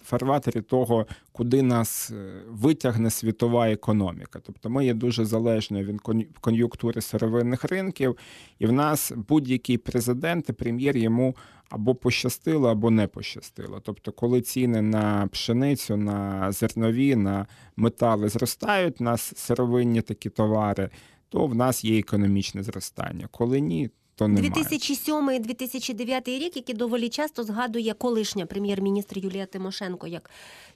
фарватері 0.05 0.61
того, 0.61 1.07
куди 1.33 1.63
нас 1.63 2.11
е, 2.11 2.43
витягне 2.49 3.11
світова 3.11 3.71
економіка. 3.71 4.41
Тобто 4.43 4.71
ми 4.71 4.87
є 4.87 4.95
дуже 4.95 5.25
залежною 5.25 5.85
від 5.85 6.01
кон'юнктури 6.41 7.01
сировинних 7.01 7.65
ринків, 7.65 8.17
і 8.59 8.67
в 8.67 8.73
нас 8.73 9.13
будь-який 9.29 9.79
президент 9.79 10.49
і 10.49 10.53
прем'єр 10.53 10.97
йому 10.97 11.37
або 11.71 11.95
пощастило, 11.95 12.69
або 12.69 12.91
не 12.91 13.07
пощастило. 13.07 13.81
Тобто, 13.81 14.13
коли 14.13 14.41
ціни 14.41 14.83
на 14.83 15.29
пшеницю, 15.33 15.97
на 15.97 16.53
зернові, 16.53 17.17
на 17.17 17.47
метали 17.77 18.29
зростають, 18.29 19.01
у 19.01 19.05
нас 19.05 19.33
сировинні 19.37 20.03
такі 20.03 20.31
товари, 20.31 20.91
то 21.29 21.47
в 21.47 21.55
нас 21.55 21.85
є 21.85 21.99
економічне 21.99 22.63
зростання. 22.63 23.29
Коли 23.31 23.61
ні, 23.61 23.91
то 24.19 24.29
немає. 24.29 24.51
2007-2009 24.51 26.29
рік, 26.39 26.57
який 26.57 26.75
доволі 26.75 27.09
часто 27.09 27.45
згадує 27.45 27.95
колишня 27.95 28.47
прем'єр-міністр 28.47 29.19
Юлія 29.19 29.47
Тимошенко 29.47 30.07
як 30.07 30.31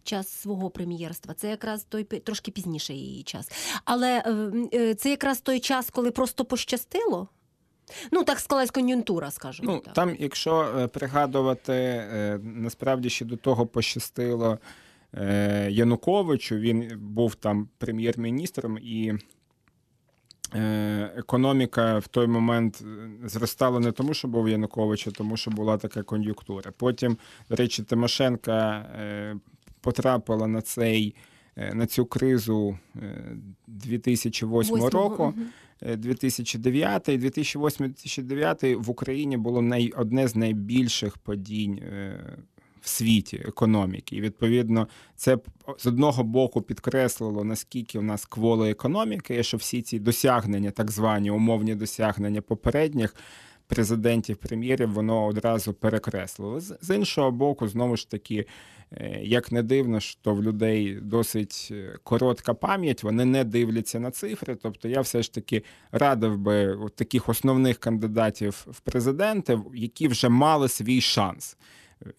час 0.04 0.28
свого 0.28 0.70
прем'єрства. 0.70 1.34
Це 1.34 1.50
якраз 1.50 1.84
той 1.84 2.04
трошки 2.04 2.50
пізніший 2.50 2.96
її 2.96 3.22
час. 3.22 3.50
Але 3.84 4.22
е, 4.26 4.52
е, 4.74 4.94
це 4.94 5.10
якраз 5.10 5.40
той 5.40 5.60
час, 5.60 5.90
коли 5.90 6.10
просто 6.10 6.44
пощастило. 6.44 7.28
Ну, 8.12 8.24
так 8.24 8.38
склалась 8.38 8.70
кон'юнктура, 8.70 9.30
скажімо. 9.30 9.72
Ну, 9.72 9.80
так. 9.80 9.94
Там, 9.94 10.16
якщо 10.18 10.62
е, 10.78 10.86
пригадувати, 10.86 12.04
насправді 12.42 13.10
ще 13.10 13.24
до 13.24 13.36
того 13.36 13.66
пощастило 13.66 14.58
Януковичу, 15.68 16.56
він 16.56 16.92
був 16.98 17.34
там 17.34 17.68
прем'єр-міністром 17.78 18.78
і 18.78 19.12
економіка 21.16 21.98
в 21.98 22.08
той 22.08 22.26
момент 22.26 22.82
е, 22.82 23.28
зростала 23.28 23.80
не 23.80 23.92
тому, 23.92 24.14
що 24.14 24.28
був 24.28 24.48
Янукович, 24.48 25.06
а 25.06 25.10
тому, 25.10 25.36
що 25.36 25.50
була 25.50 25.78
така 25.78 26.02
кон'юнктура. 26.02 26.72
Потім, 26.76 27.16
до 27.50 27.56
речі, 27.56 27.82
Тимошенка 27.82 28.76
е, 28.76 29.36
потрапила 29.80 30.46
на 30.46 30.60
цей. 30.60 31.14
На 31.72 31.86
цю 31.86 32.06
кризу 32.06 32.78
2008 33.66 34.76
8 34.76 34.88
року, 34.88 35.34
2009 35.96 37.08
2008-2009 37.08 38.76
в 38.76 38.90
Україні 38.90 39.36
було 39.36 39.62
най, 39.62 39.92
одне 39.96 40.28
з 40.28 40.36
найбільших 40.36 41.18
падінь 41.18 41.80
в 42.82 42.88
світі 42.88 43.42
економіки. 43.48 44.16
І 44.16 44.20
відповідно, 44.20 44.88
це 45.16 45.38
з 45.78 45.86
одного 45.86 46.24
боку 46.24 46.62
підкреслило, 46.62 47.44
наскільки 47.44 47.98
в 47.98 48.02
нас 48.02 48.26
кволи 48.26 48.70
економіки, 48.70 49.38
і 49.38 49.42
що 49.42 49.56
всі 49.56 49.82
ці 49.82 49.98
досягнення, 49.98 50.70
так 50.70 50.90
звані 50.90 51.30
умовні 51.30 51.74
досягнення 51.74 52.40
попередніх. 52.40 53.14
Президентів, 53.66 54.36
прем'єрів, 54.36 54.92
воно 54.92 55.26
одразу 55.26 55.72
перекреслило. 55.72 56.60
З 56.60 56.96
іншого 56.96 57.30
боку, 57.30 57.68
знову 57.68 57.96
ж 57.96 58.10
таки, 58.10 58.46
е, 58.92 59.20
як 59.22 59.52
не 59.52 59.62
дивно, 59.62 60.00
що 60.00 60.34
в 60.34 60.42
людей 60.42 60.98
досить 61.02 61.68
е, 61.70 61.98
коротка 62.02 62.54
пам'ять, 62.54 63.02
вони 63.02 63.24
не 63.24 63.44
дивляться 63.44 64.00
на 64.00 64.10
цифри. 64.10 64.56
Тобто, 64.62 64.88
я 64.88 65.00
все 65.00 65.22
ж 65.22 65.34
таки 65.34 65.62
радив 65.92 66.38
би 66.38 66.78
таких 66.94 67.28
основних 67.28 67.78
кандидатів 67.78 68.66
в 68.70 68.80
президенти, 68.80 69.60
які 69.74 70.08
вже 70.08 70.28
мали 70.28 70.68
свій 70.68 71.00
шанс 71.00 71.56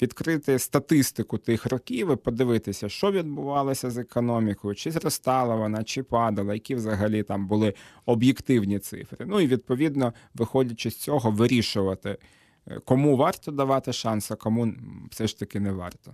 відкрити 0.01 0.59
статистику 0.59 1.37
тих 1.37 1.65
років 1.65 2.11
і 2.11 2.15
подивитися, 2.15 2.89
що 2.89 3.11
відбувалося 3.11 3.91
з 3.91 3.97
економікою, 3.97 4.75
чи 4.75 4.91
зростала 4.91 5.55
вона, 5.55 5.83
чи 5.83 6.03
падала, 6.03 6.53
які 6.53 6.75
взагалі 6.75 7.23
там 7.23 7.47
були 7.47 7.73
об'єктивні 8.05 8.79
цифри. 8.79 9.25
Ну 9.29 9.39
і 9.39 9.47
відповідно, 9.47 10.13
виходячи 10.33 10.91
з 10.91 10.97
цього, 10.97 11.31
вирішувати. 11.31 12.17
Е, 12.67 12.79
кому 12.85 13.17
варто 13.17 13.51
давати 13.51 13.93
шанс, 13.93 14.31
а 14.31 14.35
кому 14.35 14.73
все 15.11 15.27
ж 15.27 15.39
таки 15.39 15.59
не 15.59 15.71
варто. 15.71 16.13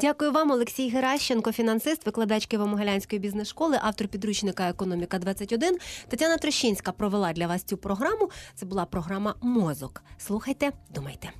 Дякую 0.00 0.32
вам, 0.32 0.50
Олексій 0.50 0.90
Геращенко, 0.90 1.52
фінансист, 1.52 2.06
викладач 2.06 2.48
Києво-Могилянської 2.48 3.18
бізнес-школи, 3.18 3.78
автор 3.82 4.08
підручника 4.08 4.68
Економіка 4.68 5.18
21 5.18 5.78
Тетяна 6.08 6.36
Трощинська 6.36 6.92
провела 6.92 7.32
для 7.32 7.46
вас 7.46 7.62
цю 7.64 7.76
програму. 7.76 8.30
Це 8.54 8.66
була 8.66 8.84
програма 8.84 9.34
Мозок. 9.42 10.02
Слухайте, 10.18 10.72
думайте. 10.94 11.30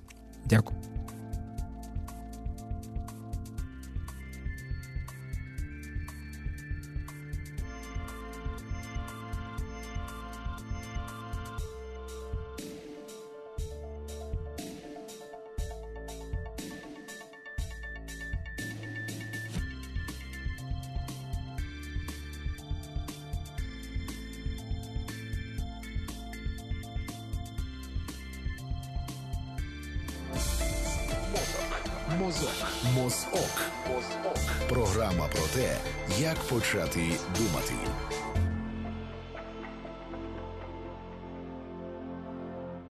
Дякую. 0.47 1.00